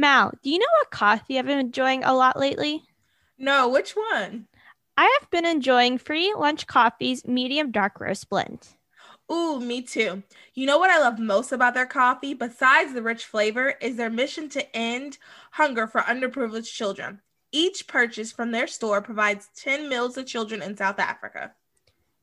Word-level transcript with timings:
Mal, 0.00 0.32
do 0.42 0.48
you 0.48 0.58
know 0.58 0.66
what 0.78 0.90
coffee 0.90 1.38
I've 1.38 1.44
been 1.44 1.58
enjoying 1.58 2.04
a 2.04 2.14
lot 2.14 2.38
lately? 2.38 2.84
No, 3.36 3.68
which 3.68 3.90
one? 3.90 4.46
I 4.96 5.18
have 5.20 5.30
been 5.30 5.44
enjoying 5.44 5.98
Free 5.98 6.32
Lunch 6.32 6.66
Coffee's 6.66 7.26
medium 7.26 7.70
dark 7.70 8.00
roast 8.00 8.30
blend. 8.30 8.66
Ooh, 9.30 9.60
me 9.60 9.82
too. 9.82 10.22
You 10.54 10.64
know 10.64 10.78
what 10.78 10.88
I 10.88 11.00
love 11.00 11.18
most 11.18 11.52
about 11.52 11.74
their 11.74 11.84
coffee, 11.84 12.32
besides 12.32 12.94
the 12.94 13.02
rich 13.02 13.26
flavor, 13.26 13.74
is 13.82 13.96
their 13.96 14.08
mission 14.08 14.48
to 14.48 14.74
end 14.74 15.18
hunger 15.50 15.86
for 15.86 16.00
underprivileged 16.00 16.72
children. 16.72 17.20
Each 17.52 17.86
purchase 17.86 18.32
from 18.32 18.52
their 18.52 18.68
store 18.68 19.02
provides 19.02 19.50
10 19.54 19.86
meals 19.90 20.14
to 20.14 20.24
children 20.24 20.62
in 20.62 20.78
South 20.78 20.98
Africa. 20.98 21.52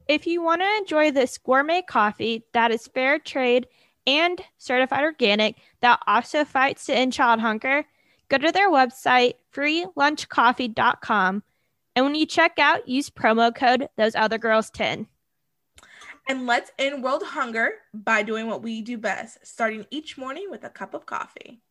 If 0.07 0.25
you 0.25 0.41
want 0.41 0.61
to 0.61 0.77
enjoy 0.77 1.11
this 1.11 1.37
gourmet 1.37 1.83
coffee 1.83 2.43
that 2.53 2.71
is 2.71 2.87
fair 2.87 3.19
trade 3.19 3.67
and 4.07 4.41
certified 4.57 5.03
organic 5.03 5.57
that 5.81 5.99
also 6.07 6.45
fights 6.45 6.85
to 6.85 6.95
end 6.95 7.13
child 7.13 7.41
hunger, 7.41 7.85
go 8.29 8.37
to 8.37 8.51
their 8.51 8.71
website, 8.71 9.33
freelunchcoffee.com. 9.53 11.43
And 11.95 12.05
when 12.05 12.15
you 12.15 12.25
check 12.25 12.57
out, 12.57 12.87
use 12.87 13.09
promo 13.09 13.53
code 13.53 13.89
those 13.97 14.15
other 14.15 14.37
girls 14.37 14.69
10. 14.69 15.07
And 16.29 16.45
let's 16.45 16.71
end 16.79 17.03
world 17.03 17.23
hunger 17.23 17.71
by 17.93 18.23
doing 18.23 18.47
what 18.47 18.61
we 18.63 18.81
do 18.81 18.97
best, 18.97 19.45
starting 19.45 19.85
each 19.91 20.17
morning 20.17 20.47
with 20.49 20.63
a 20.63 20.69
cup 20.69 20.93
of 20.93 21.05
coffee. 21.05 21.61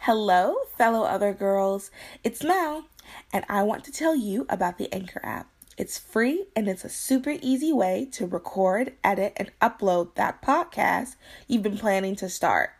Hello, 0.00 0.54
fellow 0.76 1.04
other 1.04 1.32
girls. 1.32 1.90
It's 2.22 2.44
Mal, 2.44 2.84
and 3.32 3.44
I 3.48 3.62
want 3.62 3.84
to 3.84 3.92
tell 3.92 4.14
you 4.14 4.46
about 4.48 4.78
the 4.78 4.92
Anchor 4.92 5.20
app. 5.24 5.48
It's 5.76 5.98
free 5.98 6.46
and 6.56 6.68
it's 6.68 6.84
a 6.86 6.88
super 6.88 7.34
easy 7.42 7.70
way 7.70 8.08
to 8.12 8.26
record, 8.26 8.94
edit, 9.04 9.34
and 9.36 9.50
upload 9.60 10.14
that 10.14 10.40
podcast 10.40 11.16
you've 11.46 11.62
been 11.62 11.76
planning 11.76 12.16
to 12.16 12.30
start. 12.30 12.70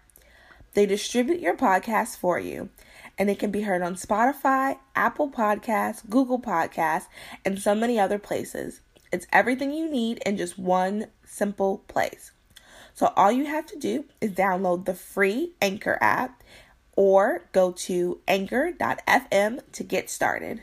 They 0.72 0.86
distribute 0.86 1.40
your 1.40 1.56
podcast 1.56 2.16
for 2.16 2.38
you, 2.38 2.70
and 3.18 3.28
it 3.28 3.38
can 3.38 3.50
be 3.50 3.62
heard 3.62 3.82
on 3.82 3.96
Spotify, 3.96 4.78
Apple 4.94 5.30
Podcasts, 5.30 6.08
Google 6.08 6.40
Podcasts, 6.40 7.06
and 7.44 7.58
so 7.58 7.74
many 7.74 7.98
other 7.98 8.18
places. 8.18 8.80
It's 9.12 9.26
everything 9.30 9.72
you 9.72 9.90
need 9.90 10.22
in 10.24 10.38
just 10.38 10.58
one 10.58 11.08
simple 11.24 11.84
place. 11.88 12.32
So 12.94 13.12
all 13.14 13.30
you 13.30 13.44
have 13.44 13.66
to 13.66 13.78
do 13.78 14.06
is 14.22 14.30
download 14.30 14.86
the 14.86 14.94
free 14.94 15.52
Anchor 15.60 15.98
app 16.00 16.42
or 16.96 17.44
go 17.52 17.72
to 17.72 18.20
anchor.fm 18.26 19.60
to 19.72 19.84
get 19.84 20.08
started. 20.08 20.62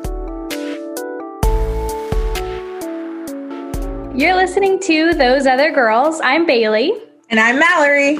You're 4.13 4.35
listening 4.35 4.77
to 4.81 5.13
Those 5.13 5.47
Other 5.47 5.71
Girls. 5.71 6.19
I'm 6.21 6.45
Bailey. 6.45 6.91
And 7.29 7.39
I'm 7.39 7.57
Mallory. 7.57 8.19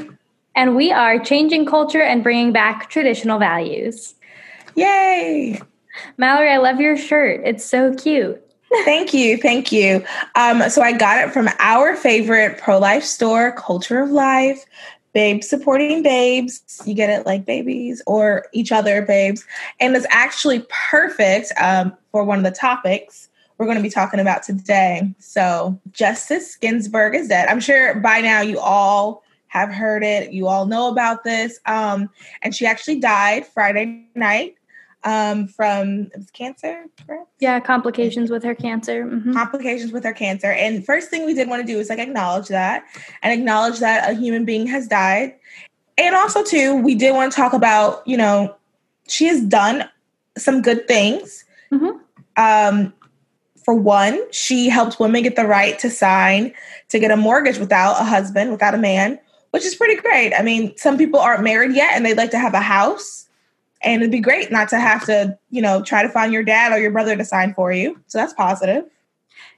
And 0.55 0.73
we 0.73 0.89
are 0.89 1.19
changing 1.19 1.65
culture 1.65 2.01
and 2.01 2.23
bringing 2.23 2.53
back 2.53 2.89
traditional 2.89 3.37
values. 3.39 4.15
Yay! 4.75 5.61
Mallory, 6.17 6.49
I 6.49 6.57
love 6.57 6.79
your 6.79 6.95
shirt. 6.95 7.41
It's 7.43 7.65
so 7.65 7.93
cute. 7.93 8.41
thank 8.85 9.13
you. 9.13 9.35
Thank 9.35 9.73
you. 9.73 10.01
Um, 10.35 10.69
so 10.69 10.81
I 10.81 10.93
got 10.93 11.27
it 11.27 11.33
from 11.33 11.49
our 11.59 11.97
favorite 11.97 12.57
pro 12.57 12.79
life 12.79 13.03
store, 13.03 13.51
Culture 13.51 14.01
of 14.01 14.11
Life. 14.11 14.65
Babes 15.11 15.49
supporting 15.49 16.03
babes. 16.03 16.81
You 16.85 16.93
get 16.93 17.09
it 17.09 17.25
like 17.25 17.45
babies 17.45 18.01
or 18.07 18.45
each 18.53 18.71
other 18.71 19.01
babes. 19.01 19.43
And 19.81 19.93
it's 19.93 20.07
actually 20.09 20.65
perfect 20.69 21.51
um, 21.59 21.91
for 22.13 22.23
one 22.23 22.37
of 22.37 22.45
the 22.45 22.57
topics 22.57 23.27
we're 23.61 23.67
going 23.67 23.77
to 23.77 23.83
be 23.83 23.91
talking 23.91 24.19
about 24.19 24.41
today. 24.41 25.13
So, 25.19 25.79
Justice 25.91 26.55
Ginsburg 26.55 27.13
is 27.13 27.27
dead. 27.27 27.47
I'm 27.47 27.59
sure 27.59 27.93
by 27.93 28.19
now 28.19 28.41
you 28.41 28.57
all 28.57 29.21
have 29.49 29.71
heard 29.71 30.03
it. 30.03 30.33
You 30.33 30.47
all 30.47 30.65
know 30.65 30.89
about 30.89 31.23
this. 31.23 31.59
Um, 31.67 32.09
and 32.41 32.55
she 32.55 32.65
actually 32.65 32.99
died 32.99 33.45
Friday 33.45 34.07
night 34.15 34.55
um, 35.03 35.47
from 35.47 36.09
cancer, 36.33 36.85
correct? 37.05 37.27
Yeah, 37.39 37.59
complications 37.59 38.31
with 38.31 38.43
her 38.43 38.55
cancer. 38.55 39.05
Mm-hmm. 39.05 39.33
Complications 39.33 39.91
with 39.91 40.03
her 40.05 40.13
cancer. 40.13 40.51
And 40.51 40.83
first 40.83 41.11
thing 41.11 41.27
we 41.27 41.35
did 41.35 41.47
want 41.47 41.61
to 41.61 41.71
do 41.71 41.77
is 41.77 41.87
like 41.87 41.99
acknowledge 41.99 42.47
that 42.47 42.83
and 43.21 43.31
acknowledge 43.31 43.77
that 43.77 44.09
a 44.09 44.15
human 44.15 44.43
being 44.43 44.65
has 44.65 44.87
died. 44.87 45.35
And 45.99 46.15
also 46.15 46.43
too, 46.43 46.77
we 46.77 46.95
did 46.95 47.13
want 47.13 47.31
to 47.31 47.35
talk 47.35 47.53
about, 47.53 48.01
you 48.07 48.17
know, 48.17 48.55
she 49.07 49.27
has 49.27 49.39
done 49.39 49.87
some 50.35 50.63
good 50.63 50.87
things. 50.87 51.45
Mm-hmm. 51.71 51.97
Um, 52.37 52.93
for 53.63 53.73
one, 53.73 54.19
she 54.31 54.69
helped 54.69 54.99
women 54.99 55.23
get 55.23 55.35
the 55.35 55.45
right 55.45 55.77
to 55.79 55.89
sign 55.89 56.53
to 56.89 56.99
get 56.99 57.11
a 57.11 57.17
mortgage 57.17 57.57
without 57.57 58.01
a 58.01 58.03
husband, 58.03 58.51
without 58.51 58.73
a 58.73 58.77
man, 58.77 59.19
which 59.51 59.65
is 59.65 59.75
pretty 59.75 59.95
great. 59.95 60.33
I 60.33 60.41
mean, 60.41 60.75
some 60.77 60.97
people 60.97 61.19
aren't 61.19 61.43
married 61.43 61.75
yet 61.75 61.93
and 61.93 62.05
they'd 62.05 62.17
like 62.17 62.31
to 62.31 62.39
have 62.39 62.53
a 62.53 62.61
house. 62.61 63.27
And 63.83 64.01
it'd 64.01 64.11
be 64.11 64.19
great 64.19 64.51
not 64.51 64.69
to 64.69 64.79
have 64.79 65.05
to, 65.05 65.37
you 65.49 65.61
know, 65.61 65.81
try 65.81 66.03
to 66.03 66.09
find 66.09 66.31
your 66.31 66.43
dad 66.43 66.71
or 66.71 66.79
your 66.79 66.91
brother 66.91 67.15
to 67.15 67.25
sign 67.25 67.53
for 67.53 67.71
you. 67.71 67.99
So 68.07 68.19
that's 68.19 68.33
positive. 68.33 68.85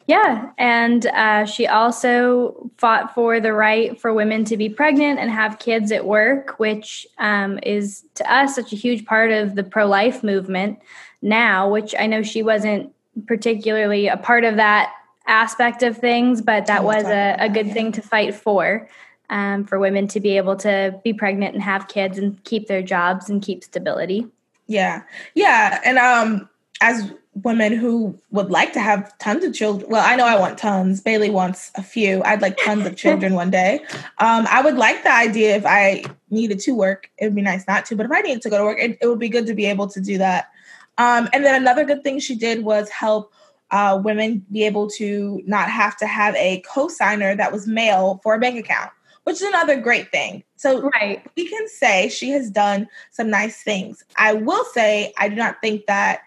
Yeah. 0.08 0.52
And 0.58 1.06
uh, 1.08 1.46
she 1.46 1.66
also 1.66 2.70
fought 2.78 3.14
for 3.14 3.40
the 3.40 3.54
right 3.54 4.00
for 4.00 4.14
women 4.14 4.44
to 4.46 4.58
be 4.58 4.68
pregnant 4.68 5.20
and 5.20 5.32
have 5.32 5.60
kids 5.60 5.92
at 5.92 6.06
work, 6.06 6.56
which 6.58 7.08
um, 7.20 7.60
is 7.64 8.04
to 8.16 8.34
us 8.34 8.56
such 8.56 8.74
a 8.74 8.76
huge 8.76 9.06
part 9.06 9.32
of 9.32 9.56
the 9.56 9.64
pro 9.64 9.86
life 9.86 10.24
movement 10.24 10.80
now, 11.22 11.70
which 11.70 11.96
I 11.98 12.08
know 12.08 12.22
she 12.22 12.44
wasn't 12.44 12.94
particularly 13.28 14.08
a 14.08 14.18
part 14.18 14.44
of 14.44 14.56
that 14.58 14.94
aspect 15.28 15.84
of 15.84 15.98
things, 15.98 16.42
but 16.42 16.66
that 16.66 16.84
was 16.84 17.06
a, 17.06 17.36
a 17.40 17.50
good 17.50 17.72
thing 17.72 17.92
to 17.94 18.02
fight 18.02 18.36
for 18.36 18.90
um, 19.30 19.66
for 19.66 19.80
women 19.80 20.08
to 20.10 20.20
be 20.20 20.38
able 20.38 20.56
to 20.58 21.00
be 21.04 21.14
pregnant 21.14 21.54
and 21.54 21.64
have 21.64 21.88
kids 21.88 22.18
and 22.18 22.42
keep 22.44 22.68
their 22.68 22.82
jobs 22.82 23.30
and 23.30 23.42
keep 23.42 23.64
stability. 23.64 24.28
Yeah. 24.68 25.04
Yeah. 25.34 25.80
And 25.84 25.98
um, 25.98 26.50
as 26.82 27.12
women 27.42 27.74
who 27.74 28.18
would 28.30 28.52
like 28.52 28.74
to 28.74 28.80
have 28.80 29.18
tons 29.18 29.44
of 29.44 29.54
children, 29.54 29.90
well, 29.90 30.06
I 30.06 30.16
know 30.16 30.26
I 30.26 30.40
want 30.40 30.58
tons. 30.58 31.02
Bailey 31.02 31.30
wants 31.30 31.72
a 31.76 31.84
few. 31.84 32.22
I'd 32.24 32.42
like 32.42 32.58
tons 32.64 32.86
of 32.86 32.96
children 33.04 33.34
one 33.34 33.50
day. 33.50 33.80
Um, 34.20 34.46
I 34.50 34.62
would 34.62 34.76
like 34.76 35.04
the 35.04 35.14
idea 35.14 35.56
if 35.56 35.66
I 35.66 36.04
needed 36.30 36.60
to 36.60 36.74
work, 36.74 37.10
it 37.18 37.26
would 37.26 37.36
be 37.36 37.42
nice 37.42 37.66
not 37.68 37.86
to, 37.88 37.96
but 37.96 38.06
if 38.06 38.12
I 38.12 38.22
needed 38.22 38.42
to 38.44 38.50
go 38.50 38.60
to 38.60 38.64
work, 38.64 38.78
it, 38.80 38.98
it 39.02 39.08
would 39.08 39.20
be 39.20 39.30
good 39.30 39.48
to 39.48 39.54
be 39.54 39.66
able 39.66 39.88
to 39.88 40.00
do 40.00 40.18
that. 40.20 40.50
Um, 40.98 41.30
and 41.34 41.44
then 41.44 41.56
another 41.56 41.86
good 41.86 42.04
thing 42.04 42.20
she 42.20 42.36
did 42.36 42.64
was 42.64 42.90
help 42.90 43.34
uh, 43.72 44.00
women 44.04 44.46
be 44.52 44.64
able 44.66 44.90
to 44.92 45.42
not 45.46 45.70
have 45.70 45.98
to 45.98 46.06
have 46.06 46.36
a 46.36 46.62
co-signer 46.62 47.36
that 47.36 47.52
was 47.52 47.68
male 47.68 48.20
for 48.24 48.36
a 48.36 48.40
bank 48.40 48.60
account 48.60 48.92
which 49.24 49.38
is 49.38 49.44
another 49.44 49.80
great 49.80 50.12
thing. 50.12 50.44
So 50.56 50.90
right. 50.90 51.26
we 51.36 51.48
can 51.48 51.68
say 51.68 52.10
she 52.10 52.32
has 52.32 52.50
done 52.50 52.88
some 53.12 53.30
nice 53.30 53.64
things. 53.64 54.04
I 54.18 54.34
will 54.34 54.66
say 54.66 55.14
I 55.18 55.30
do 55.30 55.36
not 55.36 55.62
think 55.62 55.86
that 55.88 56.22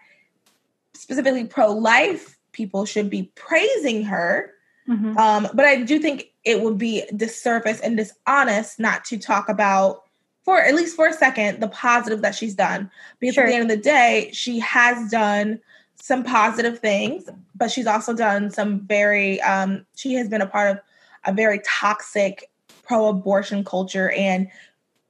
specifically 0.95 1.45
pro-life 1.45 2.37
people 2.51 2.85
should 2.85 3.09
be 3.09 3.31
praising 3.35 4.03
her. 4.03 4.51
Mm-hmm. 4.89 5.17
Um, 5.17 5.47
but 5.53 5.65
I 5.65 5.81
do 5.81 5.99
think 5.99 6.31
it 6.43 6.61
would 6.61 6.77
be 6.77 7.03
disservice 7.15 7.79
and 7.81 7.97
dishonest 7.97 8.79
not 8.79 9.05
to 9.05 9.17
talk 9.17 9.49
about 9.49 10.03
for 10.47 10.61
at 10.61 10.73
least 10.73 10.95
for 10.95 11.07
a 11.07 11.13
second 11.13 11.59
the 11.59 11.67
positive 11.67 12.21
that 12.21 12.33
she's 12.33 12.55
done. 12.55 12.89
Because 13.19 13.35
sure. 13.35 13.43
at 13.43 13.47
the 13.47 13.55
end 13.55 13.69
of 13.69 13.77
the 13.77 13.83
day, 13.83 14.29
she 14.31 14.59
has 14.59 15.11
done 15.11 15.59
some 15.97 16.23
positive 16.23 16.79
things, 16.79 17.25
but 17.53 17.69
she's 17.69 17.85
also 17.85 18.13
done 18.13 18.49
some 18.49 18.79
very 18.87 19.41
um, 19.41 19.85
she 19.97 20.13
has 20.13 20.29
been 20.29 20.39
a 20.41 20.47
part 20.47 20.71
of 20.71 20.79
a 21.25 21.33
very 21.33 21.59
toxic 21.65 22.49
pro 22.83 23.07
abortion 23.07 23.65
culture 23.65 24.11
and 24.11 24.47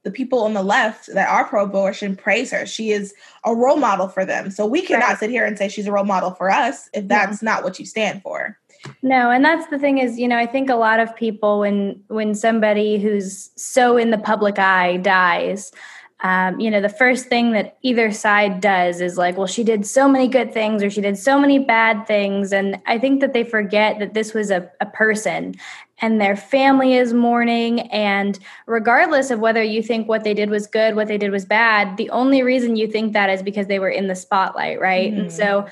the 0.02 0.10
people 0.10 0.40
on 0.40 0.54
the 0.54 0.62
left 0.62 1.06
that 1.14 1.28
are 1.28 1.44
pro 1.44 1.62
abortion 1.62 2.16
praise 2.16 2.50
her. 2.50 2.66
She 2.66 2.90
is 2.90 3.14
a 3.44 3.54
role 3.54 3.76
model 3.76 4.08
for 4.08 4.24
them. 4.24 4.50
So 4.50 4.66
we 4.66 4.82
cannot 4.82 5.06
right. 5.06 5.18
sit 5.18 5.30
here 5.30 5.44
and 5.46 5.56
say 5.56 5.68
she's 5.68 5.86
a 5.86 5.92
role 5.92 6.02
model 6.02 6.32
for 6.32 6.50
us 6.50 6.90
if 6.92 7.06
that's 7.06 7.42
not 7.42 7.62
what 7.62 7.78
you 7.78 7.86
stand 7.86 8.22
for. 8.22 8.58
No, 9.02 9.30
and 9.30 9.44
that's 9.44 9.66
the 9.68 9.78
thing 9.78 9.98
is, 9.98 10.18
you 10.18 10.28
know, 10.28 10.36
I 10.36 10.46
think 10.46 10.70
a 10.70 10.76
lot 10.76 11.00
of 11.00 11.14
people 11.16 11.60
when 11.60 12.02
when 12.08 12.34
somebody 12.34 12.98
who's 12.98 13.50
so 13.56 13.96
in 13.96 14.10
the 14.10 14.18
public 14.18 14.58
eye 14.58 14.98
dies, 14.98 15.72
um, 16.20 16.58
you 16.58 16.68
know, 16.68 16.80
the 16.80 16.88
first 16.88 17.26
thing 17.26 17.52
that 17.52 17.78
either 17.82 18.10
side 18.10 18.60
does 18.60 19.00
is 19.00 19.16
like, 19.16 19.36
well, 19.36 19.46
she 19.46 19.62
did 19.62 19.86
so 19.86 20.08
many 20.08 20.26
good 20.26 20.52
things 20.52 20.82
or 20.82 20.90
she 20.90 21.00
did 21.00 21.16
so 21.16 21.38
many 21.38 21.60
bad 21.60 22.08
things. 22.08 22.52
And 22.52 22.80
I 22.86 22.98
think 22.98 23.20
that 23.20 23.32
they 23.32 23.44
forget 23.44 24.00
that 24.00 24.14
this 24.14 24.34
was 24.34 24.50
a, 24.50 24.68
a 24.80 24.86
person 24.86 25.54
and 26.00 26.20
their 26.20 26.34
family 26.34 26.94
is 26.94 27.12
mourning. 27.12 27.82
And 27.92 28.36
regardless 28.66 29.30
of 29.30 29.38
whether 29.38 29.62
you 29.62 29.80
think 29.80 30.08
what 30.08 30.24
they 30.24 30.34
did 30.34 30.50
was 30.50 30.66
good, 30.66 30.96
what 30.96 31.06
they 31.06 31.18
did 31.18 31.30
was 31.30 31.44
bad, 31.44 31.96
the 31.96 32.10
only 32.10 32.42
reason 32.42 32.74
you 32.74 32.88
think 32.88 33.12
that 33.12 33.30
is 33.30 33.40
because 33.40 33.68
they 33.68 33.78
were 33.78 33.88
in 33.88 34.08
the 34.08 34.16
spotlight, 34.16 34.80
right? 34.80 35.12
Mm-hmm. 35.12 35.20
And 35.20 35.32
so 35.32 35.66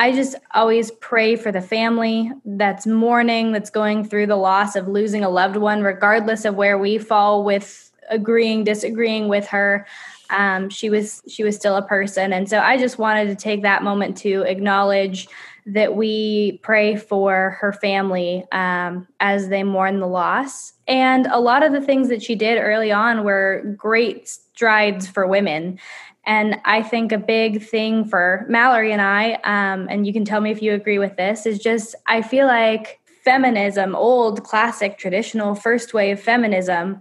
I 0.00 0.12
just 0.12 0.34
always 0.54 0.90
pray 0.92 1.36
for 1.36 1.52
the 1.52 1.60
family 1.60 2.32
that's 2.46 2.86
mourning, 2.86 3.52
that's 3.52 3.68
going 3.68 4.02
through 4.04 4.28
the 4.28 4.36
loss 4.36 4.74
of 4.74 4.88
losing 4.88 5.24
a 5.24 5.28
loved 5.28 5.56
one, 5.56 5.82
regardless 5.82 6.46
of 6.46 6.54
where 6.54 6.78
we 6.78 6.96
fall 6.96 7.44
with 7.44 7.92
agreeing, 8.08 8.64
disagreeing 8.64 9.28
with 9.28 9.46
her. 9.48 9.86
Um, 10.30 10.70
she 10.70 10.88
was 10.88 11.20
she 11.28 11.44
was 11.44 11.54
still 11.54 11.76
a 11.76 11.82
person, 11.82 12.32
and 12.32 12.48
so 12.48 12.60
I 12.60 12.78
just 12.78 12.96
wanted 12.96 13.28
to 13.28 13.34
take 13.34 13.60
that 13.60 13.82
moment 13.82 14.16
to 14.18 14.40
acknowledge 14.44 15.28
that 15.66 15.94
we 15.94 16.58
pray 16.62 16.96
for 16.96 17.58
her 17.60 17.70
family 17.74 18.46
um, 18.52 19.06
as 19.20 19.50
they 19.50 19.64
mourn 19.64 20.00
the 20.00 20.06
loss. 20.06 20.72
And 20.88 21.26
a 21.26 21.38
lot 21.38 21.62
of 21.62 21.72
the 21.72 21.80
things 21.82 22.08
that 22.08 22.22
she 22.22 22.36
did 22.36 22.58
early 22.58 22.90
on 22.90 23.22
were 23.22 23.74
great 23.76 24.28
strides 24.28 25.06
for 25.06 25.26
women. 25.26 25.78
And 26.26 26.58
I 26.64 26.82
think 26.82 27.12
a 27.12 27.18
big 27.18 27.62
thing 27.62 28.04
for 28.04 28.44
Mallory 28.48 28.92
and 28.92 29.00
I, 29.00 29.34
um, 29.44 29.88
and 29.88 30.06
you 30.06 30.12
can 30.12 30.24
tell 30.24 30.40
me 30.40 30.50
if 30.50 30.62
you 30.62 30.74
agree 30.74 30.98
with 30.98 31.16
this, 31.16 31.46
is 31.46 31.58
just 31.58 31.94
I 32.06 32.22
feel 32.22 32.46
like 32.46 33.00
feminism, 33.24 33.94
old, 33.94 34.44
classic, 34.44 34.98
traditional, 34.98 35.54
first 35.54 35.94
wave 35.94 36.20
feminism, 36.20 37.00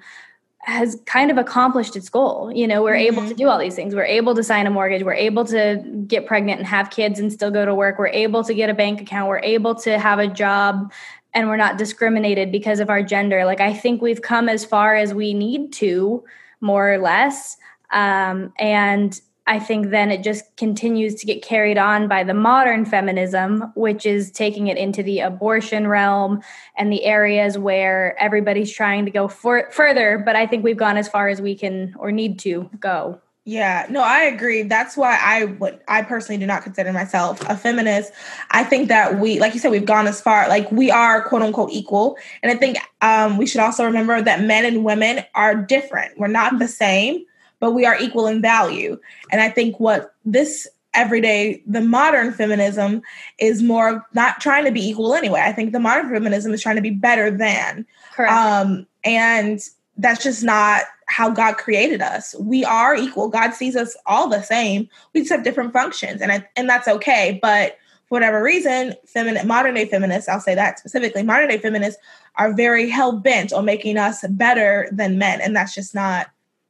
has 0.61 1.01
kind 1.05 1.31
of 1.31 1.37
accomplished 1.37 1.95
its 1.95 2.09
goal. 2.09 2.51
You 2.53 2.67
know, 2.67 2.83
we're 2.83 2.93
mm-hmm. 2.93 3.17
able 3.17 3.27
to 3.27 3.33
do 3.33 3.47
all 3.47 3.57
these 3.57 3.75
things. 3.75 3.95
We're 3.95 4.03
able 4.03 4.35
to 4.35 4.43
sign 4.43 4.67
a 4.67 4.69
mortgage. 4.69 5.03
We're 5.03 5.13
able 5.13 5.45
to 5.45 5.77
get 6.07 6.25
pregnant 6.25 6.59
and 6.59 6.67
have 6.67 6.89
kids 6.89 7.19
and 7.19 7.31
still 7.31 7.51
go 7.51 7.65
to 7.65 7.73
work. 7.73 7.97
We're 7.97 8.07
able 8.07 8.43
to 8.43 8.53
get 8.53 8.69
a 8.69 8.73
bank 8.73 9.01
account. 9.01 9.29
We're 9.29 9.39
able 9.39 9.75
to 9.75 9.97
have 9.97 10.19
a 10.19 10.27
job 10.27 10.91
and 11.33 11.47
we're 11.47 11.57
not 11.57 11.77
discriminated 11.77 12.51
because 12.51 12.79
of 12.79 12.89
our 12.89 13.03
gender. 13.03 13.45
Like, 13.45 13.61
I 13.61 13.73
think 13.73 14.01
we've 14.01 14.21
come 14.21 14.49
as 14.49 14.65
far 14.65 14.95
as 14.95 15.13
we 15.13 15.33
need 15.33 15.71
to, 15.73 16.23
more 16.59 16.91
or 16.91 16.97
less. 16.97 17.55
Um, 17.91 18.53
and 18.57 19.19
I 19.49 19.57
think 19.57 19.89
then 19.89 20.11
it 20.11 20.23
just 20.23 20.55
continues 20.57 21.15
to 21.15 21.25
get 21.25 21.41
carried 21.41 21.79
on 21.79 22.07
by 22.07 22.23
the 22.23 22.35
modern 22.35 22.85
feminism, 22.85 23.71
which 23.73 24.05
is 24.05 24.29
taking 24.29 24.67
it 24.67 24.77
into 24.77 25.01
the 25.01 25.21
abortion 25.21 25.87
realm 25.87 26.43
and 26.77 26.93
the 26.93 27.03
areas 27.03 27.57
where 27.57 28.15
everybody's 28.19 28.71
trying 28.71 29.05
to 29.05 29.11
go 29.11 29.27
for, 29.27 29.67
further. 29.71 30.21
But 30.23 30.35
I 30.35 30.45
think 30.45 30.63
we've 30.63 30.77
gone 30.77 30.97
as 30.97 31.07
far 31.07 31.29
as 31.29 31.41
we 31.41 31.55
can 31.55 31.95
or 31.97 32.11
need 32.11 32.37
to 32.41 32.69
go. 32.79 33.19
Yeah, 33.43 33.87
no, 33.89 34.03
I 34.03 34.25
agree. 34.25 34.61
That's 34.61 34.95
why 34.95 35.17
I 35.19 35.45
would 35.45 35.79
I 35.87 36.03
personally 36.03 36.37
do 36.37 36.45
not 36.45 36.61
consider 36.61 36.93
myself 36.93 37.41
a 37.49 37.57
feminist. 37.57 38.13
I 38.51 38.63
think 38.63 38.89
that 38.89 39.19
we 39.19 39.39
like 39.39 39.55
you 39.55 39.59
said 39.59 39.71
we've 39.71 39.85
gone 39.85 40.05
as 40.05 40.21
far 40.21 40.47
like 40.47 40.71
we 40.71 40.91
are 40.91 41.23
quote 41.23 41.41
unquote 41.41 41.71
equal. 41.71 42.19
And 42.43 42.51
I 42.51 42.55
think 42.55 42.77
um 43.01 43.37
we 43.37 43.47
should 43.47 43.61
also 43.61 43.83
remember 43.83 44.21
that 44.21 44.43
men 44.43 44.65
and 44.65 44.83
women 44.83 45.25
are 45.33 45.55
different. 45.55 46.19
We're 46.19 46.27
not 46.27 46.59
the 46.59 46.67
same 46.67 47.25
but 47.59 47.71
we 47.71 47.85
are 47.85 47.99
equal 47.99 48.27
in 48.27 48.41
value. 48.41 48.99
And 49.31 49.41
I 49.41 49.49
think 49.49 49.79
what 49.79 50.13
this 50.25 50.67
everyday, 50.93 51.61
the 51.67 51.81
modern 51.81 52.31
feminism 52.31 53.01
is 53.37 53.61
more 53.61 54.05
not 54.13 54.41
trying 54.41 54.65
to 54.65 54.71
be 54.71 54.87
equal 54.87 55.13
anyway. 55.13 55.41
I 55.41 55.51
think 55.51 55.71
the 55.71 55.79
modern 55.79 56.09
feminism 56.09 56.53
is 56.53 56.61
trying 56.61 56.77
to 56.77 56.81
be 56.81 56.89
better 56.89 57.29
than. 57.29 57.85
Correct. 58.13 58.33
Um, 58.33 58.87
and 59.03 59.59
that's 59.97 60.23
just 60.23 60.43
not 60.43 60.83
how 61.07 61.29
God 61.29 61.57
created 61.57 62.01
us. 62.01 62.35
We 62.39 62.63
are 62.63 62.95
equal. 62.95 63.29
God 63.29 63.53
sees 63.53 63.75
us 63.75 63.95
all 64.05 64.29
the 64.29 64.41
same. 64.41 64.87
We 65.13 65.21
just 65.21 65.31
have 65.31 65.43
different 65.43 65.73
functions, 65.73 66.21
and 66.21 66.31
I, 66.31 66.47
and 66.55 66.69
that's 66.69 66.87
okay. 66.87 67.39
But 67.41 67.77
for 68.07 68.15
whatever 68.15 68.41
reason, 68.41 68.93
feminine 69.05 69.45
modern 69.47 69.75
day 69.75 69.85
feminists, 69.85 70.29
I'll 70.29 70.39
say 70.39 70.55
that 70.55 70.79
specifically, 70.79 71.23
modern 71.23 71.49
day 71.49 71.57
feminists 71.57 72.01
are 72.35 72.53
very 72.53 72.89
hell 72.89 73.11
bent 73.11 73.51
on 73.51 73.65
making 73.65 73.97
us 73.97 74.25
better 74.29 74.87
than 74.91 75.17
men, 75.17 75.41
and 75.41 75.55
that's 75.55 75.75
just 75.75 75.93
not 75.93 76.27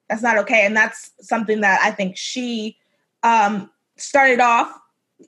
that's 0.09 0.21
not 0.21 0.37
okay. 0.39 0.65
And 0.65 0.75
that's 0.75 1.11
something 1.21 1.61
that 1.61 1.79
I 1.83 1.91
think 1.91 2.17
she 2.17 2.77
um, 3.23 3.69
started 3.97 4.39
off, 4.39 4.71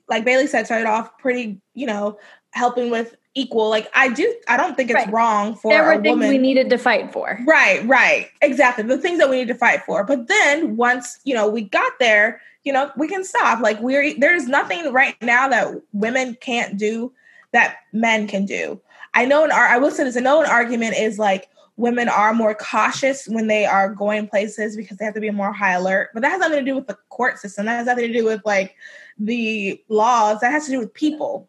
like 0.08 0.24
Bailey 0.24 0.46
said, 0.46 0.66
started 0.66 0.86
off 0.86 1.16
pretty, 1.18 1.60
you 1.74 1.86
know, 1.86 2.18
helping 2.50 2.90
with 2.90 3.16
equal. 3.34 3.70
Like 3.70 3.88
I 3.94 4.08
do, 4.08 4.34
I 4.48 4.56
don't 4.56 4.76
think 4.76 4.90
it's 4.90 4.96
right. 4.96 5.12
wrong 5.12 5.54
for 5.54 5.72
there 5.72 5.84
were 5.84 5.92
a 5.92 6.02
things 6.02 6.10
woman. 6.10 6.28
we 6.28 6.38
needed 6.38 6.68
to 6.70 6.78
fight 6.78 7.12
for. 7.12 7.38
Right, 7.46 7.86
right, 7.86 8.28
exactly. 8.40 8.84
The 8.84 8.98
things 8.98 9.18
that 9.18 9.30
we 9.30 9.36
need 9.36 9.48
to 9.48 9.54
fight 9.54 9.82
for. 9.84 10.04
But 10.04 10.28
then 10.28 10.76
once 10.76 11.18
you 11.24 11.34
know 11.34 11.48
we 11.48 11.62
got 11.62 11.92
there, 11.98 12.40
you 12.64 12.72
know, 12.72 12.90
we 12.96 13.08
can 13.08 13.24
stop. 13.24 13.60
Like 13.60 13.80
we're 13.80 14.18
there's 14.18 14.46
nothing 14.46 14.92
right 14.92 15.16
now 15.22 15.48
that 15.48 15.74
women 15.92 16.36
can't 16.40 16.76
do 16.76 17.12
that 17.52 17.76
men 17.92 18.26
can 18.26 18.46
do. 18.46 18.80
I 19.14 19.24
know 19.24 19.44
an 19.44 19.52
I 19.52 19.78
will 19.78 19.90
say 19.90 20.04
this. 20.04 20.16
I 20.16 20.20
know 20.20 20.42
an 20.42 20.50
argument 20.50 20.96
is 20.96 21.18
like 21.18 21.48
women 21.76 22.08
are 22.08 22.34
more 22.34 22.54
cautious 22.54 23.26
when 23.26 23.46
they 23.46 23.64
are 23.64 23.94
going 23.94 24.28
places 24.28 24.76
because 24.76 24.98
they 24.98 25.04
have 25.04 25.14
to 25.14 25.20
be 25.20 25.30
more 25.30 25.52
high 25.52 25.72
alert. 25.72 26.10
But 26.14 26.22
that 26.22 26.30
has 26.30 26.40
nothing 26.40 26.58
to 26.58 26.64
do 26.64 26.74
with 26.74 26.86
the 26.86 26.98
court 27.08 27.38
system. 27.38 27.66
That 27.66 27.76
has 27.76 27.86
nothing 27.86 28.08
to 28.08 28.18
do 28.18 28.24
with 28.24 28.42
like 28.44 28.76
the 29.18 29.82
laws. 29.88 30.40
That 30.40 30.52
has 30.52 30.66
to 30.66 30.70
do 30.72 30.78
with 30.78 30.92
people. 30.92 31.48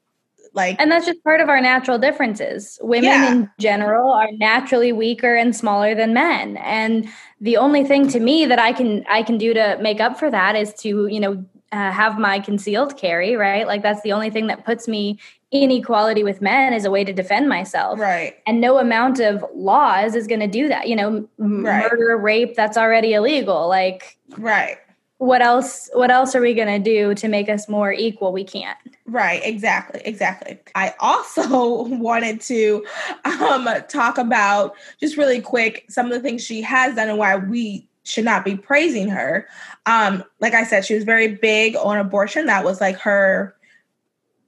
Like 0.56 0.80
And 0.80 0.92
that's 0.92 1.08
just 1.08 1.24
part 1.24 1.42
of 1.42 1.50
our 1.50 1.60
natural 1.60 1.98
differences. 1.98 2.80
Women 2.82 3.10
yeah. 3.10 3.32
in 3.32 3.50
general 3.60 4.12
are 4.12 4.32
naturally 4.34 4.92
weaker 4.92 5.34
and 5.36 5.56
smaller 5.56 5.96
than 5.96 6.14
men. 6.14 6.58
And 6.58 7.10
the 7.42 7.58
only 7.58 7.84
thing 7.84 8.08
to 8.10 8.20
me 8.20 8.46
that 8.46 8.60
I 8.60 8.72
can 8.72 9.04
I 9.10 9.24
can 9.24 9.40
do 9.40 9.54
to 9.56 9.80
make 9.82 10.00
up 10.00 10.20
for 10.20 10.30
that 10.30 10.56
is 10.56 10.74
to, 10.76 11.08
you 11.08 11.20
know, 11.20 11.44
uh, 11.74 11.92
have 11.92 12.20
my 12.20 12.40
concealed 12.40 12.96
carry, 12.98 13.36
right? 13.36 13.66
Like 13.66 13.82
that's 13.82 14.02
the 14.04 14.12
only 14.12 14.30
thing 14.30 14.46
that 14.48 14.64
puts 14.64 14.88
me 14.88 15.20
inequality 15.52 16.24
with 16.24 16.40
men 16.42 16.72
is 16.72 16.86
a 16.86 16.92
way 16.92 17.04
to 17.04 17.12
defend 17.12 17.50
myself. 17.50 18.00
Right. 18.00 18.36
And 18.46 18.62
no 18.62 18.78
amount 18.78 19.20
of 19.20 19.44
laws 19.56 20.16
is 20.16 20.28
going 20.28 20.40
to 20.40 20.48
do 20.48 20.68
that. 20.68 20.88
You 20.88 20.96
know, 20.96 21.28
right. 21.40 21.92
murder, 21.92 22.16
rape, 22.18 22.56
that's 22.56 22.78
already 22.78 23.14
illegal. 23.14 23.68
Like, 23.68 24.18
right. 24.38 24.78
What 25.18 25.42
else 25.42 25.90
what 25.94 26.12
else 26.12 26.36
are 26.36 26.42
we 26.42 26.54
going 26.54 26.68
to 26.68 26.80
do 26.80 27.16
to 27.16 27.28
make 27.28 27.50
us 27.50 27.70
more 27.70 27.92
equal? 27.92 28.34
We 28.34 28.44
can't. 28.44 28.78
Right, 29.06 29.42
exactly, 29.44 30.02
exactly. 30.04 30.60
I 30.76 30.94
also 31.00 31.84
wanted 31.88 32.42
to 32.42 32.86
um 33.26 33.68
talk 33.88 34.18
about 34.18 34.76
just 35.00 35.18
really 35.18 35.40
quick 35.40 35.86
some 35.90 36.08
of 36.08 36.12
the 36.12 36.20
things 36.20 36.44
she 36.44 36.62
has 36.62 36.96
done 36.96 37.10
and 37.10 37.18
why 37.18 37.38
we 37.38 37.88
should 38.04 38.26
not 38.26 38.46
be 38.46 38.56
praising 38.56 39.10
her. 39.10 39.48
Um 39.86 40.24
like 40.40 40.54
I 40.54 40.64
said, 40.64 40.86
she 40.86 40.96
was 40.96 41.04
very 41.04 41.36
big 41.36 41.76
on 41.76 41.98
abortion. 41.98 42.46
That 42.48 42.66
was 42.66 42.82
like 42.82 42.98
her 43.00 43.56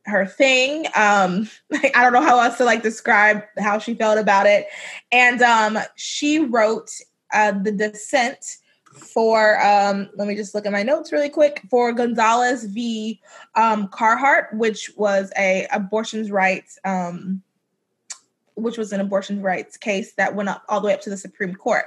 her 0.06 0.26
thing. 0.26 0.86
Um, 0.96 1.50
I 1.74 2.04
don't 2.04 2.14
know 2.14 2.22
how 2.22 2.40
else 2.40 2.58
to 2.58 2.66
like 2.66 2.84
describe 2.84 3.44
how 3.58 3.80
she 3.80 3.96
felt 3.96 4.18
about 4.18 4.46
it. 4.46 4.68
And 5.12 5.42
um, 5.42 5.80
she 5.96 6.40
wrote 6.40 6.90
uh, 7.34 7.52
the 7.52 7.72
dissent 7.72 8.58
for 8.94 9.62
um, 9.62 10.10
let 10.16 10.28
me 10.28 10.36
just 10.36 10.56
look 10.56 10.66
at 10.66 10.72
my 10.72 10.84
notes 10.84 11.12
really 11.12 11.30
quick 11.30 11.62
for 11.70 11.92
Gonzales 11.92 12.64
v. 12.66 13.20
Um, 13.56 13.90
Carhart, 13.90 14.54
which 14.54 14.90
was 14.96 15.32
a 15.38 15.68
abortions 15.72 16.32
rights 16.32 16.80
um, 16.86 17.42
which 18.56 18.78
was 18.78 18.92
an 18.92 19.02
abortion 19.02 19.42
rights 19.42 19.78
case 19.78 20.14
that 20.14 20.36
went 20.36 20.50
up 20.50 20.64
all 20.70 20.82
the 20.82 20.88
way 20.88 20.94
up 20.94 21.02
to 21.02 21.10
the 21.10 21.18
Supreme 21.18 21.56
Court. 21.56 21.86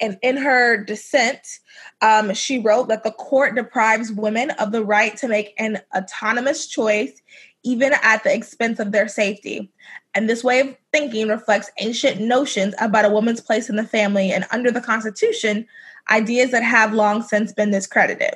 And 0.00 0.18
in 0.22 0.36
her 0.36 0.76
dissent, 0.82 1.60
um, 2.00 2.34
she 2.34 2.58
wrote 2.58 2.88
that 2.88 3.04
the 3.04 3.12
court 3.12 3.54
deprives 3.54 4.12
women 4.12 4.50
of 4.52 4.72
the 4.72 4.84
right 4.84 5.16
to 5.18 5.28
make 5.28 5.54
an 5.58 5.80
autonomous 5.96 6.66
choice 6.66 7.22
even 7.62 7.92
at 8.02 8.24
the 8.24 8.34
expense 8.34 8.78
of 8.78 8.92
their 8.92 9.06
safety. 9.06 9.70
And 10.14 10.28
this 10.28 10.42
way 10.42 10.60
of 10.60 10.76
thinking 10.92 11.28
reflects 11.28 11.70
ancient 11.78 12.20
notions 12.20 12.74
about 12.80 13.04
a 13.04 13.10
woman's 13.10 13.40
place 13.40 13.68
in 13.68 13.76
the 13.76 13.86
family 13.86 14.32
and 14.32 14.46
under 14.50 14.70
the 14.70 14.80
Constitution, 14.80 15.66
ideas 16.10 16.50
that 16.50 16.64
have 16.64 16.94
long 16.94 17.22
since 17.22 17.52
been 17.52 17.70
discredited. 17.70 18.34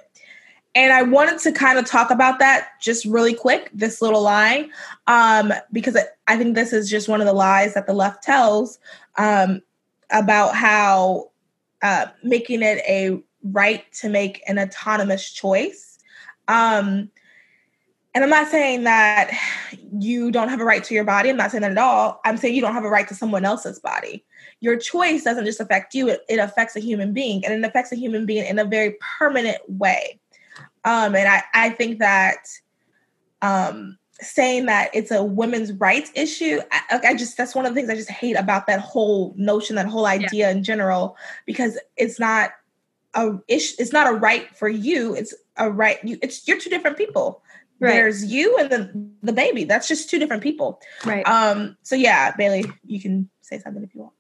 And 0.75 0.93
I 0.93 1.03
wanted 1.03 1.39
to 1.41 1.53
kind 1.53 1.79
of 1.79 1.87
talk 1.87 2.11
about 2.11 2.41
that 2.41 2.69
just 2.81 3.05
really 3.05 3.35
quick, 3.35 3.71
this 3.73 4.03
little 4.03 4.23
line, 4.23 4.71
um, 5.07 5.53
because 5.73 5.97
I 6.27 6.37
think 6.37 6.55
this 6.55 6.73
is 6.73 6.91
just 6.91 7.09
one 7.09 7.21
of 7.21 7.27
the 7.27 7.33
lies 7.33 7.75
that 7.75 7.87
the 7.87 7.93
left 7.93 8.25
tells 8.25 8.79
um, 9.17 9.63
about 10.11 10.57
how 10.57 11.31
uh, 11.83 12.07
making 12.25 12.63
it 12.63 12.79
a 12.89 13.23
right 13.53 13.85
to 13.93 14.09
make 14.09 14.43
an 14.49 14.59
autonomous 14.59 15.31
choice. 15.31 15.99
Um, 16.49 17.11
and 18.15 18.23
I'm 18.23 18.31
not 18.31 18.49
saying 18.49 18.85
that 18.85 19.33
you 19.99 20.31
don't 20.31 20.49
have 20.49 20.61
a 20.61 20.65
right 20.65 20.85
to 20.85 20.95
your 20.95 21.05
body. 21.05 21.31
I'm 21.31 21.37
not 21.37 21.51
saying 21.51 21.63
that 21.63 21.73
at 21.73 21.79
all. 21.79 22.21
I'm 22.25 22.37
saying 22.37 22.55
you 22.55 22.61
don't 22.61 22.75
have 22.75 22.85
a 22.85 22.89
right 22.89 23.09
to 23.09 23.15
someone 23.15 23.45
else's 23.45 23.81
body. 23.81 24.25
Your 24.61 24.77
choice 24.77 25.25
doesn't 25.25 25.45
just 25.45 25.61
affect 25.61 25.95
you, 25.95 26.09
it, 26.09 26.21
it 26.29 26.39
affects 26.39 26.77
a 26.77 26.81
human 26.81 27.13
being, 27.13 27.45
and 27.45 27.53
it 27.53 27.69
affects 27.69 27.93
a 27.93 27.97
human 27.97 28.25
being 28.25 28.47
in 28.47 28.59
a 28.59 28.65
very 28.65 28.97
permanent 29.19 29.59
way. 29.69 30.21
Um, 30.85 31.15
and 31.15 31.29
I, 31.29 31.43
I 31.55 31.71
think 31.71 31.99
that 31.99 32.47
um, 33.43 33.99
saying 34.21 34.67
that 34.67 34.91
it's 34.93 35.11
a 35.11 35.23
women's 35.23 35.73
rights 35.73 36.11
issue, 36.15 36.61
I, 36.71 37.01
I 37.05 37.15
just 37.15 37.37
that's 37.37 37.55
one 37.55 37.67
of 37.67 37.75
the 37.75 37.81
things 37.81 37.91
I 37.91 37.95
just 37.95 38.11
hate 38.11 38.35
about 38.35 38.67
that 38.67 38.81
whole 38.81 39.35
notion, 39.37 39.77
that 39.77 39.87
whole 39.87 40.07
idea 40.07 40.29
yeah. 40.33 40.51
in 40.51 40.63
general, 40.63 41.17
because 41.47 41.79
it's 41.97 42.21
not 42.21 42.53
a 43.15 43.39
ish 43.49 43.79
it's 43.79 43.93
not 43.93 44.13
a 44.13 44.13
right 44.13 44.55
for 44.57 44.69
you 44.69 45.15
it's 45.15 45.35
a 45.57 45.71
right 45.71 46.03
you 46.05 46.19
it's 46.23 46.47
you're 46.47 46.59
two 46.59 46.71
different 46.71 46.97
people 46.97 47.43
right. 47.81 47.93
there's 47.93 48.25
you 48.25 48.57
and 48.59 48.71
the 48.71 49.09
the 49.23 49.33
baby 49.33 49.65
that's 49.65 49.89
just 49.89 50.11
two 50.11 50.19
different 50.19 50.43
people 50.43 50.81
right 51.05 51.27
um 51.27 51.77
so 51.83 51.95
yeah 51.95 52.35
bailey 52.37 52.65
you 52.85 53.01
can 53.01 53.29
say 53.41 53.59
something 53.59 53.83
if 53.83 53.95
you 53.95 54.01
want 54.01 54.13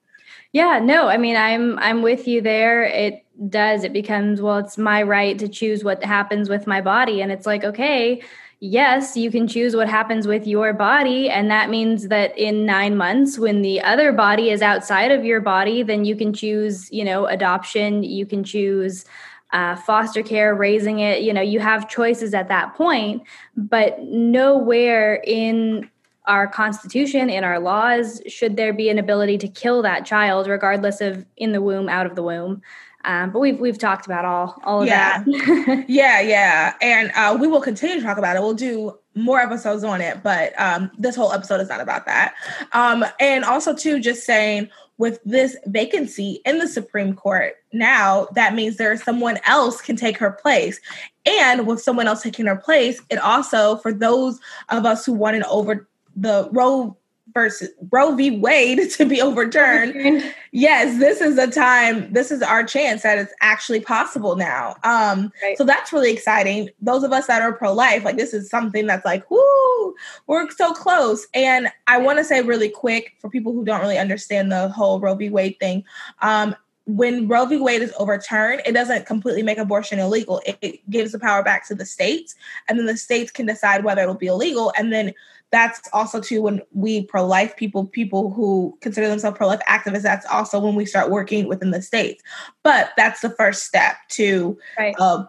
yeah 0.54 0.78
no 0.78 1.08
i 1.08 1.18
mean 1.18 1.36
i'm 1.36 1.78
i'm 1.80 2.00
with 2.00 2.26
you 2.26 2.40
there 2.40 2.84
it 2.84 3.26
does 3.50 3.84
it 3.84 3.92
becomes 3.92 4.40
well 4.40 4.56
it's 4.56 4.78
my 4.78 5.02
right 5.02 5.38
to 5.38 5.48
choose 5.48 5.84
what 5.84 6.02
happens 6.02 6.48
with 6.48 6.66
my 6.66 6.80
body 6.80 7.20
and 7.20 7.30
it's 7.30 7.44
like 7.44 7.64
okay 7.64 8.22
yes, 8.64 9.14
you 9.14 9.30
can 9.30 9.46
choose 9.46 9.76
what 9.76 9.88
happens 9.90 10.26
with 10.26 10.46
your 10.46 10.72
body. 10.72 11.28
And 11.28 11.50
that 11.50 11.68
means 11.68 12.08
that 12.08 12.36
in 12.38 12.64
nine 12.64 12.96
months, 12.96 13.38
when 13.38 13.60
the 13.60 13.80
other 13.82 14.10
body 14.10 14.48
is 14.50 14.62
outside 14.62 15.10
of 15.10 15.22
your 15.22 15.40
body, 15.40 15.82
then 15.82 16.06
you 16.06 16.16
can 16.16 16.32
choose, 16.32 16.90
you 16.90 17.04
know, 17.04 17.26
adoption, 17.26 18.02
you 18.02 18.26
can 18.26 18.42
choose. 18.42 19.04
Uh, 19.52 19.76
foster 19.76 20.20
care, 20.20 20.52
raising 20.52 20.98
it, 20.98 21.22
you 21.22 21.32
know, 21.32 21.40
you 21.40 21.60
have 21.60 21.88
choices 21.88 22.34
at 22.34 22.48
that 22.48 22.74
point, 22.74 23.22
but 23.56 24.00
nowhere 24.00 25.22
in 25.24 25.88
our 26.26 26.46
constitution, 26.46 27.28
in 27.28 27.44
our 27.44 27.58
laws, 27.58 28.22
should 28.26 28.56
there 28.56 28.72
be 28.72 28.88
an 28.88 28.98
ability 28.98 29.38
to 29.38 29.48
kill 29.48 29.82
that 29.82 30.06
child, 30.06 30.46
regardless 30.46 31.00
of 31.00 31.24
in 31.36 31.52
the 31.52 31.60
womb, 31.60 31.88
out 31.88 32.06
of 32.06 32.16
the 32.16 32.22
womb. 32.22 32.62
Um, 33.04 33.30
but 33.30 33.40
we've 33.40 33.60
we've 33.60 33.78
talked 33.78 34.06
about 34.06 34.24
all 34.24 34.58
all 34.64 34.80
of 34.80 34.88
yeah. 34.88 35.22
that. 35.22 35.84
yeah, 35.88 36.20
yeah, 36.20 36.74
and 36.80 37.12
uh, 37.14 37.36
we 37.38 37.46
will 37.46 37.60
continue 37.60 37.96
to 37.96 38.02
talk 38.02 38.16
about 38.16 38.36
it. 38.36 38.40
We'll 38.40 38.54
do 38.54 38.98
more 39.14 39.38
episodes 39.38 39.84
on 39.84 40.00
it, 40.00 40.22
but 40.22 40.58
um, 40.58 40.90
this 40.98 41.14
whole 41.14 41.32
episode 41.32 41.60
is 41.60 41.68
not 41.68 41.80
about 41.80 42.06
that. 42.06 42.34
Um, 42.72 43.04
and 43.20 43.44
also, 43.44 43.74
too, 43.74 44.00
just 44.00 44.24
saying 44.24 44.70
with 44.96 45.20
this 45.24 45.56
vacancy 45.66 46.40
in 46.46 46.58
the 46.58 46.68
Supreme 46.68 47.14
Court 47.14 47.56
now, 47.72 48.28
that 48.34 48.54
means 48.54 48.76
there's 48.76 49.02
someone 49.02 49.38
else 49.44 49.80
can 49.80 49.96
take 49.96 50.16
her 50.18 50.30
place. 50.30 50.80
And 51.26 51.66
with 51.66 51.80
someone 51.80 52.06
else 52.06 52.22
taking 52.22 52.46
her 52.46 52.56
place, 52.56 53.00
it 53.10 53.18
also 53.18 53.76
for 53.76 53.92
those 53.92 54.40
of 54.68 54.86
us 54.86 55.04
who 55.04 55.12
want 55.12 55.36
an 55.36 55.44
over 55.44 55.88
the 56.16 56.48
Roe 56.52 56.96
versus 57.34 57.70
Roe 57.90 58.14
v. 58.14 58.38
Wade 58.38 58.90
to 58.92 59.04
be 59.04 59.20
overturned. 59.20 60.24
yes, 60.52 60.98
this 60.98 61.20
is 61.20 61.36
a 61.36 61.50
time, 61.50 62.12
this 62.12 62.30
is 62.30 62.42
our 62.42 62.64
chance 62.64 63.02
that 63.02 63.18
it's 63.18 63.32
actually 63.40 63.80
possible 63.80 64.36
now. 64.36 64.76
Um, 64.84 65.32
right. 65.42 65.58
so 65.58 65.64
that's 65.64 65.92
really 65.92 66.12
exciting. 66.12 66.70
Those 66.80 67.02
of 67.02 67.12
us 67.12 67.26
that 67.26 67.42
are 67.42 67.52
pro-life, 67.52 68.04
like 68.04 68.16
this 68.16 68.32
is 68.32 68.48
something 68.48 68.86
that's 68.86 69.04
like, 69.04 69.28
whoo, 69.30 69.94
we're 70.26 70.48
so 70.50 70.72
close. 70.72 71.26
And 71.34 71.68
I 71.86 71.98
want 71.98 72.18
to 72.18 72.24
say 72.24 72.42
really 72.42 72.68
quick 72.68 73.14
for 73.20 73.28
people 73.28 73.52
who 73.52 73.64
don't 73.64 73.80
really 73.80 73.98
understand 73.98 74.52
the 74.52 74.68
whole 74.68 75.00
Roe 75.00 75.14
v. 75.14 75.28
Wade 75.28 75.58
thing. 75.58 75.84
Um, 76.22 76.54
when 76.86 77.28
Roe 77.28 77.46
v. 77.46 77.56
Wade 77.56 77.80
is 77.80 77.94
overturned, 77.98 78.60
it 78.66 78.72
doesn't 78.72 79.06
completely 79.06 79.42
make 79.42 79.56
abortion 79.56 79.98
illegal. 79.98 80.42
It, 80.44 80.58
it, 80.60 80.90
gives 80.90 81.12
the 81.12 81.18
power 81.18 81.42
back 81.42 81.66
to 81.68 81.74
the 81.74 81.86
states, 81.86 82.34
and 82.68 82.78
then 82.78 82.84
the 82.84 82.96
states 82.98 83.30
can 83.30 83.46
decide 83.46 83.84
whether 83.84 84.02
it'll 84.02 84.14
be 84.14 84.26
illegal. 84.26 84.70
And 84.76 84.92
then 84.92 85.14
that's 85.54 85.80
also 85.92 86.20
too 86.20 86.42
when 86.42 86.60
we 86.72 87.04
pro-life 87.04 87.56
people, 87.56 87.86
people 87.86 88.32
who 88.32 88.76
consider 88.80 89.08
themselves 89.08 89.38
pro-life 89.38 89.60
activists, 89.68 90.02
that's 90.02 90.26
also 90.26 90.58
when 90.58 90.74
we 90.74 90.84
start 90.84 91.10
working 91.10 91.46
within 91.46 91.70
the 91.70 91.80
states. 91.80 92.22
But 92.64 92.90
that's 92.96 93.20
the 93.20 93.30
first 93.30 93.62
step 93.62 93.94
to 94.10 94.58
right. 94.76 94.96
uh, 94.98 95.24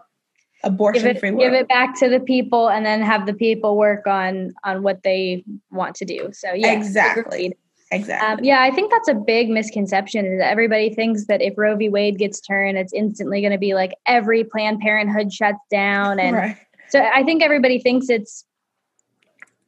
abortion 0.64 1.16
free 1.16 1.30
world. 1.30 1.42
Give 1.42 1.52
it 1.52 1.68
back 1.68 1.96
to 2.00 2.08
the 2.08 2.18
people, 2.18 2.68
and 2.68 2.84
then 2.84 3.02
have 3.02 3.26
the 3.26 3.34
people 3.34 3.76
work 3.76 4.06
on 4.08 4.52
on 4.64 4.82
what 4.82 5.04
they 5.04 5.44
want 5.70 5.94
to 5.96 6.04
do. 6.04 6.30
So 6.32 6.52
yeah, 6.52 6.72
exactly. 6.72 7.56
Exactly. 7.92 8.28
Um, 8.28 8.44
yeah, 8.44 8.62
I 8.62 8.72
think 8.72 8.90
that's 8.90 9.08
a 9.08 9.14
big 9.14 9.48
misconception. 9.48 10.26
Is 10.26 10.40
everybody 10.42 10.92
thinks 10.92 11.26
that 11.26 11.40
if 11.40 11.54
Roe 11.56 11.76
v. 11.76 11.88
Wade 11.88 12.18
gets 12.18 12.40
turned, 12.40 12.76
it's 12.76 12.92
instantly 12.92 13.40
going 13.40 13.52
to 13.52 13.58
be 13.58 13.74
like 13.74 13.92
every 14.06 14.42
Planned 14.42 14.80
Parenthood 14.80 15.32
shuts 15.32 15.60
down, 15.70 16.18
and 16.18 16.34
right. 16.36 16.56
so 16.88 17.00
I 17.00 17.22
think 17.22 17.44
everybody 17.44 17.78
thinks 17.78 18.08
it's 18.08 18.44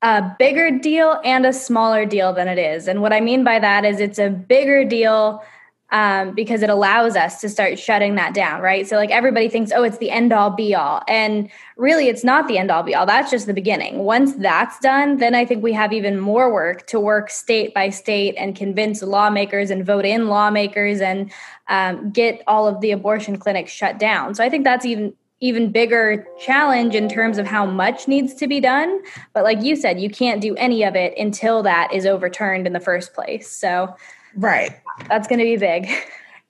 a 0.03 0.35
bigger 0.39 0.79
deal 0.79 1.21
and 1.25 1.45
a 1.45 1.53
smaller 1.53 2.07
deal 2.07 2.33
than 2.33 2.49
it 2.49 2.59
is. 2.59 2.87
And 2.87 3.03
what 3.03 3.13
I 3.13 3.21
mean 3.21 3.43
by 3.45 3.59
that 3.59 3.85
is 3.85 4.01
it's 4.01 4.19
a 4.19 4.31
bigger 4.31 4.85
deal 4.85 5.43
um, 5.91 6.35
because 6.35 6.63
it 6.63 6.69
allows 6.69 7.17
us 7.17 7.41
to 7.41 7.49
start 7.49 7.79
shutting 7.79 8.15
that 8.17 8.35
down, 8.35 8.61
right? 8.61 8.87
So, 8.87 8.97
like, 8.97 9.11
everybody 9.11 9.49
thinks, 9.49 9.73
oh, 9.75 9.83
it's 9.83 9.97
the 9.97 10.11
end 10.11 10.35
all 10.35 10.51
be 10.51 10.75
all. 10.75 11.03
And 11.09 11.49
really, 11.79 12.09
it's 12.09 12.23
not 12.23 12.47
the 12.47 12.59
end 12.59 12.71
all 12.71 12.83
be 12.83 12.95
all. 12.95 13.07
That's 13.07 13.31
just 13.31 13.47
the 13.47 13.55
beginning. 13.55 14.01
Once 14.01 14.35
that's 14.35 14.79
done, 14.81 15.17
then 15.17 15.35
I 15.35 15.47
think 15.47 15.63
we 15.63 15.73
have 15.73 15.95
even 15.95 16.21
more 16.21 16.53
work 16.53 16.87
to 16.89 17.01
work 17.01 17.31
state 17.31 17.73
by 17.73 17.89
state 17.89 18.35
and 18.37 18.55
convince 18.55 19.03
lawmakers 19.03 19.71
and 19.71 19.85
vote 19.85 20.05
in 20.05 20.29
lawmakers 20.29 21.01
and 21.01 21.33
um, 21.69 22.11
get 22.11 22.43
all 22.47 22.69
of 22.69 22.83
the 22.83 22.91
abortion 22.91 23.39
clinics 23.39 23.73
shut 23.73 23.99
down. 23.99 24.35
So, 24.35 24.45
I 24.45 24.51
think 24.51 24.65
that's 24.65 24.85
even 24.85 25.15
even 25.41 25.71
bigger 25.71 26.27
challenge 26.41 26.95
in 26.95 27.09
terms 27.09 27.39
of 27.39 27.47
how 27.47 27.65
much 27.65 28.09
needs 28.09 28.35
to 28.35 28.49
be 28.49 28.61
done. 28.61 29.01
But 29.33 29.45
like 29.45 29.63
you 29.63 29.77
said, 29.77 30.01
you 30.01 30.11
can't 30.11 30.41
do 30.41 30.55
any 30.57 30.83
of 30.83 30.97
it 30.97 31.17
until 31.17 31.63
that 31.63 31.93
is 31.93 32.07
overturned 32.07 32.67
in 32.67 32.73
the 32.73 32.81
first 32.81 33.15
place. 33.15 33.51
So, 33.51 33.95
right. 34.35 34.71
That's 35.09 35.29
going 35.29 35.39
to 35.39 35.45
be 35.45 35.57
big. 35.57 35.89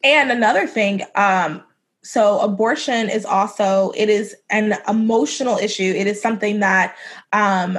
And 0.02 0.30
another 0.30 0.66
thing, 0.66 1.02
um, 1.16 1.62
so 2.02 2.40
abortion 2.40 3.10
is 3.10 3.24
also 3.24 3.92
it 3.96 4.08
is 4.08 4.34
an 4.48 4.74
emotional 4.88 5.58
issue. 5.58 5.92
It 5.94 6.06
is 6.06 6.22
something 6.22 6.60
that 6.60 6.96
um, 7.32 7.78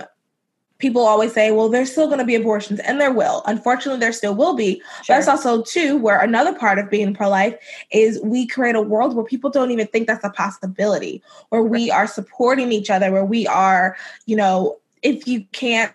people 0.80 1.06
always 1.06 1.34
say, 1.34 1.52
well, 1.52 1.70
there's 1.70 1.92
still 1.92 2.08
going 2.08 2.20
to 2.20 2.26
be 2.26 2.36
abortions, 2.36 2.80
and 2.80 3.00
there 3.00 3.14
will. 3.14 3.44
Unfortunately, 3.46 4.00
there 4.00 4.14
still 4.14 4.34
will 4.34 4.56
be. 4.56 4.76
Sure. 4.76 4.84
But 5.08 5.26
that's 5.26 5.28
also, 5.28 5.62
too, 5.62 5.98
where 5.98 6.20
another 6.20 6.58
part 6.58 6.80
of 6.80 6.90
being 6.90 7.14
pro 7.14 7.30
life 7.30 7.56
is 7.92 8.20
we 8.24 8.48
create 8.48 8.76
a 8.76 8.82
world 8.82 9.16
where 9.16 9.26
people 9.26 9.50
don't 9.50 9.72
even 9.72 9.88
think 9.88 10.08
that's 10.08 10.24
a 10.24 10.30
possibility, 10.30 11.22
where 11.50 11.64
we 11.64 11.92
are 11.92 12.08
supporting 12.08 12.72
each 12.72 12.90
other, 12.90 13.12
where 13.12 13.26
we 13.26 13.46
are, 13.46 13.96
you 14.26 14.36
know, 14.36 14.78
if 15.04 15.28
you 15.28 15.46
can't 15.52 15.94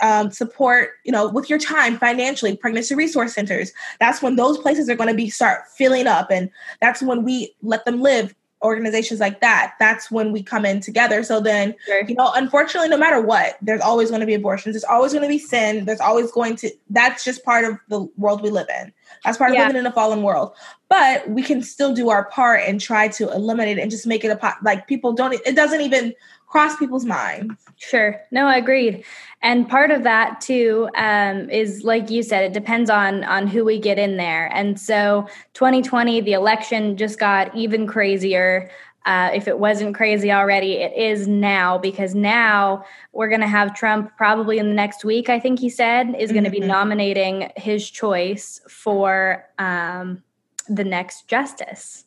um, 0.00 0.30
support, 0.30 0.90
you 1.04 1.12
know, 1.12 1.28
with 1.28 1.50
your 1.50 1.58
time 1.58 1.98
financially, 1.98 2.56
pregnancy 2.56 2.94
resource 2.94 3.34
centers. 3.34 3.72
That's 4.00 4.22
when 4.22 4.36
those 4.36 4.56
places 4.58 4.88
are 4.88 4.96
going 4.96 5.10
to 5.10 5.14
be 5.14 5.28
start 5.28 5.68
filling 5.68 6.06
up, 6.06 6.30
and 6.30 6.50
that's 6.80 7.02
when 7.02 7.24
we 7.24 7.54
let 7.62 7.84
them 7.84 8.00
live 8.00 8.34
organizations 8.62 9.20
like 9.20 9.40
that, 9.40 9.74
that's 9.78 10.10
when 10.10 10.32
we 10.32 10.42
come 10.42 10.64
in 10.64 10.80
together. 10.80 11.22
So 11.22 11.40
then, 11.40 11.74
sure. 11.84 12.04
you 12.04 12.14
know, 12.14 12.32
unfortunately, 12.34 12.88
no 12.88 12.96
matter 12.96 13.20
what, 13.20 13.56
there's 13.60 13.80
always 13.80 14.08
going 14.08 14.20
to 14.20 14.26
be 14.26 14.34
abortions. 14.34 14.74
There's 14.74 14.84
always 14.84 15.12
going 15.12 15.22
to 15.22 15.28
be 15.28 15.38
sin. 15.38 15.84
There's 15.84 16.00
always 16.00 16.32
going 16.32 16.56
to, 16.56 16.70
that's 16.90 17.22
just 17.22 17.44
part 17.44 17.64
of 17.64 17.78
the 17.88 18.08
world 18.16 18.42
we 18.42 18.50
live 18.50 18.68
in. 18.80 18.92
That's 19.24 19.38
part 19.38 19.50
of 19.50 19.56
yeah. 19.56 19.66
living 19.66 19.80
in 19.80 19.86
a 19.86 19.92
fallen 19.92 20.22
world. 20.22 20.54
But 20.88 21.28
we 21.28 21.42
can 21.42 21.62
still 21.62 21.92
do 21.92 22.10
our 22.10 22.24
part 22.30 22.60
and 22.66 22.80
try 22.80 23.08
to 23.08 23.30
eliminate 23.30 23.78
it 23.78 23.82
and 23.82 23.90
just 23.90 24.06
make 24.06 24.24
it 24.24 24.28
a, 24.28 24.54
like 24.62 24.86
people 24.86 25.12
don't, 25.12 25.34
it 25.34 25.54
doesn't 25.54 25.80
even 25.80 26.14
cross 26.56 26.76
people's 26.78 27.04
minds. 27.04 27.54
Sure. 27.76 28.18
No, 28.30 28.46
I 28.46 28.56
agreed. 28.56 29.04
And 29.42 29.68
part 29.68 29.90
of 29.90 30.04
that 30.04 30.40
too 30.40 30.88
um, 30.96 31.50
is, 31.50 31.84
like 31.84 32.08
you 32.08 32.22
said, 32.22 32.44
it 32.44 32.54
depends 32.54 32.88
on 32.88 33.24
on 33.24 33.46
who 33.46 33.62
we 33.62 33.78
get 33.78 33.98
in 33.98 34.16
there. 34.16 34.46
And 34.54 34.80
so, 34.80 35.28
2020, 35.52 36.22
the 36.22 36.32
election 36.32 36.96
just 36.96 37.18
got 37.18 37.54
even 37.54 37.86
crazier. 37.86 38.70
Uh, 39.04 39.30
if 39.34 39.46
it 39.46 39.58
wasn't 39.58 39.94
crazy 39.94 40.32
already, 40.32 40.78
it 40.78 40.96
is 40.96 41.28
now 41.28 41.76
because 41.76 42.14
now 42.14 42.82
we're 43.12 43.28
going 43.28 43.42
to 43.42 43.46
have 43.46 43.74
Trump 43.74 44.10
probably 44.16 44.56
in 44.58 44.68
the 44.68 44.74
next 44.74 45.04
week. 45.04 45.28
I 45.28 45.38
think 45.38 45.60
he 45.60 45.68
said 45.68 46.14
is 46.18 46.32
going 46.32 46.44
to 46.44 46.50
mm-hmm. 46.50 46.62
be 46.62 46.66
nominating 46.66 47.52
his 47.56 47.88
choice 47.88 48.62
for 48.66 49.44
um, 49.58 50.22
the 50.70 50.84
next 50.84 51.28
justice. 51.28 52.06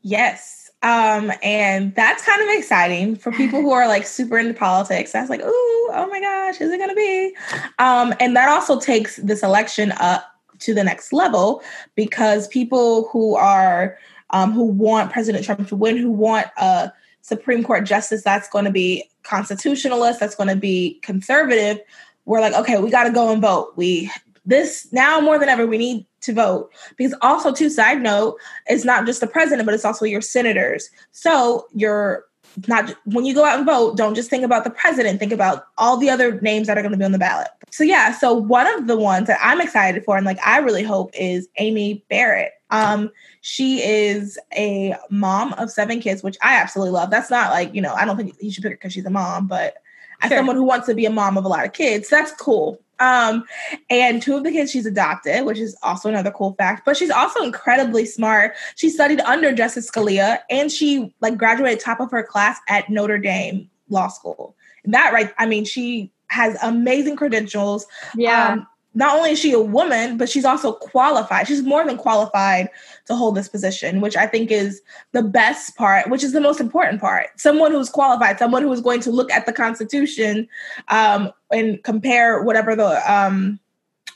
Yes, 0.00 0.57
um, 0.82 1.32
and 1.42 1.94
that's 1.94 2.24
kind 2.24 2.40
of 2.42 2.48
exciting 2.56 3.16
for 3.16 3.32
people 3.32 3.60
who 3.60 3.70
are 3.70 3.88
like 3.88 4.06
super 4.06 4.38
into 4.38 4.54
politics. 4.54 5.12
That's 5.12 5.30
like, 5.30 5.40
ooh, 5.40 5.90
oh 5.92 6.08
my 6.10 6.20
gosh, 6.20 6.60
is 6.60 6.72
it 6.72 6.78
gonna 6.78 6.94
be? 6.94 7.34
Um, 7.78 8.14
and 8.20 8.36
that 8.36 8.48
also 8.48 8.78
takes 8.78 9.16
this 9.16 9.42
election 9.42 9.92
up 9.98 10.34
to 10.60 10.74
the 10.74 10.84
next 10.84 11.12
level 11.12 11.62
because 11.94 12.48
people 12.48 13.08
who 13.08 13.34
are 13.36 13.98
um, 14.30 14.52
who 14.52 14.64
want 14.64 15.12
President 15.12 15.44
Trump 15.44 15.68
to 15.68 15.76
win, 15.76 15.96
who 15.96 16.10
want 16.10 16.46
a 16.58 16.92
Supreme 17.22 17.64
Court 17.64 17.84
justice 17.84 18.22
that's 18.22 18.48
going 18.48 18.64
to 18.64 18.70
be 18.70 19.08
constitutionalist, 19.22 20.20
that's 20.20 20.34
going 20.34 20.48
to 20.48 20.56
be 20.56 20.98
conservative, 21.02 21.78
we're 22.24 22.40
like, 22.40 22.52
okay, 22.54 22.78
we 22.78 22.90
got 22.90 23.04
to 23.04 23.10
go 23.10 23.32
and 23.32 23.40
vote. 23.40 23.72
We 23.76 24.10
this 24.48 24.88
now 24.92 25.20
more 25.20 25.38
than 25.38 25.48
ever 25.48 25.66
we 25.66 25.78
need 25.78 26.06
to 26.22 26.32
vote. 26.32 26.72
Because 26.96 27.14
also 27.22 27.52
too 27.52 27.70
side 27.70 28.00
note 28.00 28.36
it's 28.66 28.84
not 28.84 29.06
just 29.06 29.20
the 29.20 29.26
president 29.26 29.66
but 29.66 29.74
it's 29.74 29.84
also 29.84 30.04
your 30.04 30.22
senators. 30.22 30.90
So 31.12 31.66
you're 31.74 32.24
not 32.66 32.94
when 33.04 33.26
you 33.26 33.34
go 33.34 33.44
out 33.44 33.58
and 33.58 33.66
vote 33.66 33.96
don't 33.96 34.14
just 34.14 34.30
think 34.30 34.42
about 34.44 34.64
the 34.64 34.70
president. 34.70 35.20
Think 35.20 35.32
about 35.32 35.66
all 35.76 35.98
the 35.98 36.10
other 36.10 36.40
names 36.40 36.66
that 36.66 36.78
are 36.78 36.82
going 36.82 36.92
to 36.92 36.98
be 36.98 37.04
on 37.04 37.12
the 37.12 37.18
ballot. 37.18 37.48
So 37.70 37.84
yeah 37.84 38.12
so 38.12 38.32
one 38.32 38.66
of 38.66 38.86
the 38.86 38.96
ones 38.96 39.26
that 39.26 39.38
i'm 39.42 39.60
excited 39.60 40.02
for 40.04 40.16
and 40.16 40.26
like 40.26 40.38
i 40.44 40.58
really 40.58 40.82
hope 40.82 41.10
is 41.14 41.46
amy 41.58 42.04
barrett. 42.08 42.52
Um 42.70 43.10
she 43.42 43.82
is 43.82 44.38
a 44.56 44.94
mom 45.10 45.52
of 45.54 45.70
seven 45.70 46.00
kids 46.00 46.22
which 46.22 46.38
i 46.42 46.56
absolutely 46.56 46.92
love. 46.92 47.10
That's 47.10 47.30
not 47.30 47.50
like 47.50 47.74
you 47.74 47.82
know 47.82 47.92
i 47.94 48.06
don't 48.06 48.16
think 48.16 48.34
you 48.40 48.50
should 48.50 48.62
pick 48.62 48.72
her 48.72 48.76
because 48.76 48.94
she's 48.94 49.06
a 49.06 49.10
mom 49.10 49.46
but 49.46 49.76
as 50.20 50.30
someone 50.30 50.56
who 50.56 50.64
wants 50.64 50.86
to 50.86 50.94
be 50.94 51.06
a 51.06 51.10
mom 51.10 51.36
of 51.36 51.44
a 51.44 51.48
lot 51.48 51.64
of 51.64 51.72
kids, 51.72 52.08
that's 52.08 52.32
cool. 52.32 52.80
Um, 53.00 53.44
and 53.90 54.20
two 54.20 54.36
of 54.36 54.44
the 54.44 54.50
kids 54.50 54.70
she's 54.70 54.86
adopted, 54.86 55.44
which 55.44 55.58
is 55.58 55.76
also 55.82 56.08
another 56.08 56.30
cool 56.30 56.54
fact. 56.54 56.84
But 56.84 56.96
she's 56.96 57.10
also 57.10 57.42
incredibly 57.42 58.04
smart. 58.04 58.54
She 58.76 58.90
studied 58.90 59.20
under 59.20 59.52
Justice 59.52 59.90
Scalia, 59.90 60.38
and 60.50 60.70
she 60.70 61.14
like 61.20 61.36
graduated 61.36 61.80
top 61.80 62.00
of 62.00 62.10
her 62.10 62.22
class 62.22 62.58
at 62.68 62.88
Notre 62.90 63.18
Dame 63.18 63.70
Law 63.88 64.08
School. 64.08 64.56
That 64.84 65.12
right, 65.12 65.32
I 65.38 65.46
mean, 65.46 65.64
she 65.64 66.10
has 66.28 66.56
amazing 66.62 67.16
credentials. 67.16 67.86
Yeah. 68.14 68.52
Um, 68.52 68.66
not 68.94 69.16
only 69.16 69.30
is 69.30 69.38
she 69.38 69.52
a 69.52 69.60
woman, 69.60 70.16
but 70.16 70.28
she's 70.28 70.44
also 70.44 70.72
qualified. 70.72 71.46
She's 71.46 71.62
more 71.62 71.84
than 71.84 71.96
qualified 71.96 72.68
to 73.06 73.14
hold 73.14 73.36
this 73.36 73.48
position, 73.48 74.00
which 74.00 74.16
I 74.16 74.26
think 74.26 74.50
is 74.50 74.80
the 75.12 75.22
best 75.22 75.76
part, 75.76 76.08
which 76.10 76.24
is 76.24 76.32
the 76.32 76.40
most 76.40 76.60
important 76.60 77.00
part. 77.00 77.28
Someone 77.36 77.70
who's 77.70 77.90
qualified, 77.90 78.38
someone 78.38 78.62
who 78.62 78.72
is 78.72 78.80
going 78.80 79.00
to 79.00 79.10
look 79.10 79.30
at 79.30 79.46
the 79.46 79.52
Constitution 79.52 80.48
um, 80.88 81.30
and 81.52 81.82
compare 81.84 82.42
whatever 82.42 82.74
the 82.74 83.12
um, 83.12 83.60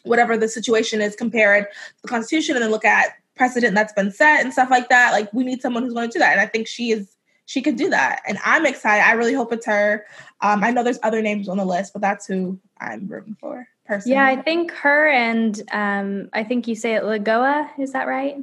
whatever 0.05 0.37
the 0.37 0.49
situation 0.49 1.01
is, 1.01 1.15
compare 1.15 1.55
it 1.55 1.65
to 1.73 2.03
the 2.03 2.09
Constitution, 2.09 2.57
and 2.57 2.65
then 2.65 2.71
look 2.71 2.85
at 2.85 3.11
precedent 3.37 3.75
that's 3.75 3.93
been 3.93 4.11
set 4.11 4.43
and 4.43 4.53
stuff 4.53 4.71
like 4.71 4.89
that. 4.89 5.13
Like 5.13 5.33
we 5.33 5.45
need 5.45 5.63
someone 5.63 5.83
who's 5.83 5.95
going 5.95 6.09
to 6.09 6.13
do 6.13 6.19
that, 6.19 6.33
and 6.33 6.41
I 6.41 6.47
think 6.47 6.67
she 6.67 6.93
is 6.93 7.15
she 7.45 7.61
could 7.61 7.77
do 7.77 7.91
that, 7.91 8.23
and 8.27 8.39
I'm 8.45 8.65
excited. 8.65 9.05
I 9.05 9.13
really 9.13 9.35
hope 9.35 9.53
it's 9.53 9.67
her. 9.67 10.07
Um, 10.41 10.65
I 10.65 10.71
know 10.71 10.83
there's 10.83 10.99
other 11.03 11.21
names 11.21 11.49
on 11.49 11.59
the 11.59 11.65
list, 11.65 11.93
but 11.93 12.01
that's 12.01 12.27
who 12.27 12.59
I'm 12.81 13.07
rooting 13.07 13.37
for 13.39 13.69
personally. 13.93 14.15
Yeah, 14.15 14.27
I 14.27 14.37
think 14.41 14.73
her 14.73 15.09
and 15.09 15.61
um, 15.71 16.31
I 16.33 16.45
think 16.45 16.67
you 16.67 16.75
say 16.75 16.95
it 16.95 17.03
Lagoa. 17.03 17.71
Is 17.79 17.93
that 17.93 18.07
right? 18.07 18.37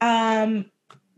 Um, 0.00 0.66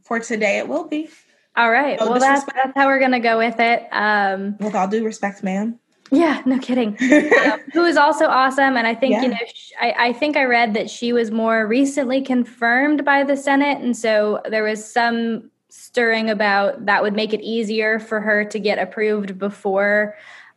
for 0.03 0.21
today, 0.21 0.59
it 0.59 0.69
will 0.69 0.87
be. 0.87 1.09
All 1.57 1.71
right. 1.71 1.99
No 1.99 2.11
well, 2.11 2.21
that's, 2.21 2.45
that's 2.45 2.73
how 2.75 2.87
we're 2.87 3.01
gonna 3.01 3.21
go 3.21 3.39
with 3.39 3.59
it. 3.59 3.89
Um, 3.93 4.57
with 4.61 4.75
all 4.75 4.89
due 4.89 5.05
respect, 5.05 5.43
ma'am. 5.43 5.79
Yeah, 6.11 6.43
no 6.47 6.59
kidding. 6.59 6.89
um, 7.01 7.61
who 7.73 7.85
is 7.85 7.97
also 7.97 8.27
awesome, 8.27 8.77
and 8.77 8.87
I 8.87 8.95
think 8.95 9.13
yeah. 9.13 9.23
you 9.23 9.29
know, 9.29 9.39
sh- 9.55 9.73
I, 9.81 9.95
I 9.99 10.13
think 10.13 10.37
I 10.37 10.45
read 10.45 10.75
that 10.75 10.91
she 10.91 11.15
was 11.15 11.31
more 11.31 11.67
recently 11.67 12.21
confirmed 12.21 13.07
by 13.07 13.25
the 13.25 13.39
Senate, 13.39 13.81
and 13.81 13.97
so 13.97 14.43
there 14.51 14.65
was 14.65 14.85
some 14.85 15.51
stirring 15.71 16.29
about 16.29 16.85
that 16.87 17.03
would 17.03 17.15
make 17.15 17.33
it 17.33 17.41
easier 17.41 17.99
for 17.99 18.21
her 18.21 18.45
to 18.45 18.59
get 18.59 18.79
approved 18.79 19.39
before 19.39 20.15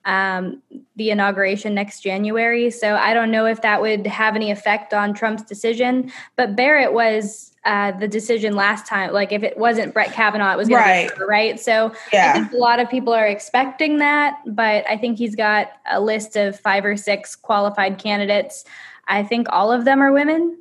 um, 0.09 0.59
the 0.95 1.11
inauguration 1.11 1.75
next 1.75 2.01
January. 2.01 2.71
So 2.71 2.95
I 2.95 3.13
don't 3.13 3.29
know 3.29 3.45
if 3.45 3.61
that 3.61 3.79
would 3.79 4.07
have 4.07 4.35
any 4.35 4.49
effect 4.49 4.91
on 4.91 5.13
Trump's 5.13 5.43
decision. 5.43 6.11
But 6.35 6.55
Barrett 6.55 6.93
was 6.93 7.53
uh, 7.63 7.91
the 7.91 8.07
decision 8.07 8.55
last 8.55 8.87
time. 8.87 9.13
Like 9.13 9.31
if 9.31 9.43
it 9.43 9.55
wasn't 9.55 9.93
Brett 9.93 10.11
Kavanaugh, 10.11 10.51
it 10.51 10.57
was 10.57 10.67
right. 10.67 11.15
Be, 11.15 11.23
right. 11.25 11.59
So 11.59 11.93
yeah. 12.11 12.31
I 12.31 12.39
think 12.39 12.53
a 12.53 12.57
lot 12.57 12.79
of 12.79 12.89
people 12.89 13.13
are 13.13 13.27
expecting 13.27 13.99
that, 13.99 14.39
but 14.47 14.83
I 14.89 14.97
think 14.97 15.19
he's 15.19 15.35
got 15.35 15.73
a 15.91 16.01
list 16.01 16.35
of 16.35 16.59
five 16.59 16.85
or 16.85 16.97
six 16.97 17.35
qualified 17.35 17.99
candidates. 17.99 18.65
I 19.07 19.21
think 19.21 19.45
all 19.51 19.71
of 19.71 19.85
them 19.85 20.01
are 20.01 20.11
women, 20.11 20.57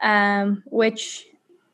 um, 0.00 0.62
which 0.66 1.26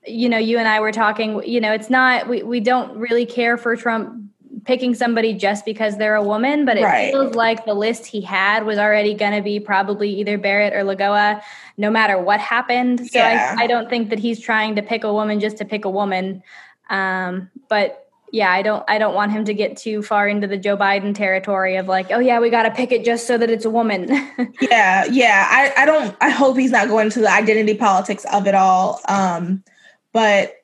you 0.06 0.30
know, 0.30 0.38
you 0.38 0.56
and 0.56 0.66
I 0.66 0.80
were 0.80 0.92
talking. 0.92 1.42
You 1.44 1.60
know, 1.60 1.72
it's 1.72 1.90
not 1.90 2.26
we 2.26 2.42
we 2.42 2.60
don't 2.60 2.96
really 2.96 3.26
care 3.26 3.58
for 3.58 3.76
Trump 3.76 4.30
picking 4.68 4.94
somebody 4.94 5.32
just 5.32 5.64
because 5.64 5.96
they're 5.96 6.14
a 6.14 6.22
woman, 6.22 6.66
but 6.66 6.76
it 6.76 6.84
right. 6.84 7.10
feels 7.10 7.34
like 7.34 7.64
the 7.64 7.72
list 7.72 8.04
he 8.04 8.20
had 8.20 8.66
was 8.66 8.76
already 8.76 9.14
going 9.14 9.32
to 9.32 9.40
be 9.40 9.58
probably 9.58 10.10
either 10.20 10.36
Barrett 10.36 10.74
or 10.74 10.84
Lagoa, 10.84 11.42
no 11.78 11.90
matter 11.90 12.18
what 12.18 12.38
happened. 12.38 13.00
So 13.08 13.18
yeah. 13.18 13.56
I, 13.58 13.64
I, 13.64 13.66
don't 13.66 13.88
think 13.88 14.10
that 14.10 14.18
he's 14.18 14.38
trying 14.38 14.76
to 14.76 14.82
pick 14.82 15.04
a 15.04 15.12
woman 15.12 15.40
just 15.40 15.56
to 15.56 15.64
pick 15.64 15.86
a 15.86 15.90
woman. 15.90 16.42
Um, 16.90 17.48
but 17.70 18.10
yeah, 18.30 18.50
I 18.50 18.60
don't 18.60 18.84
I 18.88 18.98
don't 18.98 19.14
want 19.14 19.32
him 19.32 19.46
to 19.46 19.54
get 19.54 19.78
too 19.78 20.02
far 20.02 20.28
into 20.28 20.46
the 20.46 20.58
Joe 20.58 20.76
Biden 20.76 21.14
territory 21.14 21.76
of 21.76 21.88
like, 21.88 22.10
oh 22.10 22.18
yeah, 22.18 22.38
we 22.38 22.50
got 22.50 22.64
to 22.64 22.70
pick 22.70 22.92
it 22.92 23.06
just 23.06 23.26
so 23.26 23.38
that 23.38 23.48
it's 23.48 23.64
a 23.64 23.70
woman. 23.70 24.06
yeah, 24.60 25.06
yeah. 25.06 25.46
I 25.48 25.72
I 25.78 25.86
don't. 25.86 26.14
I 26.20 26.28
hope 26.28 26.58
he's 26.58 26.72
not 26.72 26.88
going 26.88 27.08
to 27.08 27.20
the 27.20 27.32
identity 27.32 27.74
politics 27.74 28.26
of 28.30 28.46
it 28.46 28.54
all. 28.54 29.00
Um, 29.08 29.64
but 30.12 30.56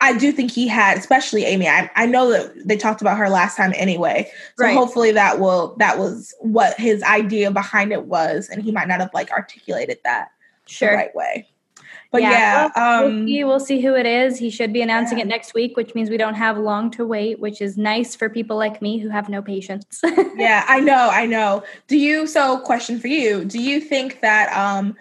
I 0.00 0.16
do 0.16 0.30
think 0.30 0.50
he 0.50 0.68
had, 0.68 0.98
especially 0.98 1.44
Amy. 1.44 1.68
I, 1.68 1.90
I 1.96 2.06
know 2.06 2.30
that 2.30 2.68
they 2.68 2.76
talked 2.76 3.00
about 3.00 3.16
her 3.16 3.30
last 3.30 3.56
time 3.56 3.72
anyway. 3.76 4.30
So 4.58 4.64
right. 4.64 4.76
hopefully 4.76 5.10
that 5.12 5.40
will 5.40 5.74
that 5.78 5.98
was 5.98 6.34
what 6.40 6.78
his 6.78 7.02
idea 7.02 7.50
behind 7.50 7.92
it 7.92 8.04
was, 8.04 8.48
and 8.48 8.62
he 8.62 8.72
might 8.72 8.88
not 8.88 9.00
have 9.00 9.10
like 9.14 9.30
articulated 9.30 9.98
that 10.04 10.28
sure. 10.66 10.90
the 10.90 10.96
right 10.96 11.14
way. 11.14 11.48
But 12.12 12.22
yeah, 12.22 12.30
yeah 12.30 12.70
well, 12.76 13.06
um, 13.06 13.16
we'll, 13.16 13.26
see, 13.26 13.44
we'll 13.44 13.60
see 13.60 13.80
who 13.80 13.94
it 13.94 14.06
is. 14.06 14.38
He 14.38 14.50
should 14.50 14.72
be 14.72 14.82
announcing 14.82 15.18
yeah. 15.18 15.24
it 15.24 15.28
next 15.28 15.54
week, 15.54 15.76
which 15.76 15.94
means 15.94 16.10
we 16.10 16.16
don't 16.16 16.34
have 16.34 16.56
long 16.58 16.90
to 16.92 17.06
wait, 17.06 17.40
which 17.40 17.60
is 17.60 17.76
nice 17.76 18.14
for 18.14 18.28
people 18.28 18.56
like 18.56 18.80
me 18.82 18.98
who 18.98 19.08
have 19.08 19.28
no 19.28 19.42
patience. 19.42 20.00
yeah, 20.36 20.64
I 20.68 20.78
know, 20.80 21.08
I 21.10 21.26
know. 21.26 21.64
Do 21.88 21.96
you? 21.96 22.26
So, 22.26 22.60
question 22.60 23.00
for 23.00 23.08
you: 23.08 23.44
Do 23.44 23.60
you 23.60 23.80
think 23.80 24.20
that? 24.20 24.54
um 24.56 24.94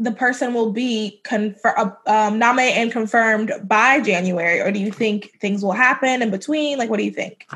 the 0.00 0.12
person 0.12 0.54
will 0.54 0.72
be 0.72 1.20
confir- 1.24 1.74
uh, 1.76 1.90
um, 2.10 2.38
nominated 2.38 2.78
and 2.78 2.90
confirmed 2.90 3.52
by 3.64 4.00
January, 4.00 4.60
or 4.60 4.72
do 4.72 4.80
you 4.80 4.90
think 4.90 5.38
things 5.40 5.62
will 5.62 5.72
happen 5.72 6.22
in 6.22 6.30
between? 6.30 6.78
Like, 6.78 6.88
what 6.88 6.96
do 6.96 7.04
you 7.04 7.10
think? 7.10 7.46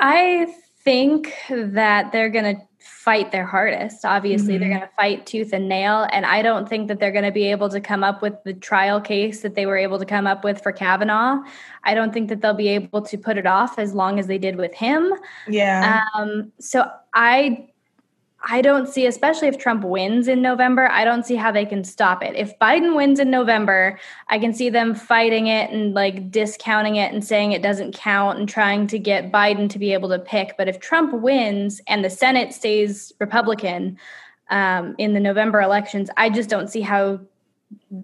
I 0.00 0.52
think 0.84 1.32
that 1.48 2.10
they're 2.10 2.28
going 2.28 2.56
to 2.56 2.62
fight 2.80 3.30
their 3.30 3.46
hardest. 3.46 4.04
Obviously, 4.04 4.54
mm-hmm. 4.54 4.60
they're 4.60 4.78
going 4.78 4.88
to 4.88 4.96
fight 4.96 5.26
tooth 5.26 5.52
and 5.52 5.68
nail. 5.68 6.08
And 6.12 6.26
I 6.26 6.42
don't 6.42 6.68
think 6.68 6.88
that 6.88 6.98
they're 6.98 7.12
going 7.12 7.24
to 7.24 7.30
be 7.30 7.44
able 7.44 7.68
to 7.68 7.80
come 7.80 8.02
up 8.02 8.20
with 8.20 8.34
the 8.44 8.54
trial 8.54 9.00
case 9.00 9.42
that 9.42 9.54
they 9.54 9.66
were 9.66 9.76
able 9.76 10.00
to 10.00 10.04
come 10.04 10.26
up 10.26 10.42
with 10.42 10.60
for 10.60 10.72
Kavanaugh. 10.72 11.38
I 11.84 11.94
don't 11.94 12.12
think 12.12 12.28
that 12.30 12.40
they'll 12.40 12.54
be 12.54 12.68
able 12.68 13.02
to 13.02 13.16
put 13.16 13.38
it 13.38 13.46
off 13.46 13.78
as 13.78 13.94
long 13.94 14.18
as 14.18 14.26
they 14.26 14.38
did 14.38 14.56
with 14.56 14.74
him. 14.74 15.12
Yeah. 15.46 16.04
Um, 16.16 16.52
so 16.58 16.90
I 17.14 17.68
I 18.44 18.60
don't 18.60 18.88
see, 18.88 19.06
especially 19.06 19.48
if 19.48 19.56
Trump 19.56 19.84
wins 19.84 20.26
in 20.26 20.42
November, 20.42 20.88
I 20.90 21.04
don't 21.04 21.24
see 21.24 21.36
how 21.36 21.52
they 21.52 21.64
can 21.64 21.84
stop 21.84 22.24
it. 22.24 22.34
If 22.34 22.58
Biden 22.58 22.96
wins 22.96 23.20
in 23.20 23.30
November, 23.30 23.98
I 24.28 24.38
can 24.38 24.52
see 24.52 24.68
them 24.68 24.94
fighting 24.94 25.46
it 25.46 25.70
and 25.70 25.94
like 25.94 26.30
discounting 26.30 26.96
it 26.96 27.12
and 27.12 27.24
saying 27.24 27.52
it 27.52 27.62
doesn't 27.62 27.94
count 27.94 28.38
and 28.38 28.48
trying 28.48 28.88
to 28.88 28.98
get 28.98 29.30
Biden 29.30 29.70
to 29.70 29.78
be 29.78 29.92
able 29.92 30.08
to 30.08 30.18
pick. 30.18 30.56
But 30.58 30.68
if 30.68 30.80
Trump 30.80 31.12
wins 31.12 31.80
and 31.86 32.04
the 32.04 32.10
Senate 32.10 32.52
stays 32.52 33.12
Republican 33.20 33.98
um, 34.50 34.96
in 34.98 35.14
the 35.14 35.20
November 35.20 35.60
elections, 35.60 36.10
I 36.16 36.28
just 36.28 36.50
don't 36.50 36.68
see 36.68 36.80
how 36.80 37.20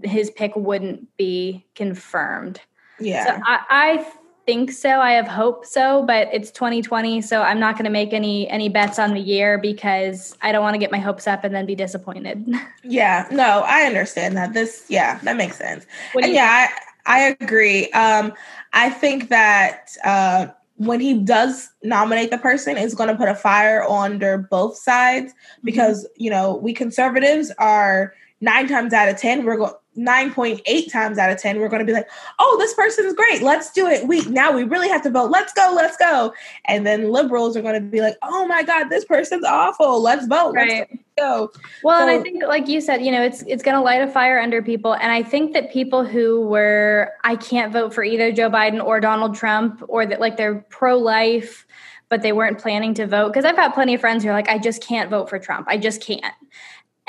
his 0.04 0.30
pick 0.30 0.54
wouldn't 0.54 1.16
be 1.16 1.64
confirmed. 1.74 2.60
Yeah. 3.00 3.24
So 3.24 3.42
I, 3.44 3.60
I 3.70 4.12
think 4.48 4.72
so. 4.72 4.98
I 4.98 5.12
have 5.12 5.28
hope 5.28 5.66
so, 5.66 6.02
but 6.04 6.30
it's 6.32 6.50
2020, 6.52 7.20
so 7.20 7.42
I'm 7.42 7.60
not 7.60 7.74
going 7.74 7.84
to 7.84 7.90
make 7.90 8.14
any 8.14 8.48
any 8.48 8.70
bets 8.70 8.98
on 8.98 9.12
the 9.12 9.20
year 9.20 9.58
because 9.58 10.34
I 10.40 10.52
don't 10.52 10.62
want 10.62 10.72
to 10.72 10.78
get 10.78 10.90
my 10.90 10.96
hopes 10.96 11.26
up 11.26 11.44
and 11.44 11.54
then 11.54 11.66
be 11.66 11.74
disappointed. 11.74 12.48
Yeah, 12.82 13.28
no, 13.30 13.64
I 13.66 13.82
understand 13.82 14.38
that. 14.38 14.54
This, 14.54 14.86
yeah, 14.88 15.18
that 15.24 15.36
makes 15.36 15.56
sense. 15.56 15.84
And 16.14 16.32
yeah, 16.32 16.68
I, 17.04 17.18
I 17.18 17.36
agree. 17.38 17.90
Um, 17.90 18.32
I 18.72 18.88
think 18.88 19.28
that 19.28 19.94
uh, 20.04 20.46
when 20.76 20.98
he 20.98 21.12
does 21.22 21.68
nominate 21.82 22.30
the 22.30 22.38
person, 22.38 22.78
is 22.78 22.94
going 22.94 23.10
to 23.10 23.16
put 23.16 23.28
a 23.28 23.34
fire 23.34 23.82
under 23.82 24.38
both 24.38 24.78
sides 24.78 25.32
mm-hmm. 25.32 25.66
because 25.66 26.04
mm-hmm. 26.04 26.22
you 26.24 26.30
know 26.30 26.56
we 26.56 26.72
conservatives 26.72 27.52
are 27.58 28.14
nine 28.40 28.66
times 28.68 28.94
out 28.94 29.10
of 29.10 29.18
ten 29.18 29.44
we're 29.44 29.58
going 29.58 29.74
9.8 29.98 30.92
times 30.92 31.18
out 31.18 31.30
of 31.30 31.38
10 31.38 31.58
we're 31.58 31.68
going 31.68 31.80
to 31.80 31.84
be 31.84 31.92
like 31.92 32.08
oh 32.38 32.56
this 32.58 32.72
person 32.74 33.04
is 33.04 33.14
great. 33.14 33.42
Let's 33.42 33.72
do 33.72 33.86
it. 33.86 34.06
We 34.06 34.22
now 34.26 34.52
we 34.52 34.62
really 34.62 34.88
have 34.88 35.02
to 35.02 35.10
vote. 35.10 35.30
Let's 35.30 35.52
go 35.52 35.72
let's 35.74 35.96
go. 35.96 36.32
And 36.66 36.86
then 36.86 37.10
liberals 37.10 37.56
are 37.56 37.62
going 37.62 37.74
to 37.74 37.80
be 37.80 38.00
like 38.00 38.16
oh 38.22 38.46
my 38.46 38.62
god 38.62 38.88
this 38.88 39.04
person's 39.04 39.44
awful. 39.44 40.00
Let's 40.00 40.26
vote. 40.26 40.54
Right. 40.54 40.86
let's 40.90 41.02
go. 41.18 41.50
Well 41.82 41.98
so, 41.98 42.08
and 42.08 42.10
i 42.10 42.22
think 42.22 42.44
like 42.44 42.68
you 42.68 42.80
said 42.80 43.04
you 43.04 43.10
know 43.10 43.22
it's 43.22 43.42
it's 43.42 43.62
going 43.62 43.74
to 43.74 43.80
light 43.80 44.00
a 44.00 44.06
fire 44.06 44.38
under 44.38 44.62
people. 44.62 44.94
And 44.94 45.10
i 45.10 45.22
think 45.22 45.52
that 45.54 45.72
people 45.72 46.04
who 46.04 46.42
were 46.42 47.12
i 47.24 47.34
can't 47.34 47.72
vote 47.72 47.92
for 47.92 48.04
either 48.04 48.30
joe 48.30 48.48
biden 48.48 48.82
or 48.82 49.00
donald 49.00 49.34
trump 49.34 49.82
or 49.88 50.06
that 50.06 50.20
like 50.20 50.36
they're 50.36 50.66
pro-life 50.70 51.66
but 52.08 52.22
they 52.22 52.32
weren't 52.32 52.58
planning 52.58 52.94
to 52.94 53.06
vote. 53.06 53.28
Because 53.28 53.44
i've 53.44 53.56
got 53.56 53.74
plenty 53.74 53.94
of 53.94 54.00
friends 54.00 54.22
who 54.22 54.30
are 54.30 54.34
like 54.34 54.48
i 54.48 54.58
just 54.58 54.80
can't 54.82 55.10
vote 55.10 55.28
for 55.28 55.38
trump. 55.38 55.66
I 55.68 55.76
just 55.76 56.00
can't. 56.00 56.34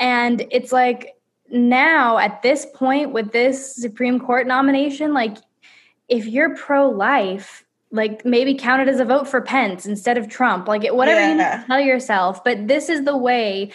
And 0.00 0.46
it's 0.50 0.72
like 0.72 1.14
now 1.50 2.18
at 2.18 2.42
this 2.42 2.66
point 2.74 3.12
with 3.12 3.32
this 3.32 3.74
Supreme 3.76 4.20
Court 4.20 4.46
nomination, 4.46 5.12
like 5.12 5.36
if 6.08 6.26
you're 6.26 6.54
pro 6.56 6.88
life, 6.88 7.64
like 7.92 8.24
maybe 8.24 8.54
count 8.54 8.82
it 8.82 8.88
as 8.88 9.00
a 9.00 9.04
vote 9.04 9.26
for 9.26 9.40
Pence 9.40 9.86
instead 9.86 10.16
of 10.16 10.28
Trump, 10.28 10.68
like 10.68 10.86
whatever 10.92 11.20
yeah. 11.20 11.30
you 11.30 11.36
need 11.36 11.62
to 11.62 11.66
tell 11.66 11.80
yourself. 11.80 12.44
But 12.44 12.68
this 12.68 12.88
is 12.88 13.04
the 13.04 13.16
way 13.16 13.72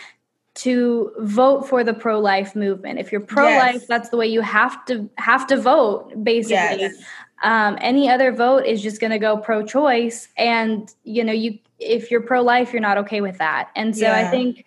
to 0.56 1.12
vote 1.20 1.68
for 1.68 1.84
the 1.84 1.94
pro 1.94 2.20
life 2.20 2.56
movement. 2.56 3.00
If 3.00 3.12
you're 3.12 3.22
pro 3.22 3.44
life, 3.44 3.76
yes. 3.76 3.88
that's 3.88 4.10
the 4.10 4.18
way 4.18 4.28
you 4.28 4.42
have 4.42 4.84
to 4.86 5.10
have 5.18 5.46
to 5.48 5.60
vote. 5.60 6.14
Basically, 6.24 6.80
yes. 6.80 6.96
um, 7.44 7.78
any 7.82 8.10
other 8.10 8.32
vote 8.32 8.66
is 8.66 8.82
just 8.82 9.02
going 9.02 9.12
to 9.12 9.20
go 9.20 9.38
pro 9.38 9.66
choice, 9.66 10.30
and 10.38 10.94
you 11.04 11.24
know 11.24 11.34
you 11.34 11.60
if 11.80 12.10
you're 12.10 12.22
pro 12.22 12.42
life, 12.42 12.72
you're 12.72 12.82
not 12.82 12.98
okay 13.00 13.20
with 13.20 13.38
that. 13.40 13.70
And 13.76 13.96
so 13.96 14.06
yeah. 14.06 14.28
I 14.28 14.32
think 14.32 14.66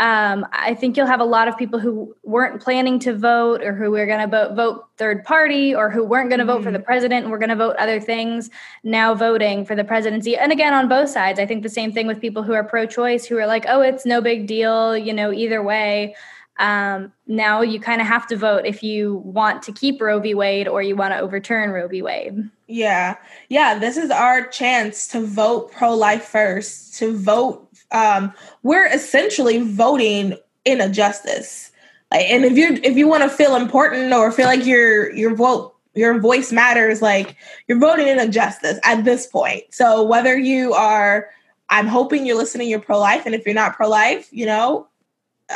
um, 0.00 0.46
I 0.50 0.72
think 0.72 0.96
you'll 0.96 1.06
have 1.06 1.20
a 1.20 1.24
lot 1.24 1.46
of 1.46 1.58
people 1.58 1.78
who 1.78 2.16
weren't 2.22 2.62
planning 2.62 2.98
to 3.00 3.14
vote 3.14 3.62
or 3.62 3.74
who 3.74 3.90
were 3.90 4.06
going 4.06 4.20
to 4.20 4.26
vote, 4.26 4.56
vote 4.56 4.86
third 4.96 5.24
party 5.24 5.74
or 5.74 5.90
who 5.90 6.02
weren't 6.02 6.30
going 6.30 6.38
to 6.38 6.46
vote 6.46 6.64
for 6.64 6.70
the 6.70 6.78
mm-hmm. 6.78 6.86
president 6.86 7.24
and 7.24 7.30
were 7.30 7.36
going 7.36 7.50
to 7.50 7.56
vote 7.56 7.76
other 7.76 8.00
things 8.00 8.48
now 8.82 9.14
voting 9.14 9.62
for 9.62 9.76
the 9.76 9.84
presidency. 9.84 10.38
And 10.38 10.52
again, 10.52 10.72
on 10.72 10.88
both 10.88 11.10
sides, 11.10 11.38
I 11.38 11.44
think 11.44 11.62
the 11.62 11.68
same 11.68 11.92
thing 11.92 12.06
with 12.06 12.18
people 12.18 12.42
who 12.42 12.54
are 12.54 12.64
pro 12.64 12.86
choice 12.86 13.26
who 13.26 13.36
are 13.36 13.46
like, 13.46 13.66
oh, 13.68 13.82
it's 13.82 14.06
no 14.06 14.22
big 14.22 14.46
deal, 14.46 14.96
you 14.96 15.12
know, 15.12 15.34
either 15.34 15.62
way. 15.62 16.16
Um, 16.58 17.12
now 17.26 17.60
you 17.60 17.78
kind 17.78 18.00
of 18.00 18.06
have 18.06 18.26
to 18.28 18.36
vote 18.36 18.64
if 18.64 18.82
you 18.82 19.16
want 19.16 19.62
to 19.64 19.72
keep 19.72 20.00
Roe 20.00 20.18
v. 20.18 20.34
Wade 20.34 20.68
or 20.68 20.82
you 20.82 20.96
want 20.96 21.12
to 21.12 21.18
overturn 21.18 21.70
Roe 21.70 21.88
v. 21.88 22.00
Wade. 22.00 22.48
Yeah. 22.66 23.16
Yeah. 23.48 23.78
This 23.78 23.96
is 23.96 24.10
our 24.10 24.46
chance 24.46 25.08
to 25.08 25.26
vote 25.26 25.72
pro 25.72 25.94
life 25.94 26.24
first, 26.24 26.94
to 26.98 27.16
vote 27.16 27.69
um, 27.92 28.32
we're 28.62 28.86
essentially 28.86 29.58
voting 29.58 30.36
in 30.64 30.80
a 30.80 30.88
justice. 30.88 31.70
Like, 32.10 32.26
and 32.26 32.44
if 32.44 32.56
you 32.56 32.80
if 32.82 32.96
you 32.96 33.08
want 33.08 33.22
to 33.22 33.28
feel 33.28 33.56
important 33.56 34.12
or 34.12 34.32
feel 34.32 34.46
like 34.46 34.66
your 34.66 35.14
your 35.14 35.34
vote 35.34 35.74
your 35.94 36.20
voice 36.20 36.52
matters, 36.52 37.02
like 37.02 37.36
you're 37.66 37.78
voting 37.78 38.08
in 38.08 38.18
a 38.18 38.28
justice 38.28 38.78
at 38.84 39.04
this 39.04 39.26
point. 39.26 39.64
So 39.70 40.02
whether 40.02 40.38
you 40.38 40.72
are, 40.72 41.28
I'm 41.68 41.86
hoping 41.86 42.26
you're 42.26 42.36
listening, 42.36 42.68
you're 42.68 42.80
pro 42.80 42.98
life, 42.98 43.26
and 43.26 43.34
if 43.34 43.44
you're 43.44 43.54
not 43.54 43.74
pro 43.74 43.88
life, 43.88 44.28
you 44.30 44.46
know, 44.46 44.86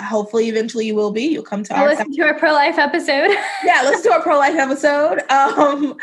hopefully 0.03 0.49
eventually 0.49 0.87
you 0.87 0.94
will 0.94 1.11
be. 1.11 1.23
You'll 1.23 1.44
come 1.44 1.62
to 1.64 1.75
our 1.77 1.88
listen 1.88 2.12
to 2.12 2.23
our 2.23 2.38
pro-life 2.38 2.79
episode? 2.79 3.31
Yeah 3.64 3.83
listen 3.85 4.11
to 4.11 4.12
our 4.12 4.23
pro-life 4.23 4.57
episode. 4.57 5.20
Um 5.31 5.97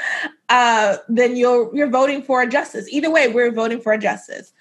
uh 0.50 0.98
then 1.10 1.36
you're 1.36 1.76
you're 1.76 1.90
voting 1.90 2.22
for 2.22 2.42
a 2.42 2.48
justice. 2.48 2.88
Either 2.90 3.12
way 3.12 3.28
we're 3.28 3.52
voting 3.52 3.82
for 3.82 3.94
a 3.94 3.98
justice 3.98 4.54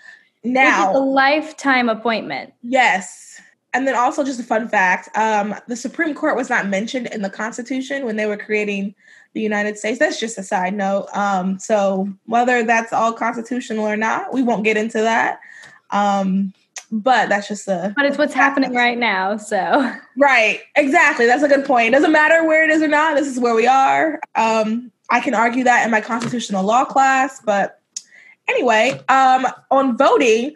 now, 0.44 0.96
a 0.96 0.98
lifetime 0.98 1.88
appointment. 1.88 2.52
Yes. 2.62 3.40
And 3.72 3.86
then 3.86 3.94
also 3.94 4.24
just 4.24 4.40
a 4.40 4.44
fun 4.44 4.68
fact, 4.68 5.16
um, 5.16 5.54
the 5.68 5.76
Supreme 5.76 6.14
Court 6.14 6.36
was 6.36 6.50
not 6.50 6.66
mentioned 6.66 7.06
in 7.08 7.22
the 7.22 7.30
Constitution 7.30 8.04
when 8.04 8.16
they 8.16 8.26
were 8.26 8.36
creating 8.36 8.94
the 9.32 9.40
United 9.40 9.78
States. 9.78 9.98
That's 9.98 10.18
just 10.18 10.38
a 10.38 10.42
side 10.42 10.74
note. 10.74 11.06
Um, 11.14 11.58
so 11.60 12.08
whether 12.26 12.64
that's 12.64 12.92
all 12.92 13.12
constitutional 13.12 13.86
or 13.86 13.96
not, 13.96 14.34
we 14.34 14.42
won't 14.42 14.64
get 14.64 14.76
into 14.76 14.98
that. 14.98 15.38
Um, 15.90 16.52
but 16.90 17.28
that's 17.28 17.48
just 17.48 17.68
a 17.68 17.92
but 17.94 18.04
it's 18.04 18.18
what's 18.18 18.34
happening 18.34 18.74
right 18.74 18.98
now 18.98 19.36
so 19.36 19.94
right 20.16 20.60
exactly 20.76 21.26
that's 21.26 21.42
a 21.42 21.48
good 21.48 21.64
point 21.64 21.88
it 21.88 21.90
doesn't 21.92 22.12
matter 22.12 22.44
where 22.44 22.64
it 22.64 22.70
is 22.70 22.82
or 22.82 22.88
not 22.88 23.14
this 23.16 23.28
is 23.28 23.38
where 23.38 23.54
we 23.54 23.66
are 23.66 24.20
um 24.34 24.90
i 25.08 25.20
can 25.20 25.34
argue 25.34 25.62
that 25.62 25.84
in 25.84 25.90
my 25.90 26.00
constitutional 26.00 26.64
law 26.64 26.84
class 26.84 27.40
but 27.44 27.79
Anyway, 28.50 29.00
um, 29.08 29.46
on 29.70 29.96
voting, 29.96 30.54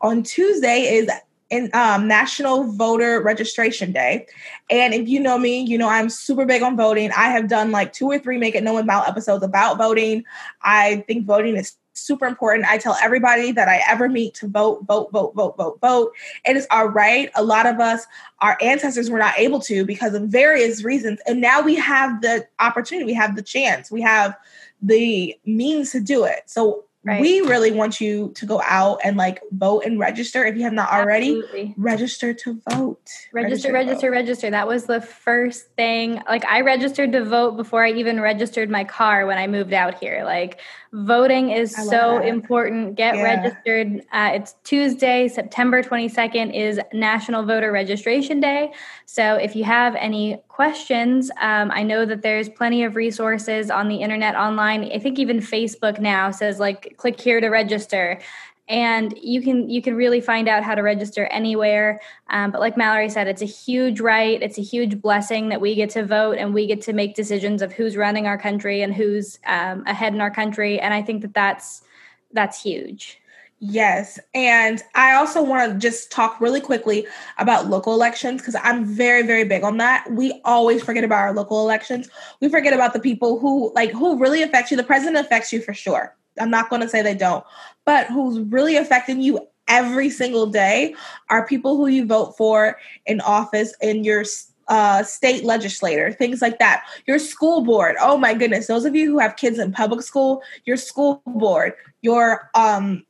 on 0.00 0.22
Tuesday 0.22 0.82
is 0.82 1.10
in 1.50 1.68
um, 1.74 2.06
National 2.06 2.70
Voter 2.72 3.20
Registration 3.20 3.90
Day. 3.90 4.26
And 4.70 4.94
if 4.94 5.08
you 5.08 5.18
know 5.18 5.36
me, 5.36 5.60
you 5.60 5.76
know 5.76 5.88
I'm 5.88 6.08
super 6.08 6.46
big 6.46 6.62
on 6.62 6.76
voting. 6.76 7.10
I 7.10 7.30
have 7.30 7.48
done 7.48 7.72
like 7.72 7.92
two 7.92 8.06
or 8.06 8.20
three 8.20 8.38
Make 8.38 8.54
It 8.54 8.62
Known 8.62 8.80
About 8.80 9.08
episodes 9.08 9.42
about 9.42 9.78
voting. 9.78 10.24
I 10.62 11.04
think 11.08 11.26
voting 11.26 11.56
is 11.56 11.76
super 11.94 12.26
important. 12.26 12.68
I 12.68 12.78
tell 12.78 12.96
everybody 13.02 13.50
that 13.52 13.68
I 13.68 13.82
ever 13.88 14.08
meet 14.08 14.34
to 14.34 14.48
vote, 14.48 14.84
vote, 14.86 15.10
vote, 15.10 15.34
vote, 15.34 15.56
vote, 15.56 15.80
vote. 15.80 16.12
It 16.44 16.56
is 16.56 16.68
our 16.70 16.88
right. 16.88 17.30
A 17.34 17.42
lot 17.42 17.66
of 17.66 17.80
us, 17.80 18.06
our 18.40 18.56
ancestors 18.60 19.10
were 19.10 19.18
not 19.18 19.38
able 19.38 19.60
to 19.62 19.84
because 19.84 20.14
of 20.14 20.22
various 20.22 20.84
reasons. 20.84 21.20
And 21.26 21.40
now 21.40 21.62
we 21.62 21.74
have 21.76 22.20
the 22.20 22.46
opportunity, 22.60 23.06
we 23.06 23.14
have 23.14 23.34
the 23.34 23.42
chance, 23.42 23.90
we 23.90 24.02
have 24.02 24.36
the 24.82 25.36
means 25.44 25.92
to 25.92 26.00
do 26.00 26.24
it. 26.24 26.42
So 26.46 26.84
Right. 27.04 27.20
We 27.20 27.42
really 27.42 27.70
want 27.70 28.00
you 28.00 28.32
to 28.34 28.46
go 28.46 28.62
out 28.64 29.00
and 29.04 29.18
like 29.18 29.42
vote 29.52 29.84
and 29.84 29.98
register 29.98 30.42
if 30.44 30.56
you 30.56 30.62
have 30.62 30.72
not 30.72 30.90
already. 30.90 31.36
Absolutely. 31.36 31.74
Register 31.76 32.32
to 32.32 32.60
vote. 32.70 32.98
Register, 33.30 33.72
register, 33.72 33.72
register, 33.72 34.10
register. 34.10 34.50
That 34.50 34.66
was 34.66 34.86
the 34.86 35.02
first 35.02 35.66
thing. 35.76 36.22
Like 36.26 36.46
I 36.46 36.62
registered 36.62 37.12
to 37.12 37.22
vote 37.22 37.58
before 37.58 37.84
I 37.84 37.92
even 37.92 38.20
registered 38.20 38.70
my 38.70 38.84
car 38.84 39.26
when 39.26 39.36
I 39.36 39.46
moved 39.46 39.74
out 39.74 39.98
here. 39.98 40.22
Like 40.24 40.60
voting 40.94 41.50
is 41.50 41.74
so 41.74 42.18
that. 42.20 42.26
important. 42.26 42.94
Get 42.94 43.16
yeah. 43.16 43.22
registered. 43.22 44.00
Uh, 44.12 44.30
it's 44.34 44.54
Tuesday, 44.62 45.26
September 45.26 45.82
22nd 45.82 46.54
is 46.54 46.80
National 46.92 47.42
Voter 47.42 47.72
Registration 47.72 48.38
Day. 48.38 48.72
So 49.04 49.34
if 49.34 49.56
you 49.56 49.64
have 49.64 49.96
any 49.96 50.38
questions, 50.46 51.32
um, 51.40 51.72
I 51.72 51.82
know 51.82 52.06
that 52.06 52.22
there's 52.22 52.48
plenty 52.48 52.84
of 52.84 52.94
resources 52.94 53.70
on 53.70 53.88
the 53.88 53.96
internet 53.96 54.36
online. 54.36 54.84
I 54.92 55.00
think 55.00 55.18
even 55.18 55.40
Facebook 55.40 55.98
now 55.98 56.30
says 56.30 56.60
like 56.60 56.94
click 56.96 57.20
here 57.20 57.40
to 57.40 57.48
register 57.48 58.20
and 58.68 59.14
you 59.20 59.42
can 59.42 59.68
you 59.68 59.82
can 59.82 59.94
really 59.94 60.20
find 60.20 60.48
out 60.48 60.62
how 60.62 60.74
to 60.74 60.82
register 60.82 61.26
anywhere 61.26 62.00
um, 62.30 62.50
but 62.50 62.60
like 62.60 62.76
mallory 62.76 63.10
said 63.10 63.28
it's 63.28 63.42
a 63.42 63.46
huge 63.46 64.00
right 64.00 64.42
it's 64.42 64.58
a 64.58 64.62
huge 64.62 65.00
blessing 65.00 65.50
that 65.50 65.60
we 65.60 65.74
get 65.74 65.90
to 65.90 66.04
vote 66.04 66.38
and 66.38 66.54
we 66.54 66.66
get 66.66 66.80
to 66.80 66.92
make 66.92 67.14
decisions 67.14 67.60
of 67.60 67.72
who's 67.72 67.96
running 67.96 68.26
our 68.26 68.38
country 68.38 68.80
and 68.80 68.94
who's 68.94 69.38
um, 69.46 69.84
ahead 69.86 70.14
in 70.14 70.20
our 70.20 70.30
country 70.30 70.80
and 70.80 70.94
i 70.94 71.02
think 71.02 71.20
that 71.22 71.34
that's 71.34 71.82
that's 72.32 72.62
huge 72.62 73.20
Yes. 73.66 74.18
And 74.34 74.82
I 74.94 75.14
also 75.14 75.42
want 75.42 75.72
to 75.72 75.78
just 75.78 76.10
talk 76.10 76.38
really 76.38 76.60
quickly 76.60 77.06
about 77.38 77.68
local 77.68 77.94
elections 77.94 78.42
because 78.42 78.56
I'm 78.62 78.84
very, 78.84 79.22
very 79.22 79.44
big 79.44 79.62
on 79.62 79.78
that. 79.78 80.04
We 80.10 80.38
always 80.44 80.82
forget 80.82 81.02
about 81.02 81.20
our 81.20 81.32
local 81.32 81.60
elections. 81.60 82.10
We 82.40 82.50
forget 82.50 82.74
about 82.74 82.92
the 82.92 83.00
people 83.00 83.38
who 83.38 83.72
like 83.74 83.90
who 83.90 84.18
really 84.18 84.42
affect 84.42 84.70
you. 84.70 84.76
The 84.76 84.82
president 84.82 85.16
affects 85.16 85.50
you 85.50 85.62
for 85.62 85.72
sure. 85.72 86.14
I'm 86.40 86.50
not 86.50 86.70
going 86.70 86.82
to 86.82 86.88
say 86.88 87.02
they 87.02 87.14
don't, 87.14 87.44
but 87.84 88.06
who's 88.08 88.40
really 88.40 88.76
affecting 88.76 89.20
you 89.20 89.40
every 89.68 90.10
single 90.10 90.46
day 90.46 90.94
are 91.30 91.46
people 91.46 91.76
who 91.76 91.86
you 91.86 92.06
vote 92.06 92.36
for 92.36 92.78
in 93.06 93.20
office 93.20 93.74
in 93.80 94.04
your 94.04 94.24
uh, 94.68 95.02
state 95.02 95.44
legislator, 95.44 96.12
things 96.12 96.40
like 96.40 96.58
that. 96.58 96.84
Your 97.06 97.18
school 97.18 97.62
board. 97.62 97.96
Oh 98.00 98.16
my 98.16 98.34
goodness, 98.34 98.66
those 98.66 98.84
of 98.84 98.94
you 98.94 99.10
who 99.10 99.18
have 99.18 99.36
kids 99.36 99.58
in 99.58 99.72
public 99.72 100.02
school, 100.02 100.42
your 100.64 100.76
school 100.76 101.22
board, 101.26 101.74
your 102.02 102.50
um, 102.54 103.04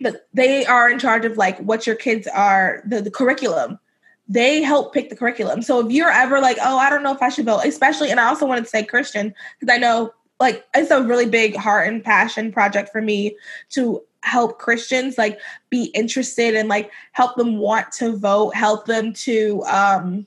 but 0.00 0.28
they 0.32 0.64
are 0.66 0.90
in 0.90 0.98
charge 0.98 1.24
of 1.24 1.36
like 1.36 1.58
what 1.60 1.86
your 1.86 1.96
kids 1.96 2.26
are 2.28 2.82
the, 2.86 3.00
the 3.00 3.10
curriculum. 3.10 3.78
They 4.26 4.62
help 4.62 4.94
pick 4.94 5.10
the 5.10 5.16
curriculum. 5.16 5.62
So 5.62 5.84
if 5.84 5.92
you're 5.92 6.10
ever 6.10 6.40
like, 6.40 6.56
oh, 6.62 6.78
I 6.78 6.88
don't 6.88 7.02
know 7.02 7.12
if 7.12 7.22
I 7.22 7.28
should 7.28 7.44
vote, 7.44 7.60
especially, 7.64 8.10
and 8.10 8.18
I 8.18 8.26
also 8.26 8.46
wanted 8.46 8.64
to 8.64 8.70
say 8.70 8.82
Christian 8.82 9.34
because 9.58 9.74
I 9.74 9.78
know 9.78 10.14
like 10.40 10.64
it's 10.74 10.90
a 10.90 11.02
really 11.02 11.26
big 11.26 11.56
heart 11.56 11.88
and 11.88 12.02
passion 12.02 12.52
project 12.52 12.90
for 12.90 13.00
me 13.00 13.36
to 13.70 14.02
help 14.22 14.58
Christians 14.58 15.18
like 15.18 15.38
be 15.70 15.84
interested 15.86 16.54
and 16.54 16.68
like 16.68 16.90
help 17.12 17.36
them 17.36 17.58
want 17.58 17.92
to 17.92 18.16
vote, 18.16 18.54
help 18.54 18.86
them 18.86 19.12
to 19.12 19.62
um 19.64 20.26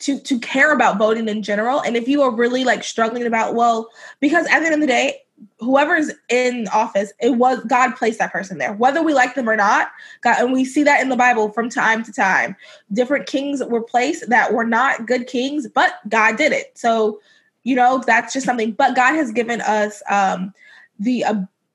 to 0.00 0.18
to 0.20 0.38
care 0.38 0.72
about 0.72 0.98
voting 0.98 1.28
in 1.28 1.42
general. 1.42 1.80
And 1.80 1.96
if 1.96 2.08
you 2.08 2.22
are 2.22 2.34
really 2.34 2.64
like 2.64 2.82
struggling 2.82 3.26
about, 3.26 3.54
well, 3.54 3.88
because 4.20 4.46
at 4.46 4.60
the 4.60 4.66
end 4.66 4.74
of 4.74 4.80
the 4.80 4.86
day, 4.86 5.20
whoever's 5.58 6.10
in 6.28 6.68
office, 6.72 7.12
it 7.20 7.30
was 7.30 7.60
God 7.64 7.96
placed 7.96 8.18
that 8.18 8.32
person 8.32 8.58
there, 8.58 8.72
whether 8.72 9.02
we 9.02 9.14
like 9.14 9.34
them 9.34 9.48
or 9.48 9.56
not. 9.56 9.90
God, 10.22 10.36
and 10.38 10.52
we 10.52 10.64
see 10.64 10.82
that 10.84 11.00
in 11.00 11.08
the 11.08 11.16
Bible 11.16 11.50
from 11.50 11.68
time 11.68 12.02
to 12.04 12.12
time. 12.12 12.56
Different 12.92 13.26
kings 13.26 13.62
were 13.64 13.82
placed 13.82 14.28
that 14.28 14.52
were 14.52 14.64
not 14.64 15.06
good 15.06 15.26
kings, 15.26 15.68
but 15.68 15.94
God 16.08 16.36
did 16.36 16.52
it. 16.52 16.72
So 16.76 17.20
you 17.64 17.74
know 17.74 18.02
that's 18.06 18.32
just 18.32 18.46
something 18.46 18.72
but 18.72 18.96
god 18.96 19.14
has 19.14 19.32
given 19.32 19.60
us 19.60 20.02
um 20.10 20.52
the 20.98 21.24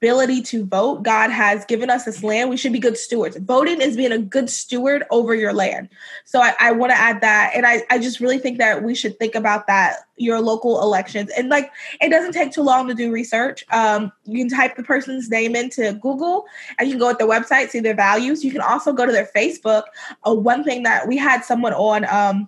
ability 0.05 0.41
to 0.41 0.65
vote. 0.65 1.01
God 1.01 1.31
has 1.31 1.65
given 1.65 1.89
us 1.89 2.05
this 2.05 2.23
land. 2.23 2.49
We 2.49 2.57
should 2.57 2.73
be 2.73 2.79
good 2.79 2.97
stewards. 2.97 3.37
Voting 3.37 3.81
is 3.81 3.97
being 3.97 4.11
a 4.11 4.19
good 4.19 4.51
steward 4.51 5.03
over 5.09 5.33
your 5.33 5.51
land. 5.51 5.89
So 6.25 6.41
i, 6.41 6.53
I 6.59 6.71
want 6.73 6.91
to 6.91 6.97
add 6.97 7.21
that 7.21 7.53
and 7.55 7.65
I, 7.65 7.81
I 7.89 7.97
just 7.97 8.19
really 8.19 8.37
think 8.37 8.59
that 8.59 8.83
we 8.83 8.93
should 8.93 9.17
think 9.17 9.33
about 9.33 9.65
that 9.67 9.99
your 10.17 10.41
local 10.41 10.81
elections. 10.81 11.31
And 11.35 11.49
like 11.49 11.71
it 12.01 12.09
doesn't 12.09 12.33
take 12.33 12.51
too 12.51 12.61
long 12.61 12.87
to 12.87 12.93
do 12.93 13.11
research. 13.11 13.65
Um, 13.71 14.11
you 14.25 14.37
can 14.37 14.49
type 14.49 14.75
the 14.75 14.83
person's 14.83 15.29
name 15.29 15.55
into 15.55 15.93
google 15.93 16.45
and 16.77 16.87
you 16.87 16.93
can 16.93 16.99
go 16.99 17.09
at 17.09 17.17
their 17.17 17.27
website 17.27 17.69
see 17.69 17.79
their 17.79 17.95
values. 17.95 18.43
You 18.43 18.51
can 18.51 18.61
also 18.61 18.93
go 18.93 19.05
to 19.05 19.11
their 19.11 19.29
facebook. 19.35 19.83
Uh, 20.27 20.35
one 20.35 20.63
thing 20.63 20.83
that 20.83 21.07
we 21.07 21.17
had 21.17 21.43
someone 21.43 21.73
on 21.73 22.05
um, 22.05 22.47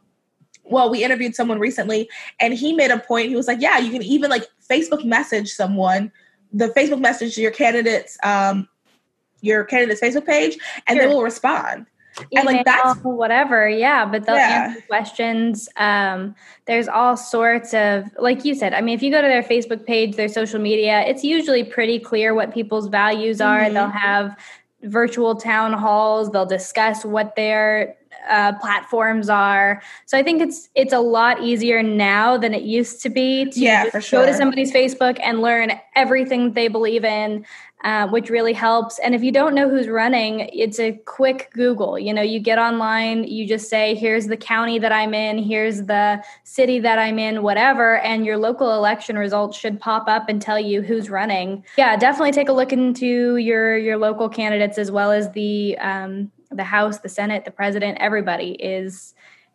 well, 0.70 0.90
we 0.90 1.04
interviewed 1.04 1.36
someone 1.36 1.60
recently 1.60 2.10
and 2.40 2.54
he 2.54 2.74
made 2.74 2.92
a 2.92 3.00
point. 3.00 3.30
He 3.30 3.36
was 3.36 3.48
like, 3.48 3.62
yeah, 3.62 3.78
you 3.78 3.92
can 3.92 4.04
even 4.04 4.30
like 4.30 4.48
Facebook 4.70 5.04
message 5.06 5.52
someone, 5.52 6.12
the 6.54 6.70
Facebook 6.70 7.00
message 7.00 7.38
your 7.38 7.52
candidates, 7.52 8.18
um, 8.24 8.68
your 9.42 9.64
candidate's 9.64 10.02
Facebook 10.02 10.26
page, 10.26 10.58
and 10.88 10.98
sure. 10.98 11.08
they 11.08 11.14
will 11.14 11.24
respond. 11.24 11.86
Email, 12.20 12.48
and 12.48 12.58
like 12.58 12.66
that's 12.66 13.00
whatever, 13.02 13.70
yeah. 13.70 14.06
But 14.06 14.26
they'll 14.26 14.36
yeah. 14.36 14.70
answer 14.70 14.82
questions. 14.88 15.70
Um, 15.78 16.36
there's 16.66 16.88
all 16.88 17.16
sorts 17.16 17.74
of, 17.76 18.06
like 18.18 18.44
you 18.44 18.56
said. 18.56 18.74
I 18.74 18.82
mean, 18.82 18.96
if 18.96 19.04
you 19.04 19.12
go 19.12 19.22
to 19.22 19.28
their 19.28 19.44
Facebook 19.44 19.86
page, 19.86 20.16
their 20.16 20.28
social 20.28 20.60
media, 20.60 21.02
it's 21.02 21.24
usually 21.24 21.64
pretty 21.64 22.00
clear 22.00 22.34
what 22.34 22.54
people's 22.54 22.88
values 22.88 23.40
are. 23.40 23.60
Mm-hmm. 23.60 23.74
They'll 23.76 23.90
have 23.90 24.36
virtual 24.84 25.36
town 25.36 25.74
halls. 25.74 26.32
They'll 26.32 26.46
discuss 26.46 27.06
what 27.06 27.36
their 27.36 27.97
uh, 28.30 28.54
platforms 28.60 29.30
are. 29.30 29.82
So 30.06 30.18
I 30.18 30.24
think 30.24 30.42
it's 30.42 30.70
it's 30.76 30.94
a 30.94 31.00
lot 31.00 31.44
easier 31.44 31.84
now 31.84 32.38
than 32.38 32.54
it 32.54 32.64
used 32.64 33.02
to 33.04 33.10
be 33.10 33.46
to 33.52 33.60
yeah, 33.60 33.90
for 33.90 34.02
sure. 34.02 34.22
go 34.22 34.32
to 34.32 34.34
somebody's 34.34 34.72
Facebook 34.72 35.20
and 35.22 35.42
learn 35.42 35.72
everything 35.96 36.54
they 36.54 36.68
believe 36.68 37.04
in 37.04 37.46
uh, 37.84 38.08
which 38.08 38.30
really 38.30 38.54
helps. 38.54 38.98
And 39.00 39.14
if 39.14 39.24
you 39.24 39.32
don't 39.32 39.54
know 39.54 39.70
who's 39.70 39.88
running, 39.88 40.50
it's 40.52 40.80
a 40.80 40.94
quick 41.06 41.50
Google. 41.54 42.00
You 42.00 42.14
know, 42.14 42.22
you 42.22 42.40
get 42.40 42.58
online, 42.58 43.24
you 43.26 43.48
just 43.48 43.70
say, 43.70 43.94
here's 43.94 44.28
the 44.28 44.38
county 44.38 44.80
that 44.80 44.92
I'm 44.92 45.14
in, 45.14 45.38
here's 45.38 45.84
the 45.84 46.24
city 46.44 46.80
that 46.80 46.98
I'm 46.98 47.20
in, 47.20 47.44
whatever, 47.44 48.00
and 48.00 48.26
your 48.26 48.38
local 48.38 48.74
election 48.74 49.18
results 49.18 49.58
should 49.58 49.80
pop 49.80 50.08
up 50.08 50.28
and 50.28 50.42
tell 50.42 50.60
you 50.60 50.82
who's 50.82 51.10
running. 51.10 51.64
Yeah, 51.78 51.96
definitely 51.96 52.32
take 52.32 52.50
a 52.50 52.54
look 52.54 52.74
into 52.74 53.38
your 53.38 53.78
your 53.78 53.98
local 53.98 54.28
candidates 54.28 54.78
as 54.78 54.90
well 54.90 55.12
as 55.12 55.32
the 55.32 55.78
um, 55.78 56.32
the 56.52 56.64
House, 56.64 57.00
the 57.00 57.10
Senate, 57.10 57.46
the 57.46 57.52
president. 57.52 57.98
Everybody 58.00 58.52
is 58.52 59.14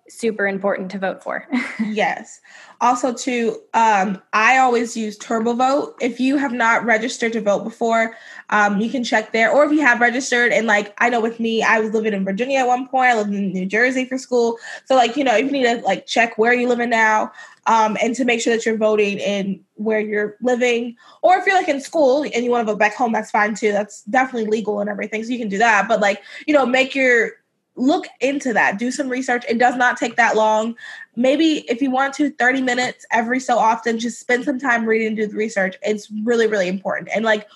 super 0.08 0.46
important 0.46 0.90
to 0.90 0.98
vote 0.98 1.22
for. 1.22 1.46
yes. 1.84 2.40
Also, 2.80 3.14
too, 3.14 3.58
um, 3.74 4.20
I 4.32 4.58
always 4.58 4.96
use 4.96 5.18
TurboVote. 5.18 5.94
If 6.00 6.18
you 6.18 6.36
have 6.36 6.52
not 6.52 6.84
registered 6.84 7.32
to 7.34 7.40
vote 7.40 7.64
before, 7.64 8.16
um, 8.50 8.80
you 8.80 8.90
can 8.90 9.04
check 9.04 9.32
there. 9.32 9.50
Or 9.50 9.64
if 9.64 9.72
you 9.72 9.80
have 9.80 10.00
registered, 10.00 10.52
and 10.52 10.66
like 10.66 10.94
I 10.98 11.08
know 11.08 11.20
with 11.20 11.38
me, 11.38 11.62
I 11.62 11.80
was 11.80 11.92
living 11.92 12.12
in 12.12 12.24
Virginia 12.24 12.58
at 12.58 12.66
one 12.66 12.88
point. 12.88 13.10
I 13.10 13.16
lived 13.16 13.32
in 13.32 13.52
New 13.52 13.66
Jersey 13.66 14.04
for 14.04 14.18
school. 14.18 14.58
So, 14.84 14.96
like 14.96 15.16
you 15.16 15.24
know, 15.24 15.36
if 15.36 15.46
you 15.46 15.52
need 15.52 15.64
to 15.64 15.80
like 15.82 16.06
check 16.06 16.36
where 16.36 16.52
you 16.52 16.68
live 16.68 16.80
in 16.80 16.90
now, 16.90 17.30
um, 17.66 17.96
and 18.02 18.14
to 18.16 18.24
make 18.24 18.40
sure 18.40 18.54
that 18.54 18.66
you're 18.66 18.76
voting 18.76 19.18
in 19.18 19.60
where 19.74 20.00
you're 20.00 20.36
living. 20.42 20.96
Or 21.22 21.36
if 21.36 21.46
you're 21.46 21.56
like 21.56 21.68
in 21.68 21.80
school 21.80 22.22
and 22.22 22.44
you 22.44 22.50
want 22.50 22.66
to 22.66 22.72
vote 22.72 22.78
back 22.78 22.94
home, 22.94 23.12
that's 23.12 23.30
fine 23.30 23.54
too. 23.54 23.72
That's 23.72 24.02
definitely 24.04 24.50
legal 24.50 24.80
and 24.80 24.90
everything, 24.90 25.22
so 25.24 25.30
you 25.30 25.38
can 25.38 25.48
do 25.48 25.58
that. 25.58 25.88
But 25.88 26.00
like 26.00 26.22
you 26.46 26.54
know, 26.54 26.66
make 26.66 26.94
your 26.94 27.32
look 27.74 28.06
into 28.20 28.52
that 28.52 28.78
do 28.78 28.90
some 28.90 29.08
research 29.08 29.44
it 29.48 29.58
does 29.58 29.76
not 29.76 29.96
take 29.96 30.16
that 30.16 30.36
long 30.36 30.76
maybe 31.16 31.64
if 31.70 31.80
you 31.80 31.90
want 31.90 32.12
to 32.12 32.28
30 32.28 32.60
minutes 32.60 33.06
every 33.10 33.40
so 33.40 33.58
often 33.58 33.98
just 33.98 34.20
spend 34.20 34.44
some 34.44 34.58
time 34.58 34.84
reading 34.84 35.06
and 35.06 35.16
do 35.16 35.26
the 35.26 35.34
research 35.34 35.76
it's 35.80 36.10
really 36.22 36.46
really 36.46 36.68
important 36.68 37.08
and 37.14 37.24
like 37.24 37.48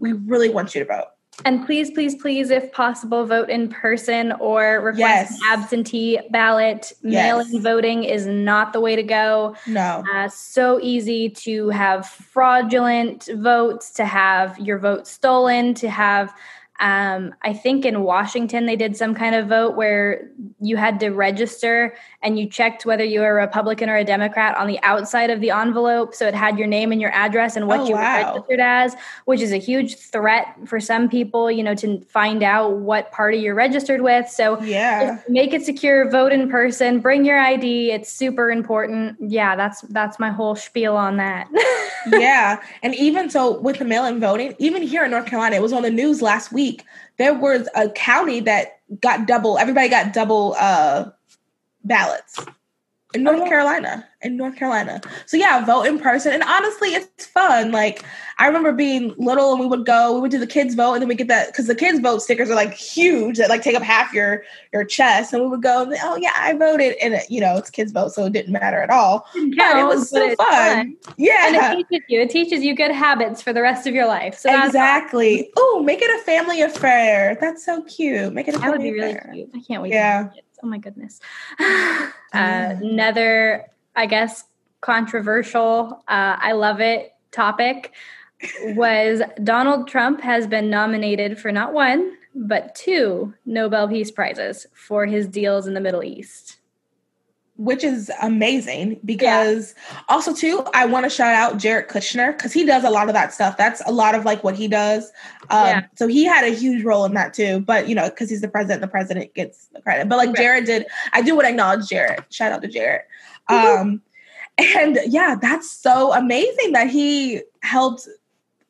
we 0.00 0.12
really 0.12 0.48
want 0.48 0.74
you 0.74 0.80
to 0.80 0.86
vote 0.86 1.06
and 1.44 1.64
please 1.66 1.90
please 1.90 2.14
please 2.14 2.50
if 2.50 2.72
possible 2.72 3.24
vote 3.24 3.48
in 3.50 3.68
person 3.68 4.32
or 4.32 4.80
request 4.80 4.98
yes. 4.98 5.32
an 5.32 5.38
absentee 5.46 6.18
ballot 6.30 6.92
yes. 7.02 7.24
mail-in 7.24 7.62
voting 7.62 8.04
is 8.04 8.26
not 8.26 8.72
the 8.72 8.80
way 8.80 8.96
to 8.96 9.02
go 9.02 9.54
no 9.66 10.02
uh, 10.14 10.28
so 10.28 10.78
easy 10.82 11.28
to 11.28 11.68
have 11.70 12.06
fraudulent 12.06 13.28
votes 13.36 13.90
to 13.90 14.04
have 14.04 14.58
your 14.58 14.78
vote 14.78 15.06
stolen 15.06 15.74
to 15.74 15.88
have 15.88 16.34
um, 16.80 17.34
I 17.42 17.52
think 17.52 17.84
in 17.84 18.02
Washington 18.02 18.64
they 18.64 18.74
did 18.74 18.96
some 18.96 19.14
kind 19.14 19.34
of 19.34 19.48
vote 19.48 19.76
where 19.76 20.30
you 20.60 20.78
had 20.78 20.98
to 21.00 21.10
register 21.10 21.94
and 22.22 22.38
you 22.38 22.48
checked 22.48 22.86
whether 22.86 23.04
you 23.04 23.20
were 23.20 23.30
a 23.30 23.34
Republican 23.34 23.90
or 23.90 23.96
a 23.96 24.04
Democrat 24.04 24.56
on 24.56 24.66
the 24.66 24.80
outside 24.82 25.28
of 25.28 25.40
the 25.40 25.50
envelope, 25.50 26.14
so 26.14 26.26
it 26.26 26.34
had 26.34 26.58
your 26.58 26.66
name 26.66 26.90
and 26.90 27.00
your 27.00 27.12
address 27.12 27.54
and 27.54 27.66
what 27.66 27.80
oh, 27.80 27.88
you 27.88 27.94
wow. 27.94 28.00
were 28.00 28.32
registered 28.32 28.60
as, 28.60 28.96
which 29.26 29.42
is 29.42 29.52
a 29.52 29.58
huge 29.58 29.96
threat 29.96 30.56
for 30.66 30.80
some 30.80 31.08
people, 31.08 31.50
you 31.50 31.62
know, 31.62 31.74
to 31.74 32.00
find 32.08 32.42
out 32.42 32.78
what 32.78 33.12
party 33.12 33.36
you're 33.36 33.54
registered 33.54 34.00
with. 34.00 34.28
So 34.28 34.60
yeah, 34.62 35.20
make 35.28 35.52
it 35.52 35.62
secure, 35.62 36.10
vote 36.10 36.32
in 36.32 36.48
person, 36.48 37.00
bring 37.00 37.26
your 37.26 37.38
ID. 37.38 37.92
It's 37.92 38.10
super 38.10 38.50
important. 38.50 39.16
Yeah, 39.20 39.54
that's 39.54 39.82
that's 39.82 40.18
my 40.18 40.30
whole 40.30 40.56
spiel 40.56 40.96
on 40.96 41.18
that. 41.18 41.46
yeah, 42.12 42.62
and 42.82 42.94
even 42.94 43.28
so 43.28 43.58
with 43.60 43.78
the 43.78 43.84
mail-in 43.84 44.18
voting, 44.18 44.54
even 44.58 44.82
here 44.82 45.04
in 45.04 45.10
North 45.10 45.26
Carolina, 45.26 45.56
it 45.56 45.62
was 45.62 45.74
on 45.74 45.82
the 45.82 45.90
news 45.90 46.22
last 46.22 46.52
week 46.52 46.69
week, 46.70 46.84
there 47.18 47.34
was 47.34 47.68
a 47.74 47.88
county 47.90 48.40
that 48.40 48.80
got 49.00 49.26
double, 49.26 49.58
everybody 49.58 49.88
got 49.88 50.12
double 50.12 50.54
uh, 50.58 51.10
ballots 51.84 52.38
in 53.14 53.22
North 53.22 53.40
oh. 53.42 53.48
Carolina. 53.48 54.06
In 54.22 54.36
North 54.36 54.56
Carolina. 54.56 55.00
So 55.24 55.38
yeah, 55.38 55.64
vote 55.64 55.84
in 55.84 55.98
person. 55.98 56.32
And 56.32 56.42
honestly, 56.42 56.90
it's 56.90 57.24
fun. 57.26 57.72
Like 57.72 58.04
I 58.38 58.46
remember 58.46 58.72
being 58.72 59.14
little 59.16 59.52
and 59.52 59.60
we 59.60 59.66
would 59.66 59.86
go, 59.86 60.14
we 60.14 60.20
would 60.20 60.30
do 60.30 60.38
the 60.38 60.46
kids 60.46 60.74
vote 60.74 60.92
and 60.94 61.02
then 61.02 61.08
we 61.08 61.14
get 61.14 61.28
that 61.28 61.48
because 61.48 61.66
the 61.66 61.74
kids 61.74 62.00
vote 62.00 62.20
stickers 62.20 62.50
are 62.50 62.54
like 62.54 62.74
huge 62.74 63.38
that 63.38 63.48
like 63.48 63.62
take 63.62 63.74
up 63.74 63.82
half 63.82 64.12
your 64.12 64.44
your 64.72 64.84
chest. 64.84 65.32
And 65.32 65.42
we 65.42 65.48
would 65.48 65.62
go, 65.62 65.90
oh 66.02 66.16
yeah, 66.16 66.32
I 66.36 66.52
voted. 66.52 66.96
And 67.02 67.14
it, 67.14 67.30
you 67.30 67.40
know, 67.40 67.56
it's 67.56 67.70
kids 67.70 67.92
vote, 67.92 68.12
so 68.12 68.26
it 68.26 68.32
didn't 68.32 68.52
matter 68.52 68.82
at 68.82 68.90
all. 68.90 69.26
but 69.32 69.78
it 69.78 69.86
was 69.86 70.10
so 70.10 70.34
fun. 70.36 70.36
fun. 70.36 70.96
Yeah. 71.16 71.46
And 71.46 71.56
it 71.56 71.88
teaches 71.88 72.04
you. 72.08 72.20
It 72.20 72.30
teaches 72.30 72.62
you 72.62 72.74
good 72.74 72.92
habits 72.92 73.40
for 73.40 73.52
the 73.52 73.62
rest 73.62 73.86
of 73.86 73.94
your 73.94 74.06
life. 74.06 74.36
So 74.38 74.64
exactly. 74.64 75.50
Oh, 75.56 75.82
make 75.82 76.00
it 76.02 76.20
a 76.20 76.24
family 76.24 76.60
affair. 76.60 77.38
That's 77.40 77.64
so 77.64 77.82
cute. 77.84 78.32
Make 78.32 78.48
it 78.48 78.54
a 78.54 78.58
that 78.58 78.70
would 78.70 78.82
be 78.82 78.90
affair. 78.90 79.30
really 79.32 79.46
cute. 79.46 79.50
I 79.54 79.60
can't 79.66 79.82
wait. 79.82 79.92
Yeah. 79.92 80.30
Oh 80.62 80.66
my 80.66 80.78
goodness. 80.78 81.20
uh, 81.60 82.10
another, 82.32 83.66
I 83.96 84.06
guess, 84.06 84.44
controversial, 84.80 86.02
uh, 86.08 86.36
I 86.38 86.52
love 86.52 86.80
it 86.80 87.12
topic 87.32 87.92
was 88.64 89.22
Donald 89.44 89.88
Trump 89.88 90.20
has 90.22 90.46
been 90.46 90.70
nominated 90.70 91.38
for 91.38 91.52
not 91.52 91.72
one, 91.72 92.16
but 92.34 92.74
two 92.74 93.34
Nobel 93.44 93.88
Peace 93.88 94.10
Prizes 94.10 94.66
for 94.74 95.06
his 95.06 95.26
deals 95.26 95.66
in 95.66 95.74
the 95.74 95.80
Middle 95.80 96.02
East 96.02 96.60
which 97.60 97.84
is 97.84 98.10
amazing 98.22 98.98
because 99.04 99.74
yeah. 99.76 100.00
also 100.08 100.32
too 100.32 100.64
i 100.72 100.86
want 100.86 101.04
to 101.04 101.10
shout 101.10 101.34
out 101.34 101.58
jared 101.58 101.88
kushner 101.88 102.34
because 102.34 102.54
he 102.54 102.64
does 102.64 102.84
a 102.84 102.90
lot 102.90 103.08
of 103.08 103.12
that 103.12 103.34
stuff 103.34 103.54
that's 103.58 103.82
a 103.84 103.92
lot 103.92 104.14
of 104.14 104.24
like 104.24 104.42
what 104.42 104.54
he 104.54 104.66
does 104.66 105.12
um, 105.50 105.66
yeah. 105.66 105.86
so 105.94 106.06
he 106.06 106.24
had 106.24 106.42
a 106.42 106.54
huge 106.54 106.82
role 106.82 107.04
in 107.04 107.12
that 107.12 107.34
too 107.34 107.60
but 107.60 107.86
you 107.86 107.94
know 107.94 108.08
because 108.08 108.30
he's 108.30 108.40
the 108.40 108.48
president 108.48 108.80
the 108.80 108.88
president 108.88 109.34
gets 109.34 109.66
the 109.74 109.82
credit 109.82 110.08
but 110.08 110.16
like 110.16 110.34
jared 110.36 110.64
did 110.64 110.86
i 111.12 111.20
do 111.20 111.34
want 111.34 111.44
to 111.44 111.50
acknowledge 111.50 111.86
jared 111.86 112.24
shout 112.30 112.50
out 112.50 112.62
to 112.62 112.68
jared. 112.68 113.02
Um, 113.54 114.02
and 114.58 114.98
yeah 115.06 115.36
that's 115.40 115.70
so 115.70 116.12
amazing 116.12 116.72
that 116.72 116.88
he 116.88 117.40
helped 117.62 118.08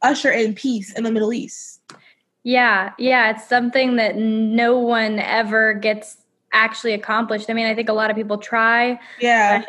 usher 0.02 0.30
in 0.30 0.54
peace 0.54 0.92
in 0.94 1.04
the 1.04 1.10
middle 1.10 1.32
east 1.32 1.80
yeah 2.42 2.92
yeah 2.98 3.30
it's 3.30 3.46
something 3.46 3.96
that 3.96 4.16
no 4.16 4.78
one 4.78 5.18
ever 5.18 5.74
gets 5.74 6.18
actually 6.52 6.94
accomplished. 6.94 7.48
I 7.48 7.54
mean, 7.54 7.66
I 7.66 7.74
think 7.74 7.88
a 7.88 7.92
lot 7.92 8.10
of 8.10 8.16
people 8.16 8.38
try. 8.38 8.98
Yeah. 9.20 9.64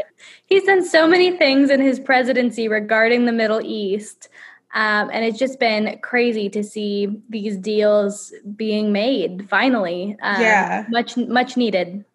He's 0.45 0.63
done 0.63 0.85
so 0.85 1.07
many 1.07 1.37
things 1.37 1.69
in 1.69 1.81
his 1.81 1.99
presidency 1.99 2.67
regarding 2.67 3.25
the 3.25 3.31
Middle 3.31 3.61
East. 3.61 4.29
Um, 4.73 5.09
and 5.11 5.25
it's 5.25 5.37
just 5.37 5.59
been 5.59 5.99
crazy 6.01 6.49
to 6.49 6.63
see 6.63 7.07
these 7.29 7.57
deals 7.57 8.33
being 8.55 8.91
made 8.91 9.49
finally. 9.49 10.17
Um, 10.21 10.41
yeah. 10.41 10.85
Much, 10.89 11.17
much 11.17 11.57
needed. 11.57 12.05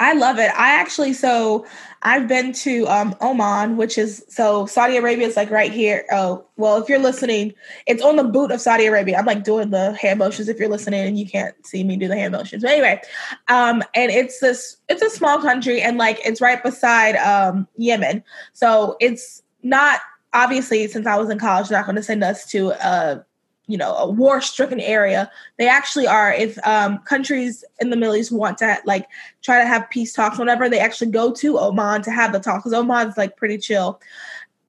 I 0.00 0.12
love 0.14 0.38
it. 0.38 0.50
I 0.56 0.74
actually 0.74 1.12
so 1.12 1.64
I've 2.02 2.26
been 2.26 2.52
to 2.52 2.86
um, 2.88 3.14
Oman, 3.20 3.76
which 3.76 3.96
is 3.96 4.24
so 4.28 4.66
Saudi 4.66 4.96
Arabia 4.96 5.26
is 5.26 5.36
like 5.36 5.50
right 5.50 5.72
here. 5.72 6.04
Oh, 6.10 6.44
well, 6.56 6.82
if 6.82 6.88
you're 6.88 6.98
listening, 6.98 7.54
it's 7.86 8.02
on 8.02 8.16
the 8.16 8.24
boot 8.24 8.50
of 8.50 8.60
Saudi 8.60 8.86
Arabia. 8.86 9.16
I'm 9.16 9.24
like 9.24 9.44
doing 9.44 9.70
the 9.70 9.92
hand 9.94 10.18
motions 10.18 10.48
if 10.48 10.58
you're 10.58 10.68
listening 10.68 11.06
and 11.06 11.18
you 11.18 11.26
can't 11.26 11.54
see 11.64 11.84
me 11.84 11.96
do 11.96 12.08
the 12.08 12.16
hand 12.16 12.32
motions. 12.32 12.62
But 12.62 12.72
anyway, 12.72 13.00
um, 13.48 13.82
and 13.94 14.10
it's 14.10 14.40
this 14.40 14.76
it's 14.88 15.02
a 15.02 15.10
small 15.10 15.40
country 15.40 15.80
and 15.80 15.96
like 15.96 16.18
it's 16.24 16.40
right 16.40 16.62
beside 16.62 17.16
um 17.16 17.68
Yemen. 17.76 18.24
So 18.52 18.96
it's 19.00 19.42
not 19.62 20.00
obviously 20.32 20.88
since 20.88 21.06
I 21.06 21.16
was 21.16 21.30
in 21.30 21.38
college, 21.38 21.70
not 21.70 21.86
going 21.86 21.96
to 21.96 22.02
send 22.02 22.24
us 22.24 22.46
to 22.50 22.72
a 22.72 23.24
you 23.66 23.78
know 23.78 23.94
a 23.96 24.08
war 24.08 24.40
stricken 24.40 24.80
area 24.80 25.30
they 25.58 25.68
actually 25.68 26.06
are. 26.06 26.32
If 26.32 26.58
um, 26.66 26.98
countries 26.98 27.64
in 27.80 27.90
the 27.90 27.96
middle 27.96 28.16
east 28.16 28.32
want 28.32 28.58
to 28.58 28.78
like 28.84 29.06
try 29.42 29.60
to 29.60 29.66
have 29.66 29.88
peace 29.90 30.12
talks 30.12 30.38
whenever 30.38 30.68
they 30.68 30.78
actually 30.78 31.10
go 31.10 31.32
to 31.32 31.58
oman 31.58 32.02
to 32.02 32.10
have 32.10 32.32
the 32.32 32.40
talk 32.40 32.60
because 32.60 32.72
oman's 32.72 33.16
like 33.16 33.36
pretty 33.36 33.58
chill. 33.58 34.00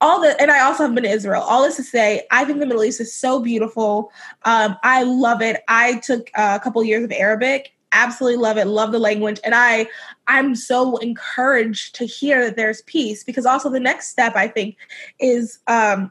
All 0.00 0.20
the 0.20 0.40
and 0.40 0.50
i 0.50 0.60
also 0.60 0.84
have 0.84 0.94
been 0.94 1.04
to 1.04 1.10
israel. 1.10 1.42
All 1.42 1.62
this 1.62 1.76
to 1.76 1.82
say 1.82 2.26
i 2.30 2.44
think 2.44 2.60
the 2.60 2.66
middle 2.66 2.84
east 2.84 3.00
is 3.00 3.12
so 3.12 3.40
beautiful. 3.40 4.12
Um, 4.44 4.76
i 4.82 5.02
love 5.02 5.42
it. 5.42 5.62
I 5.68 5.98
took 5.98 6.30
a 6.34 6.60
couple 6.60 6.82
years 6.84 7.04
of 7.04 7.12
arabic. 7.12 7.72
Absolutely 7.92 8.42
love 8.42 8.58
it. 8.58 8.66
Love 8.66 8.92
the 8.92 8.98
language. 8.98 9.40
And 9.44 9.54
i 9.54 9.86
i'm 10.26 10.54
so 10.54 10.96
encouraged 10.98 11.94
to 11.96 12.04
hear 12.04 12.44
that 12.44 12.56
there's 12.56 12.82
peace 12.82 13.24
because 13.24 13.46
also 13.46 13.70
the 13.70 13.80
next 13.80 14.08
step 14.08 14.34
i 14.36 14.48
think 14.48 14.76
is 15.18 15.60
um 15.66 16.10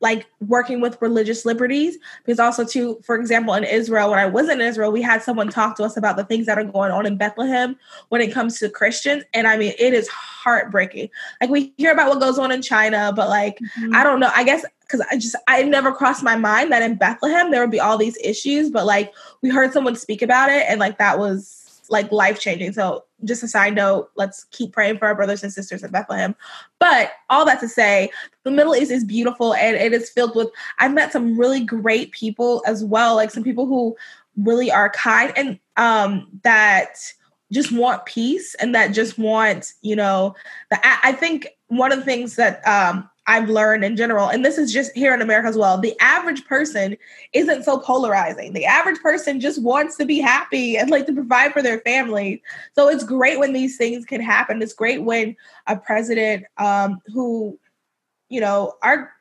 like 0.00 0.26
working 0.46 0.80
with 0.80 1.00
religious 1.00 1.44
liberties. 1.44 1.98
Because 2.24 2.38
also 2.38 2.64
too 2.64 3.00
for 3.04 3.16
example 3.16 3.54
in 3.54 3.64
israel 3.64 4.10
when 4.10 4.18
i 4.18 4.26
was 4.26 4.48
in 4.48 4.60
israel 4.60 4.92
we 4.92 5.02
had 5.02 5.22
someone 5.22 5.48
talk 5.48 5.76
to 5.76 5.84
us 5.84 5.96
about 5.96 6.16
the 6.16 6.24
things 6.24 6.46
that 6.46 6.58
are 6.58 6.64
going 6.64 6.90
on 6.90 7.06
in 7.06 7.16
bethlehem 7.16 7.76
when 8.08 8.20
it 8.20 8.32
comes 8.32 8.58
to 8.58 8.68
christians. 8.68 9.24
And 9.34 9.46
i 9.46 9.56
mean 9.56 9.74
it 9.78 9.94
is 9.94 10.08
heartbreaking. 10.08 11.10
Like 11.40 11.50
we 11.50 11.72
hear 11.76 11.92
about 11.92 12.08
what 12.08 12.20
goes 12.20 12.38
on 12.38 12.52
in 12.52 12.62
china 12.62 13.12
but 13.14 13.28
like 13.28 13.58
mm-hmm. 13.58 13.94
i 13.94 14.02
don't 14.02 14.20
know. 14.20 14.30
I 14.34 14.44
guess 14.44 14.64
because 14.80 15.06
i 15.10 15.16
just 15.16 15.36
i 15.48 15.62
never 15.62 15.92
crossed 15.92 16.22
my 16.22 16.36
mind 16.36 16.72
that 16.72 16.82
in 16.82 16.96
bethlehem 16.96 17.50
there 17.50 17.60
would 17.60 17.70
be 17.70 17.80
all 17.80 17.98
these 17.98 18.18
issues. 18.22 18.70
But 18.70 18.86
like 18.86 19.12
we 19.42 19.50
heard 19.50 19.72
someone 19.72 19.96
speak 19.96 20.22
about 20.22 20.50
it 20.50 20.64
and 20.68 20.80
like 20.80 20.98
that 20.98 21.18
was 21.18 21.82
like 21.90 22.10
life 22.12 22.40
changing. 22.40 22.72
So 22.72 23.04
just 23.24 23.42
a 23.42 23.48
side 23.48 23.74
note, 23.74 24.10
let's 24.16 24.44
keep 24.50 24.72
praying 24.72 24.98
for 24.98 25.06
our 25.06 25.14
brothers 25.14 25.42
and 25.42 25.52
sisters 25.52 25.82
in 25.82 25.90
Bethlehem. 25.90 26.34
But 26.78 27.12
all 27.28 27.44
that 27.44 27.60
to 27.60 27.68
say, 27.68 28.10
the 28.44 28.50
Middle 28.50 28.74
East 28.74 28.90
is 28.90 29.04
beautiful 29.04 29.54
and 29.54 29.76
it 29.76 29.92
is 29.92 30.10
filled 30.10 30.34
with 30.34 30.48
I've 30.78 30.94
met 30.94 31.12
some 31.12 31.38
really 31.38 31.64
great 31.64 32.12
people 32.12 32.62
as 32.66 32.84
well, 32.84 33.16
like 33.16 33.30
some 33.30 33.44
people 33.44 33.66
who 33.66 33.96
really 34.36 34.70
are 34.70 34.90
kind 34.90 35.32
and 35.36 35.58
um 35.76 36.26
that 36.44 36.96
just 37.52 37.72
want 37.72 38.06
peace 38.06 38.54
and 38.56 38.74
that 38.74 38.92
just 38.92 39.18
want, 39.18 39.72
you 39.82 39.96
know, 39.96 40.34
the, 40.70 40.78
I 40.84 41.12
think 41.12 41.48
one 41.66 41.92
of 41.92 41.98
the 41.98 42.04
things 42.04 42.36
that 42.36 42.66
um, 42.66 43.08
I've 43.30 43.48
learned 43.48 43.84
in 43.84 43.96
general, 43.96 44.26
and 44.26 44.44
this 44.44 44.58
is 44.58 44.72
just 44.72 44.90
here 44.92 45.14
in 45.14 45.22
America 45.22 45.48
as 45.48 45.56
well, 45.56 45.78
the 45.78 45.96
average 46.00 46.44
person 46.46 46.96
isn't 47.32 47.62
so 47.62 47.78
polarizing. 47.78 48.54
The 48.54 48.64
average 48.64 49.00
person 49.00 49.38
just 49.38 49.62
wants 49.62 49.96
to 49.98 50.04
be 50.04 50.18
happy 50.18 50.76
and 50.76 50.90
like 50.90 51.06
to 51.06 51.12
provide 51.12 51.52
for 51.52 51.62
their 51.62 51.78
family. 51.82 52.42
So 52.74 52.88
it's 52.88 53.04
great 53.04 53.38
when 53.38 53.52
these 53.52 53.76
things 53.76 54.04
can 54.04 54.20
happen. 54.20 54.60
It's 54.60 54.72
great 54.72 55.04
when 55.04 55.36
a 55.68 55.76
president 55.76 56.44
um, 56.58 56.98
who, 57.06 57.56
you 58.28 58.40
know, 58.40 58.74
our 58.82 59.12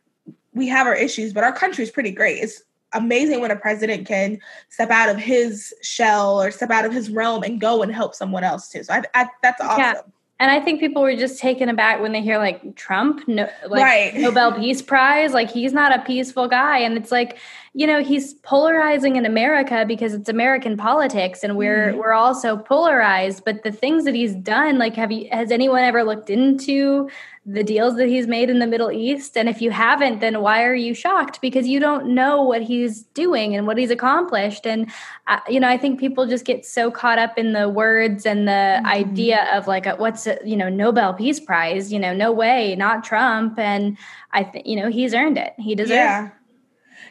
we 0.55 0.67
have 0.67 0.87
our 0.87 0.95
issues, 0.95 1.31
but 1.31 1.43
our 1.43 1.53
country 1.53 1.83
is 1.83 1.91
pretty 1.91 2.11
great. 2.11 2.39
It's 2.39 2.63
amazing 2.93 3.41
when 3.41 3.51
a 3.51 3.55
president 3.55 4.07
can 4.07 4.39
step 4.69 4.89
out 4.89 5.09
of 5.09 5.17
his 5.17 5.71
shell 5.83 6.41
or 6.41 6.49
step 6.49 6.71
out 6.71 6.83
of 6.83 6.91
his 6.91 7.11
realm 7.11 7.43
and 7.43 7.61
go 7.61 7.83
and 7.83 7.93
help 7.93 8.15
someone 8.15 8.43
else 8.43 8.69
too. 8.69 8.83
So 8.83 8.91
I, 8.91 9.03
I, 9.13 9.27
that's 9.43 9.61
awesome. 9.61 9.79
Yeah. 9.79 10.01
And 10.39 10.49
I 10.49 10.61
think 10.61 10.79
people 10.79 11.01
were 11.01 11.15
just 11.15 11.39
taken 11.39 11.67
aback 11.67 11.99
when 12.01 12.13
they 12.13 12.21
hear 12.21 12.37
like 12.37 12.75
Trump, 12.75 13.27
no, 13.27 13.49
like 13.67 13.83
right. 13.83 14.15
Nobel 14.15 14.53
Peace 14.53 14.81
Prize. 14.81 15.33
Like 15.33 15.51
he's 15.51 15.73
not 15.73 15.93
a 15.93 16.01
peaceful 16.03 16.47
guy, 16.47 16.79
and 16.79 16.95
it's 16.97 17.11
like, 17.11 17.37
you 17.79 17.87
know, 17.87 18.03
he's 18.03 18.33
polarizing 18.33 19.15
in 19.15 19.25
America 19.25 19.85
because 19.87 20.13
it's 20.13 20.27
American 20.27 20.75
politics, 20.75 21.45
and 21.45 21.55
we're 21.55 21.93
mm. 21.93 21.97
we're 21.97 22.11
also 22.11 22.57
polarized. 22.57 23.45
But 23.45 23.63
the 23.63 23.71
things 23.71 24.03
that 24.03 24.13
he's 24.13 24.35
done, 24.35 24.77
like, 24.77 24.97
have 24.97 25.13
you 25.13 25.29
has 25.31 25.49
anyone 25.49 25.83
ever 25.83 26.03
looked 26.03 26.29
into 26.29 27.09
the 27.45 27.63
deals 27.63 27.95
that 27.95 28.09
he's 28.09 28.27
made 28.27 28.49
in 28.49 28.59
the 28.59 28.67
Middle 28.67 28.91
East? 28.91 29.37
And 29.37 29.47
if 29.47 29.61
you 29.61 29.71
haven't, 29.71 30.19
then 30.19 30.41
why 30.41 30.65
are 30.65 30.75
you 30.75 30.93
shocked? 30.93 31.39
Because 31.39 31.69
you 31.69 31.79
don't 31.79 32.07
know 32.07 32.43
what 32.43 32.61
he's 32.61 33.03
doing 33.13 33.55
and 33.55 33.65
what 33.65 33.77
he's 33.77 33.91
accomplished. 33.91 34.67
And, 34.67 34.91
uh, 35.27 35.39
you 35.47 35.61
know, 35.61 35.69
I 35.69 35.77
think 35.77 36.01
people 36.01 36.27
just 36.27 36.43
get 36.43 36.65
so 36.65 36.91
caught 36.91 37.17
up 37.17 37.37
in 37.37 37.53
the 37.53 37.69
words 37.69 38.25
and 38.25 38.45
the 38.45 38.51
mm-hmm. 38.51 38.85
idea 38.87 39.47
of 39.53 39.67
like, 39.67 39.85
a, 39.85 39.95
what's, 39.95 40.27
a, 40.27 40.37
you 40.43 40.57
know, 40.57 40.67
Nobel 40.67 41.13
Peace 41.13 41.39
Prize, 41.39 41.93
you 41.93 41.97
know, 41.97 42.13
no 42.13 42.31
way, 42.31 42.75
not 42.75 43.05
Trump. 43.05 43.57
And 43.57 43.97
I 44.31 44.43
think, 44.43 44.67
you 44.67 44.75
know, 44.75 44.89
he's 44.89 45.13
earned 45.15 45.37
it. 45.37 45.53
He 45.57 45.75
deserves 45.75 45.91
yeah. 45.91 46.29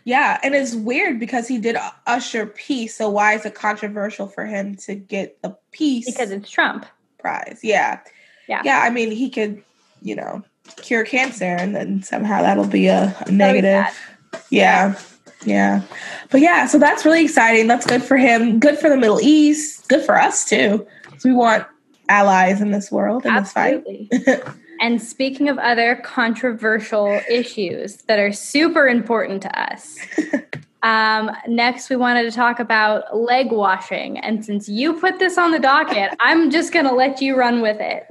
Yeah, 0.09 0.41
and 0.43 0.55
it's 0.55 0.75
weird 0.75 1.21
because 1.21 1.47
he 1.47 1.59
did 1.59 1.77
usher 2.07 2.47
peace. 2.47 2.97
So 2.97 3.11
why 3.11 3.35
is 3.35 3.45
it 3.45 3.55
controversial 3.55 4.27
for 4.27 4.47
him 4.47 4.75
to 4.77 4.95
get 4.95 5.41
the 5.43 5.57
peace? 5.71 6.07
Because 6.07 6.31
it's 6.31 6.51
Trump 6.51 6.87
prize. 7.19 7.61
Yeah, 7.63 8.01
yeah, 8.49 8.63
yeah. 8.65 8.81
I 8.83 8.91
mean, 8.91 9.11
he 9.11 9.29
could 9.29 9.63
you 10.03 10.15
know, 10.15 10.43
cure 10.77 11.05
cancer, 11.05 11.45
and 11.45 11.75
then 11.75 12.03
somehow 12.03 12.43
that'll 12.43 12.67
be 12.67 12.87
a, 12.87 13.15
a 13.27 13.31
negative. 13.31 13.87
Yeah. 14.51 14.99
Yeah. 15.45 15.83
But 16.31 16.41
yeah, 16.41 16.67
so 16.67 16.79
that's 16.79 17.05
really 17.05 17.25
exciting. 17.25 17.69
That's 17.69 17.87
good 17.87 18.03
for 18.03 18.17
him. 18.17 18.59
Good 18.59 18.79
for 18.79 18.89
the 18.89 18.97
Middle 18.97 19.21
East. 19.21 19.89
Good 19.89 20.05
for 20.05 20.17
us 20.17 20.45
too. 20.45 20.87
So 21.19 21.29
we 21.29 21.35
want 21.35 21.65
allies 22.09 22.61
in 22.61 22.73
this 22.73 22.91
world 22.91 23.25
in 23.25 23.33
Absolutely. 23.33 24.09
this 24.11 24.25
fight. 24.25 24.55
and 24.81 25.01
speaking 25.03 25.49
of 25.49 25.59
other 25.59 25.97
controversial 25.97 27.21
issues 27.31 27.97
that 28.03 28.19
are 28.19 28.33
super 28.33 28.87
important 28.87 29.43
to 29.43 29.61
us, 29.61 29.99
Um, 30.83 31.33
next, 31.49 31.91
we 31.91 31.97
wanted 31.97 32.23
to 32.23 32.31
talk 32.31 32.61
about 32.61 33.17
leg 33.17 33.51
washing. 33.51 34.19
And 34.19 34.45
since 34.45 34.69
you 34.69 34.99
put 34.99 35.19
this 35.19 35.37
on 35.37 35.51
the 35.51 35.59
docket, 35.59 36.15
I'm 36.21 36.51
just 36.51 36.73
going 36.73 36.87
to 36.87 36.95
let 36.95 37.21
you 37.21 37.37
run 37.37 37.61
with 37.61 37.79
it. 37.81 38.07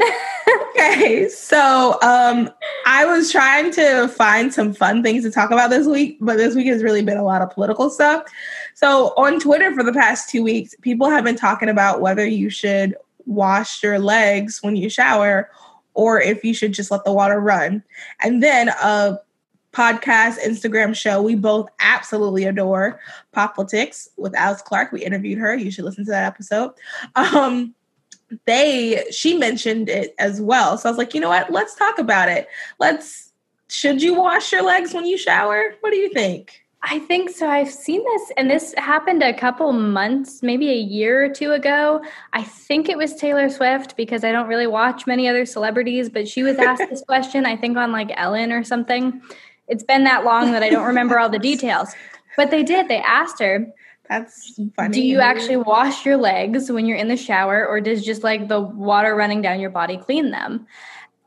okay. 0.75 1.30
So 1.30 1.97
um, 2.01 2.49
I 2.86 3.06
was 3.06 3.32
trying 3.32 3.71
to 3.73 4.10
find 4.10 4.53
some 4.53 4.73
fun 4.73 5.01
things 5.01 5.23
to 5.23 5.32
talk 5.32 5.51
about 5.51 5.69
this 5.69 5.88
week, 5.88 6.17
but 6.19 6.38
this 6.38 6.56
week 6.56 6.67
has 6.67 6.84
really 6.84 7.01
been 7.01 7.17
a 7.17 7.23
lot 7.23 7.41
of 7.41 7.49
political 7.51 7.89
stuff. 7.89 8.23
So 8.73 9.13
on 9.17 9.39
Twitter 9.39 9.73
for 9.73 9.84
the 9.84 9.93
past 9.93 10.30
two 10.30 10.43
weeks, 10.43 10.75
people 10.82 11.10
have 11.10 11.23
been 11.23 11.38
talking 11.38 11.69
about 11.69 12.01
whether 12.01 12.25
you 12.25 12.49
should 12.49 12.95
wash 13.25 13.82
your 13.82 13.99
legs 13.99 14.62
when 14.62 14.75
you 14.75 14.89
shower 14.89 15.49
or 15.98 16.22
if 16.22 16.44
you 16.44 16.54
should 16.54 16.74
just 16.74 16.92
let 16.92 17.04
the 17.04 17.12
water 17.12 17.40
run. 17.40 17.84
And 18.22 18.42
then 18.42 18.70
a 18.70 19.20
podcast, 19.74 20.40
Instagram 20.40 20.96
show 20.96 21.22
we 21.22 21.36
both 21.36 21.70
absolutely 21.80 22.46
adore, 22.46 23.00
Poplitics 23.36 24.08
with 24.16 24.36
Alex 24.36 24.62
Clark. 24.62 24.92
We 24.92 25.04
interviewed 25.04 25.40
her. 25.40 25.56
You 25.56 25.72
should 25.72 25.86
listen 25.86 26.06
to 26.06 26.12
that 26.12 26.26
episode. 26.26 26.72
Um, 27.16 27.74
they 28.46 29.06
she 29.10 29.38
mentioned 29.38 29.90
it 29.90 30.14
as 30.20 30.40
well. 30.40 30.78
So 30.78 30.88
I 30.88 30.92
was 30.92 30.98
like, 30.98 31.14
you 31.14 31.20
know 31.20 31.30
what? 31.30 31.52
Let's 31.52 31.76
talk 31.76 31.98
about 31.98 32.30
it. 32.30 32.48
Let's 32.80 33.34
should 33.68 34.02
you 34.02 34.14
wash 34.14 34.52
your 34.52 34.64
legs 34.64 34.94
when 34.94 35.06
you 35.06 35.18
shower? 35.18 35.74
What 35.82 35.90
do 35.90 35.98
you 35.98 36.14
think? 36.14 36.64
I 36.84 37.00
think 37.00 37.32
so. 37.32 37.50
I've 37.50 37.72
seen 37.72 38.04
this, 38.04 38.32
and 38.38 38.50
this 38.50 38.74
happened 38.78 39.24
a 39.24 39.34
couple 39.34 39.74
months, 39.74 40.44
maybe 40.44 40.70
a 40.70 40.76
year 40.76 41.26
or 41.26 41.30
two 41.30 41.52
ago. 41.52 42.02
I 42.34 42.44
think 42.44 42.88
it 42.88 42.98
was 42.98 43.16
Taylor 43.16 43.50
Swift 43.50 43.98
because 43.98 44.24
I 44.24 44.32
don't 44.32 44.48
really 44.48 44.68
watch 44.68 45.08
many 45.08 45.28
other 45.28 45.46
celebrities, 45.46 46.10
but 46.10 46.28
she 46.28 46.44
was 46.44 46.58
asked 46.58 46.90
this 46.90 47.04
question, 47.08 47.46
I 47.46 47.58
think 47.58 47.78
on 47.78 47.92
like 47.92 48.12
Ellen 48.16 48.52
or 48.52 48.63
something. 48.63 49.22
It's 49.68 49.84
been 49.84 50.04
that 50.04 50.24
long 50.24 50.52
that 50.52 50.63
I 50.63 50.70
don't 50.70 50.86
remember 50.86 51.20
all 51.20 51.30
the 51.30 51.40
details. 51.52 51.94
But 52.38 52.52
they 52.52 52.63
did. 52.63 52.88
They 52.88 53.00
asked 53.00 53.40
her, 53.40 53.68
that's 54.08 54.60
funny. 54.76 54.94
Do 54.94 55.02
you 55.02 55.20
actually 55.20 55.58
wash 55.58 56.06
your 56.06 56.18
legs 56.18 56.72
when 56.72 56.86
you're 56.86 56.98
in 56.98 57.08
the 57.08 57.18
shower, 57.18 57.68
or 57.68 57.82
does 57.82 58.06
just 58.06 58.24
like 58.24 58.48
the 58.48 58.62
water 58.62 59.16
running 59.16 59.42
down 59.42 59.60
your 59.60 59.72
body 59.72 59.98
clean 59.98 60.32
them? 60.32 60.66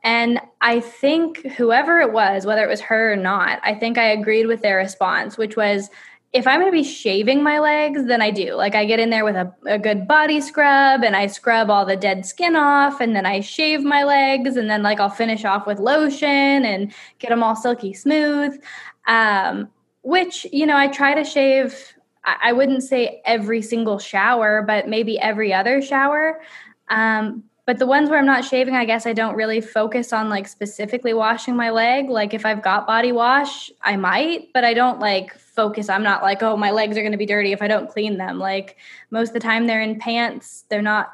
And 0.03 0.39
I 0.61 0.79
think 0.79 1.45
whoever 1.53 1.99
it 1.99 2.11
was, 2.11 2.45
whether 2.45 2.63
it 2.63 2.69
was 2.69 2.81
her 2.81 3.13
or 3.13 3.15
not, 3.15 3.59
I 3.63 3.75
think 3.75 3.97
I 3.97 4.05
agreed 4.05 4.47
with 4.47 4.61
their 4.61 4.77
response, 4.77 5.37
which 5.37 5.55
was 5.55 5.89
if 6.33 6.47
I'm 6.47 6.61
going 6.61 6.71
to 6.71 6.77
be 6.77 6.83
shaving 6.83 7.43
my 7.43 7.59
legs, 7.59 8.05
then 8.05 8.21
I 8.21 8.31
do. 8.31 8.53
Like 8.55 8.73
I 8.73 8.85
get 8.85 8.99
in 8.99 9.09
there 9.09 9.25
with 9.25 9.35
a, 9.35 9.53
a, 9.65 9.77
good 9.77 10.07
body 10.07 10.39
scrub 10.39 11.03
and 11.03 11.13
I 11.13 11.27
scrub 11.27 11.69
all 11.69 11.85
the 11.85 11.97
dead 11.97 12.25
skin 12.25 12.55
off 12.55 13.01
and 13.01 13.13
then 13.13 13.25
I 13.25 13.41
shave 13.41 13.83
my 13.83 14.03
legs 14.03 14.55
and 14.55 14.69
then 14.69 14.81
like 14.81 15.01
I'll 15.01 15.09
finish 15.09 15.43
off 15.43 15.67
with 15.67 15.77
lotion 15.77 16.29
and 16.29 16.93
get 17.19 17.29
them 17.31 17.43
all 17.43 17.55
silky 17.55 17.93
smooth. 17.93 18.61
Um, 19.07 19.69
which, 20.03 20.47
you 20.53 20.65
know, 20.65 20.77
I 20.77 20.87
try 20.87 21.13
to 21.13 21.25
shave, 21.25 21.93
I, 22.23 22.37
I 22.43 22.53
wouldn't 22.53 22.83
say 22.83 23.21
every 23.25 23.61
single 23.61 23.99
shower, 23.99 24.63
but 24.65 24.87
maybe 24.87 25.19
every 25.19 25.53
other 25.53 25.81
shower. 25.81 26.41
Um, 26.89 27.43
but 27.65 27.79
the 27.79 27.85
ones 27.85 28.09
where 28.09 28.17
I'm 28.17 28.25
not 28.25 28.43
shaving, 28.43 28.75
I 28.75 28.85
guess 28.85 29.05
I 29.05 29.13
don't 29.13 29.35
really 29.35 29.61
focus 29.61 30.11
on 30.11 30.29
like 30.29 30.47
specifically 30.47 31.13
washing 31.13 31.55
my 31.55 31.69
leg. 31.69 32.09
Like 32.09 32.33
if 32.33 32.45
I've 32.45 32.61
got 32.61 32.87
body 32.87 33.11
wash, 33.11 33.71
I 33.81 33.97
might, 33.97 34.49
but 34.53 34.63
I 34.63 34.73
don't 34.73 34.99
like 34.99 35.37
focus. 35.37 35.87
I'm 35.87 36.03
not 36.03 36.23
like, 36.23 36.41
oh, 36.41 36.57
my 36.57 36.71
legs 36.71 36.97
are 36.97 37.01
going 37.01 37.11
to 37.11 37.17
be 37.17 37.25
dirty 37.25 37.51
if 37.51 37.61
I 37.61 37.67
don't 37.67 37.89
clean 37.89 38.17
them. 38.17 38.39
Like 38.39 38.77
most 39.11 39.29
of 39.29 39.33
the 39.33 39.39
time 39.39 39.67
they're 39.67 39.81
in 39.81 39.99
pants, 39.99 40.65
they're 40.69 40.81
not 40.81 41.13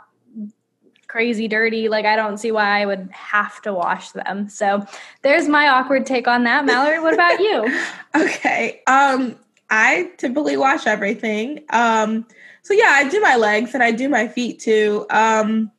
crazy 1.07 1.47
dirty. 1.47 1.89
Like 1.89 2.05
I 2.05 2.15
don't 2.15 2.37
see 2.37 2.51
why 2.51 2.81
I 2.81 2.85
would 2.85 3.09
have 3.11 3.61
to 3.63 3.73
wash 3.73 4.11
them. 4.11 4.49
So 4.49 4.85
there's 5.21 5.47
my 5.47 5.67
awkward 5.67 6.05
take 6.05 6.27
on 6.27 6.43
that. 6.43 6.65
Mallory, 6.65 6.99
what 6.99 7.13
about 7.13 7.39
you? 7.39 7.81
okay. 8.15 8.81
Um 8.87 9.37
I 9.69 10.11
typically 10.17 10.57
wash 10.57 10.85
everything. 10.85 11.63
Um 11.69 12.25
so 12.61 12.73
yeah, 12.73 12.91
I 12.91 13.09
do 13.09 13.21
my 13.21 13.35
legs 13.37 13.73
and 13.73 13.81
I 13.81 13.91
do 13.91 14.09
my 14.09 14.27
feet 14.27 14.59
too. 14.59 15.05
Um 15.09 15.71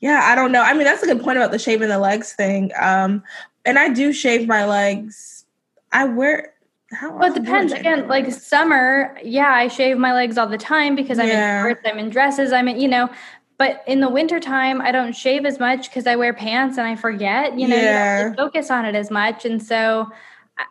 yeah, 0.00 0.22
I 0.24 0.34
don't 0.34 0.52
know. 0.52 0.62
I 0.62 0.74
mean, 0.74 0.84
that's 0.84 1.02
a 1.02 1.06
good 1.06 1.22
point 1.22 1.36
about 1.36 1.50
the 1.50 1.58
shaving 1.58 1.88
the 1.88 1.98
legs 1.98 2.32
thing. 2.32 2.72
Um 2.80 3.22
and 3.64 3.78
I 3.78 3.88
do 3.88 4.12
shave 4.12 4.48
my 4.48 4.64
legs. 4.64 5.44
I 5.92 6.04
wear 6.04 6.54
how 6.92 7.16
well, 7.16 7.30
it 7.30 7.34
depends. 7.34 7.72
Again, 7.72 8.08
like 8.08 8.30
summer, 8.32 9.16
yeah, 9.22 9.50
I 9.50 9.68
shave 9.68 9.96
my 9.98 10.12
legs 10.12 10.36
all 10.36 10.48
the 10.48 10.58
time 10.58 10.96
because 10.96 11.18
I'm 11.18 11.28
yeah. 11.28 11.58
in 11.58 11.64
shorts, 11.64 11.82
I'm 11.84 11.98
in 11.98 12.10
dresses, 12.10 12.52
I'm 12.52 12.68
in, 12.68 12.80
you 12.80 12.88
know. 12.88 13.08
But 13.58 13.84
in 13.86 14.00
the 14.00 14.08
wintertime, 14.08 14.80
I 14.80 14.90
don't 14.90 15.14
shave 15.14 15.44
as 15.44 15.60
much 15.60 15.90
because 15.90 16.06
I 16.06 16.16
wear 16.16 16.32
pants 16.32 16.78
and 16.78 16.86
I 16.86 16.96
forget, 16.96 17.58
you 17.58 17.68
know, 17.68 17.76
yeah. 17.76 18.28
you 18.28 18.34
focus 18.34 18.70
on 18.70 18.86
it 18.86 18.94
as 18.94 19.10
much. 19.10 19.44
And 19.44 19.62
so 19.62 20.10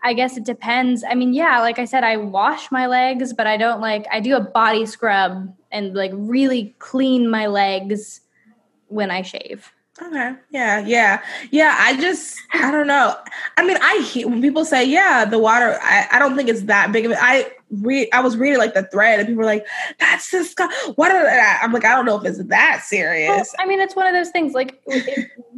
I 0.04 0.14
guess 0.14 0.38
it 0.38 0.44
depends. 0.44 1.04
I 1.04 1.14
mean, 1.14 1.34
yeah, 1.34 1.62
like 1.62 1.80
I 1.80 1.86
said, 1.86 2.04
I 2.04 2.18
wash 2.18 2.72
my 2.72 2.88
legs, 2.88 3.32
but 3.32 3.48
I 3.48 3.58
don't 3.58 3.80
like, 3.80 4.08
I 4.12 4.20
do 4.20 4.36
a 4.36 4.42
body 4.42 4.86
scrub 4.88 5.54
and 5.72 5.94
like 5.94 6.12
really 6.14 6.76
clean 6.80 7.30
my 7.30 7.46
legs 7.46 8.22
when 8.90 9.10
I 9.10 9.22
shave. 9.22 9.72
Okay. 10.02 10.34
Yeah. 10.52 10.80
Yeah. 10.80 11.22
Yeah. 11.52 11.76
I 11.78 12.00
just, 12.00 12.38
I 12.54 12.72
don't 12.72 12.88
know. 12.88 13.18
I 13.58 13.66
mean, 13.66 13.78
I 13.82 13.98
hear 13.98 14.30
when 14.30 14.42
people 14.42 14.64
say, 14.64 14.86
yeah, 14.86 15.26
the 15.26 15.40
water, 15.40 15.78
I, 15.82 16.08
I 16.14 16.20
don't 16.20 16.38
think 16.38 16.48
it's 16.48 16.62
that 16.64 16.94
big 16.94 17.06
of 17.06 17.12
it. 17.12 17.18
I 17.20 17.52
read, 17.70 18.08
I 18.14 18.22
was 18.22 18.38
reading 18.38 18.60
like 18.60 18.76
the 18.76 18.84
thread 18.84 19.20
and 19.20 19.28
people 19.28 19.40
were 19.40 19.46
like, 19.46 19.66
that's 20.00 20.32
just, 20.32 20.58
what 20.96 21.12
are 21.12 21.28
I'm 21.62 21.74
like, 21.74 21.84
I 21.84 21.96
don't 21.96 22.06
know 22.06 22.18
if 22.18 22.24
it's 22.24 22.42
that 22.46 22.84
serious. 22.86 23.30
Well, 23.30 23.46
I 23.60 23.66
mean, 23.66 23.82
it's 23.82 23.94
one 23.94 24.08
of 24.08 24.14
those 24.14 24.30
things 24.30 24.54
like 24.54 24.82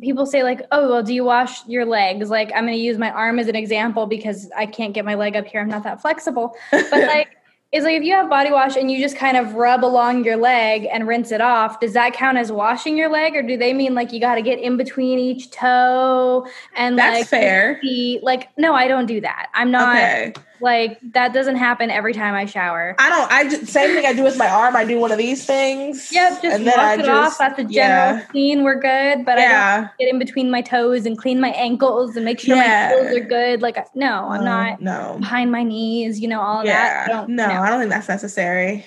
people 0.02 0.26
say 0.26 0.42
like, 0.42 0.66
oh, 0.72 0.90
well, 0.90 1.04
do 1.04 1.14
you 1.14 1.24
wash 1.24 1.64
your 1.68 1.86
legs? 1.86 2.32
Like, 2.32 2.52
I'm 2.56 2.66
going 2.66 2.78
to 2.78 2.84
use 2.84 2.98
my 2.98 3.12
arm 3.12 3.38
as 3.38 3.48
an 3.48 3.56
example 3.56 4.08
because 4.08 4.50
I 4.58 4.66
can't 4.66 4.94
get 4.94 5.06
my 5.06 5.14
leg 5.14 5.36
up 5.36 5.46
here. 5.46 5.62
I'm 5.62 5.70
not 5.70 5.84
that 5.84 6.02
flexible. 6.02 6.56
But 6.72 6.90
like, 6.92 7.38
is 7.72 7.86
like 7.86 7.96
if 7.96 8.04
you 8.04 8.14
have 8.14 8.30
body 8.30 8.52
wash 8.52 8.76
and 8.76 8.92
you 8.92 9.00
just 9.00 9.16
kind 9.16 9.38
of 9.38 9.54
rub 9.54 9.86
along 9.86 10.26
your 10.26 10.36
leg 10.36 10.88
and 10.92 11.08
rinse 11.08 11.32
it 11.32 11.40
off, 11.40 11.80
does 11.80 11.94
that 11.94 12.14
count 12.14 12.38
as 12.38 12.52
washing 12.52 12.98
your 12.98 13.10
leg, 13.10 13.36
or 13.36 13.42
do 13.42 13.56
they 13.56 13.74
mean 13.74 13.96
like 13.96 14.12
you 14.12 14.20
got 14.20 14.36
to 14.36 14.42
get 14.42 14.60
in 14.60 14.76
between 14.76 15.20
each 15.20 15.52
toe 15.52 16.46
and 16.76 16.98
That's 16.98 17.20
like 17.20 17.28
fair? 17.28 17.80
Feet? 17.82 18.24
Like, 18.24 18.50
no, 18.58 18.74
I 18.74 18.88
don't 18.88 19.06
do 19.06 19.22
that. 19.22 19.50
I'm 19.54 19.72
not. 19.72 19.96
Okay. 19.96 20.34
Like 20.62 21.00
that 21.14 21.34
doesn't 21.34 21.56
happen 21.56 21.90
every 21.90 22.14
time 22.14 22.34
I 22.36 22.46
shower. 22.46 22.96
I 23.00 23.10
don't. 23.10 23.32
I 23.32 23.44
just, 23.50 23.68
same 23.72 23.96
thing 23.96 24.06
I 24.06 24.14
do 24.14 24.24
with 24.24 24.38
my 24.38 24.48
arm. 24.48 24.76
I 24.76 24.86
do 24.86 25.00
one 25.00 25.12
of 25.12 25.18
these 25.18 25.46
things. 25.46 26.12
Yep, 26.12 26.42
just 26.42 26.46
and 26.56 26.68
then 26.68 26.74
wash 26.78 26.86
I 26.86 26.94
it 26.94 26.98
just- 27.06 27.10
off. 27.10 27.38
That's 27.38 27.60
a 27.60 27.64
general 27.64 28.18
yeah. 28.20 28.26
clean. 28.30 28.64
We're 28.64 28.80
good, 28.80 29.26
but 29.26 29.38
I 29.38 29.42
Yeah. 29.42 29.78
don't 29.82 29.90
get 30.00 30.10
in 30.10 30.20
between 30.20 30.52
my 30.52 30.62
toes 30.62 31.06
and 31.06 31.18
clean 31.18 31.40
my 31.42 31.50
ankles 31.50 32.16
and 32.16 32.26
make 32.26 32.40
sure 32.40 32.56
Yeah. 32.56 32.92
my 32.94 33.02
toes 33.02 33.18
are 33.18 33.20
good. 33.26 33.62
Like 33.62 33.78
no, 33.96 34.30
I'm 34.30 34.44
No, 34.44 34.46
not 34.46 34.82
No. 34.82 35.18
behind 35.20 35.52
my 35.52 35.64
knees. 35.64 36.20
You 36.20 36.28
know 36.28 36.42
all 36.42 36.60
of 36.62 36.66
Yeah. 36.66 37.06
that. 37.06 37.10
I 37.10 37.12
don't, 37.12 37.30
no, 37.30 37.46
I 37.46 37.70
don't 37.70 37.80
think 37.80 37.92
that's 37.92 38.08
necessary. 38.10 38.86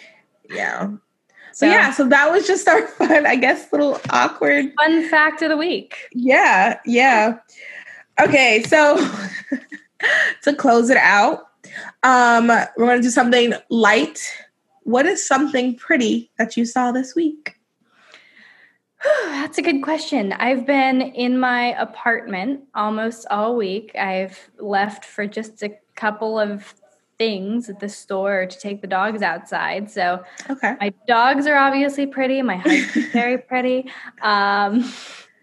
Yeah. 0.51 0.89
So, 1.53 1.67
So 1.67 1.67
yeah, 1.67 1.93
so 1.93 2.09
that 2.09 2.33
was 2.33 2.47
just 2.49 2.67
our 2.67 2.83
fun, 2.99 3.27
I 3.27 3.37
guess, 3.37 3.73
little 3.73 4.01
awkward. 4.11 4.73
Fun 4.77 5.09
fact 5.09 5.41
of 5.43 5.51
the 5.51 5.57
week. 5.57 5.97
Yeah, 6.13 6.79
yeah. 6.85 7.39
Okay, 8.21 8.63
so 8.65 8.97
to 10.43 10.55
close 10.55 10.91
it 10.91 10.97
out, 10.97 11.47
um, 12.03 12.49
we're 12.49 12.87
gonna 12.87 13.03
do 13.03 13.11
something 13.11 13.55
light. 13.71 14.19
What 14.83 15.07
is 15.07 15.27
something 15.27 15.77
pretty 15.77 16.31
that 16.39 16.57
you 16.57 16.65
saw 16.65 16.93
this 16.93 17.15
week? 17.15 17.55
That's 19.25 19.59
a 19.59 19.63
good 19.63 19.83
question. 19.83 20.33
I've 20.33 20.67
been 20.67 21.03
in 21.03 21.39
my 21.39 21.75
apartment 21.81 22.63
almost 22.75 23.27
all 23.31 23.57
week. 23.57 23.95
I've 23.97 24.39
left 24.59 25.05
for 25.05 25.27
just 25.27 25.63
a 25.63 25.77
couple 25.95 26.39
of 26.39 26.75
things 27.19 27.69
at 27.71 27.79
the 27.81 27.89
store 27.89 28.45
to 28.47 28.59
take 28.59 28.81
the 28.81 28.87
dogs 28.87 29.23
outside. 29.23 29.91
So 29.91 30.25
Okay. 30.51 30.75
my 30.81 30.93
dogs 31.07 31.47
are 31.47 31.57
obviously 31.57 32.07
pretty. 32.07 32.43
My 32.43 32.57
husband's 32.57 33.09
very 33.13 33.39
pretty. 33.39 33.91
Um, 34.21 34.93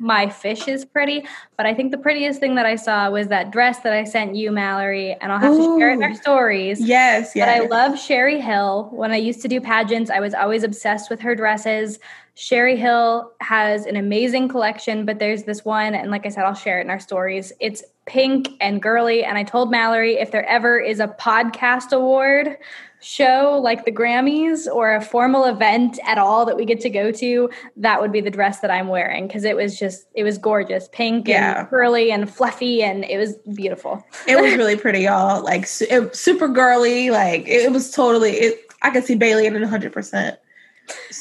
my 0.01 0.27
fish 0.27 0.67
is 0.67 0.83
pretty. 0.83 1.23
But 1.57 1.67
I 1.67 1.73
think 1.73 1.91
the 1.91 1.97
prettiest 1.97 2.39
thing 2.39 2.55
that 2.55 2.65
I 2.65 2.75
saw 2.75 3.09
was 3.11 3.27
that 3.27 3.51
dress 3.51 3.79
that 3.79 3.93
I 3.93 4.03
sent 4.03 4.35
you, 4.35 4.51
Mallory, 4.51 5.13
and 5.21 5.31
I'll 5.31 5.39
have 5.39 5.55
to 5.55 5.79
share 5.79 5.91
it 5.91 5.93
in 5.93 6.03
our 6.03 6.15
stories. 6.15 6.81
Yes, 6.81 7.33
But 7.35 7.47
I 7.47 7.59
love 7.59 7.99
Sherri 7.99 8.41
Hill. 8.41 8.89
When 8.91 9.11
I 9.11 9.17
used 9.17 9.41
to 9.43 9.47
do 9.47 9.61
pageants, 9.61 10.09
I 10.09 10.19
was 10.19 10.33
always 10.33 10.63
obsessed 10.63 11.09
with 11.09 11.19
her 11.21 11.35
dresses. 11.35 11.99
Sherri 12.33 12.77
Hill 12.77 13.31
has 13.41 13.85
an 13.85 13.95
amazing 13.95 14.47
collection, 14.47 15.05
but 15.05 15.19
there's 15.19 15.43
this 15.43 15.63
one, 15.63 15.93
and 15.93 16.09
like 16.09 16.25
I 16.25 16.29
said, 16.29 16.45
I'll 16.45 16.55
share 16.55 16.79
it 16.79 16.85
in 16.85 16.89
our 16.89 16.99
stories. 16.99 17.53
It's 17.59 17.83
pink 18.07 18.49
and 18.59 18.81
girly. 18.81 19.23
And 19.23 19.37
I 19.37 19.43
told 19.43 19.69
Mallory 19.69 20.15
if 20.15 20.31
there 20.31 20.45
ever 20.47 20.79
is 20.79 20.99
a 20.99 21.07
podcast 21.07 21.91
award 21.91 22.57
show 23.01 23.59
like 23.61 23.85
the 23.85 23.91
Grammys 23.91 24.67
or 24.67 24.95
a 24.95 25.01
formal 25.01 25.45
event 25.45 25.99
at 26.05 26.17
all 26.17 26.45
that 26.45 26.55
we 26.55 26.65
get 26.65 26.79
to 26.81 26.89
go 26.89 27.11
to, 27.11 27.49
that 27.77 27.99
would 28.01 28.11
be 28.11 28.21
the 28.21 28.29
dress 28.29 28.59
that 28.61 28.71
I'm 28.71 28.87
wearing 28.87 29.27
because 29.27 29.43
it 29.43 29.55
was 29.55 29.77
just, 29.77 30.05
it 30.13 30.23
was 30.23 30.37
gorgeous, 30.37 30.87
pink 30.91 31.27
Yeah. 31.27 31.61
and 31.61 31.69
curly 31.69 32.11
and 32.11 32.29
fluffy, 32.29 32.83
and 32.83 33.03
it 33.03 33.17
was 33.17 33.35
beautiful. 33.55 34.05
it 34.27 34.39
was 34.39 34.53
really 34.55 34.75
pretty, 34.75 35.01
y'all. 35.01 35.43
Like 35.43 35.67
it, 35.81 36.15
super 36.15 36.47
girly. 36.47 37.09
Like 37.09 37.41
it, 37.47 37.63
it 37.65 37.71
was 37.71 37.91
totally. 37.91 38.31
It, 38.31 38.59
I 38.81 38.89
could 38.91 39.03
see 39.03 39.15
Bailey 39.15 39.45
in 39.45 39.55
it 39.55 39.63
hundred 39.63 39.93
percent. 39.93 40.37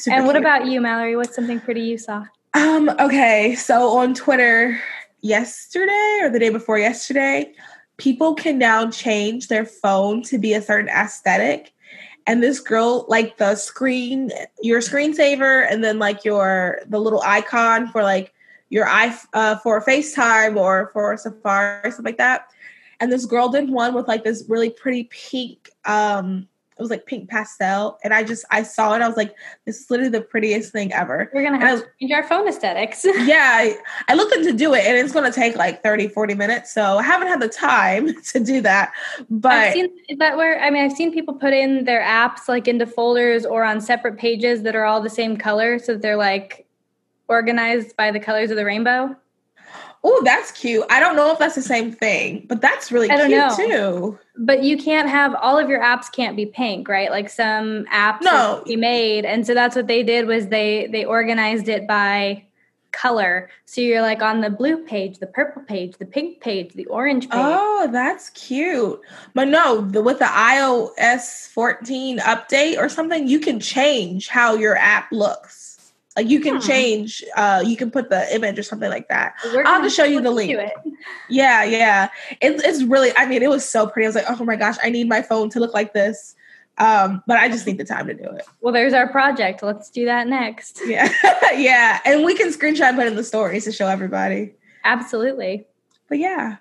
and 0.07 0.25
what 0.25 0.35
about 0.35 0.65
you, 0.67 0.81
Mallory? 0.81 1.15
What's 1.15 1.35
something 1.35 1.59
pretty 1.59 1.81
you 1.81 1.97
saw? 1.97 2.25
Um, 2.53 2.89
okay, 2.99 3.55
so 3.55 3.97
on 3.97 4.13
Twitter 4.13 4.79
yesterday 5.21 6.19
or 6.21 6.29
the 6.29 6.39
day 6.39 6.49
before 6.49 6.77
yesterday, 6.77 7.53
people 7.97 8.33
can 8.33 8.57
now 8.57 8.89
change 8.89 9.47
their 9.47 9.65
phone 9.65 10.23
to 10.23 10.37
be 10.37 10.53
a 10.53 10.61
certain 10.61 10.89
aesthetic. 10.89 11.73
And 12.27 12.41
this 12.41 12.59
girl, 12.59 13.05
like 13.07 13.37
the 13.37 13.55
screen, 13.55 14.31
your 14.61 14.79
screensaver, 14.79 15.67
and 15.69 15.83
then 15.83 15.99
like 15.99 16.23
your 16.23 16.79
the 16.87 16.99
little 16.99 17.21
icon 17.23 17.87
for 17.87 18.03
like 18.03 18.33
your 18.69 18.87
i 18.87 19.15
uh, 19.33 19.57
for 19.57 19.83
FaceTime 19.83 20.55
or 20.55 20.89
for 20.93 21.17
Safari, 21.17 21.91
stuff 21.91 22.05
like 22.05 22.17
that. 22.17 22.47
And 22.99 23.11
this 23.11 23.25
girl 23.25 23.49
did 23.49 23.69
one 23.69 23.93
with 23.93 24.07
like 24.07 24.23
this 24.23 24.45
really 24.47 24.69
pretty 24.69 25.05
pink, 25.05 25.69
um, 25.85 26.47
it 26.81 26.83
was 26.83 26.89
like 26.91 27.05
pink 27.05 27.29
pastel. 27.29 27.99
And 28.03 28.13
I 28.13 28.23
just 28.23 28.43
I 28.49 28.63
saw 28.63 28.95
it, 28.95 29.01
I 29.01 29.07
was 29.07 29.17
like, 29.17 29.35
this 29.65 29.79
is 29.79 29.91
literally 29.91 30.09
the 30.09 30.21
prettiest 30.21 30.71
thing 30.71 30.91
ever 30.93 31.29
We're 31.33 31.43
gonna 31.43 31.59
have 31.59 31.79
I- 31.79 31.81
to 31.81 31.87
change 31.99 32.11
our 32.11 32.23
phone 32.23 32.47
aesthetics. 32.47 33.05
yeah 33.05 33.51
I, 33.53 33.77
I 34.07 34.15
looked 34.15 34.35
into 34.35 34.51
do 34.53 34.73
it 34.73 34.85
and 34.85 34.97
it's 34.97 35.13
going 35.13 35.29
to 35.31 35.35
take 35.35 35.55
like 35.55 35.83
30 35.83 36.07
40 36.09 36.33
minutes 36.33 36.73
so 36.73 36.97
i 36.97 37.03
haven't 37.03 37.27
had 37.27 37.41
the 37.41 37.47
time 37.47 38.13
to 38.23 38.39
do 38.39 38.61
that 38.61 38.91
but 39.29 39.51
I've 39.51 39.73
seen 39.73 39.89
is 40.09 40.17
that 40.17 40.37
where 40.37 40.59
I 40.59 40.69
mean 40.69 40.83
I've 40.83 40.91
seen 40.91 41.11
people 41.13 41.33
put 41.33 41.53
in 41.53 41.85
their 41.85 42.01
apps 42.01 42.47
like 42.47 42.67
into 42.67 42.85
folders 42.85 43.45
or 43.45 43.63
on 43.63 43.79
separate 43.81 44.17
pages 44.17 44.63
that 44.63 44.75
are 44.75 44.85
all 44.85 45.01
the 45.01 45.09
same 45.09 45.37
color, 45.37 45.79
so 45.79 45.93
that 45.93 46.01
they're 46.01 46.17
like 46.17 46.65
organized 47.27 47.95
by 47.95 48.11
the 48.11 48.19
colors 48.19 48.51
of 48.51 48.57
the 48.57 48.65
rainbow. 48.65 49.15
Oh 50.03 50.21
that's 50.25 50.51
cute 50.51 50.83
i 50.89 50.99
don't 50.99 51.15
know 51.15 51.31
if 51.31 51.37
that's 51.39 51.55
the 51.55 51.61
same 51.61 51.91
thing 51.91 52.45
but 52.49 52.59
that's 52.61 52.91
really 52.91 53.09
I 53.09 53.17
don't 53.17 53.27
cute 53.29 53.39
know. 53.39 53.55
too 53.55 54.19
But 54.37 54.63
you 54.63 54.77
can't 54.77 55.09
have 55.09 55.35
all 55.35 55.57
of 55.59 55.69
your 55.69 55.81
apps 55.81 56.11
can't 56.11 56.35
be 56.35 56.45
pink, 56.47 56.87
right? 56.87 57.11
Like 57.11 57.29
some 57.29 57.85
apps 57.93 58.21
No. 58.21 58.63
be 58.65 58.75
made, 58.77 59.25
and 59.25 59.45
so 59.45 59.53
that's 59.53 59.75
what 59.75 59.87
they 59.87 60.01
did 60.03 60.25
was 60.25 60.47
they 60.47 60.87
they 60.91 61.05
organized 61.05 61.67
it 61.69 61.85
by 61.87 62.43
color. 62.91 63.49
So 63.65 63.79
you're 63.81 64.01
like 64.01 64.21
on 64.21 64.41
the 64.41 64.49
blue 64.49 64.83
page, 64.85 65.19
the 65.19 65.27
purple 65.27 65.61
page, 65.63 65.97
the 65.97 66.05
pink 66.05 66.41
page, 66.41 66.73
the 66.73 66.85
orange 66.87 67.25
page. 67.29 67.39
oh 67.39 67.87
that's 67.91 68.29
cute 68.31 68.99
but 69.33 69.47
no 69.47 69.81
the, 69.81 70.01
with 70.01 70.19
the 70.19 70.25
ios 70.25 71.47
14 71.49 72.19
update 72.19 72.77
or 72.77 72.89
something 72.89 73.27
you 73.27 73.39
can 73.39 73.59
change 73.59 74.27
how 74.27 74.55
your 74.55 74.75
app 74.77 75.11
looks 75.11 75.70
you 76.19 76.39
can 76.41 76.55
Hmm. 76.55 76.67
change 76.67 77.23
uh 77.37 77.63
you 77.65 77.77
can 77.77 77.89
put 77.89 78.09
the 78.09 78.35
image 78.35 78.59
or 78.59 78.63
something 78.63 78.89
like 78.89 79.07
that 79.07 79.33
We're 79.53 79.63
I'll 79.65 79.81
just 79.81 79.95
show 79.95 80.03
you 80.03 80.19
the 80.21 80.31
link. 80.31 80.51
it. 80.51 80.73
Yeah, 81.29 81.63
yeah. 81.63 82.09
It's 82.41 82.61
it's 82.63 82.83
really 82.83 83.11
I 83.17 83.25
mean, 83.25 83.41
it 83.41 83.49
was 83.49 83.67
so 83.67 83.87
pretty. 83.87 84.05
I 84.05 84.09
was 84.09 84.15
like, 84.15 84.25
oh 84.29 84.43
my 84.43 84.55
gosh, 84.55 84.75
I 84.83 84.89
need 84.89 85.07
my 85.09 85.21
phone 85.21 85.49
to 85.51 85.59
look 85.59 85.73
like 85.73 85.93
this. 85.93 86.35
Um, 86.77 87.23
but 87.27 87.37
I 87.37 87.47
just 87.49 87.65
need 87.67 87.77
the 87.77 87.83
time 87.85 88.07
to 88.07 88.13
do 88.13 88.23
it. 88.23 88.43
Well, 88.61 88.73
there's 88.73 88.93
our 88.93 89.07
project. 89.07 89.61
Let's 89.63 89.89
do 89.89 90.05
that 90.05 90.27
next. 90.27 90.79
Yeah. 90.85 91.11
yeah. 91.55 91.99
And 92.05 92.23
we 92.23 92.35
can 92.35 92.49
screenshot 92.49 92.89
and 92.89 92.97
put 92.97 93.07
in 93.07 93.15
the 93.15 93.23
stories 93.23 93.63
to 93.65 93.71
show 93.71 93.87
everybody. 93.87 94.53
Absolutely. 94.83 95.65
But 96.09 96.19
yeah. 96.19 96.57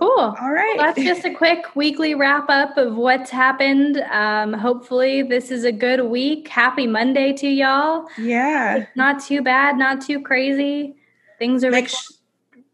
Cool. 0.00 0.34
All 0.40 0.50
right. 0.50 0.78
Well, 0.78 0.86
that's 0.94 1.02
just 1.02 1.26
a 1.26 1.34
quick 1.34 1.76
weekly 1.76 2.14
wrap 2.14 2.48
up 2.48 2.78
of 2.78 2.96
what's 2.96 3.28
happened. 3.30 3.98
Um, 4.10 4.54
hopefully, 4.54 5.22
this 5.22 5.50
is 5.50 5.64
a 5.64 5.72
good 5.72 6.00
week. 6.06 6.48
Happy 6.48 6.86
Monday 6.86 7.34
to 7.34 7.46
y'all. 7.46 8.06
yeah. 8.18 8.86
Not 8.96 9.22
too 9.22 9.42
bad, 9.42 9.76
not 9.76 10.00
too 10.00 10.22
crazy. 10.22 10.96
Things 11.38 11.62
are 11.64 11.70
ret- 11.70 11.90
sh- 11.90 12.12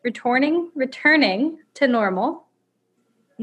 returning, 0.04 0.70
returning 0.76 1.58
to 1.74 1.88
normal. 1.88 2.46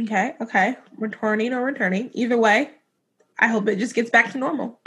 okay, 0.01 0.35
okay. 0.39 0.77
Returning 0.97 1.51
or 1.53 1.65
returning. 1.65 2.09
Either 2.13 2.37
way, 2.37 2.71
I 3.37 3.47
hope 3.47 3.67
it 3.67 3.79
just 3.79 3.95
gets 3.95 4.09
back 4.09 4.31
to 4.31 4.37
normal. 4.37 4.79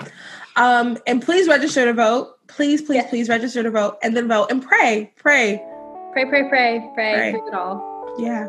Um, 0.56 0.96
and 1.06 1.20
please 1.22 1.48
register 1.48 1.84
to 1.84 1.92
vote. 1.92 2.32
Please, 2.48 2.80
please, 2.80 2.96
Yes. 2.96 3.10
please 3.10 3.28
register 3.28 3.62
to 3.62 3.70
vote 3.70 3.98
and 4.02 4.16
then 4.16 4.26
vote 4.26 4.50
and 4.50 4.62
pray. 4.62 5.12
Pray. 5.16 5.62
Pray, 6.12 6.24
pray, 6.24 6.48
pray, 6.48 6.80
pray, 6.94 7.14
Pray. 7.14 7.30
through 7.32 7.48
it 7.48 7.54
all. 7.54 8.14
Yeah. 8.18 8.48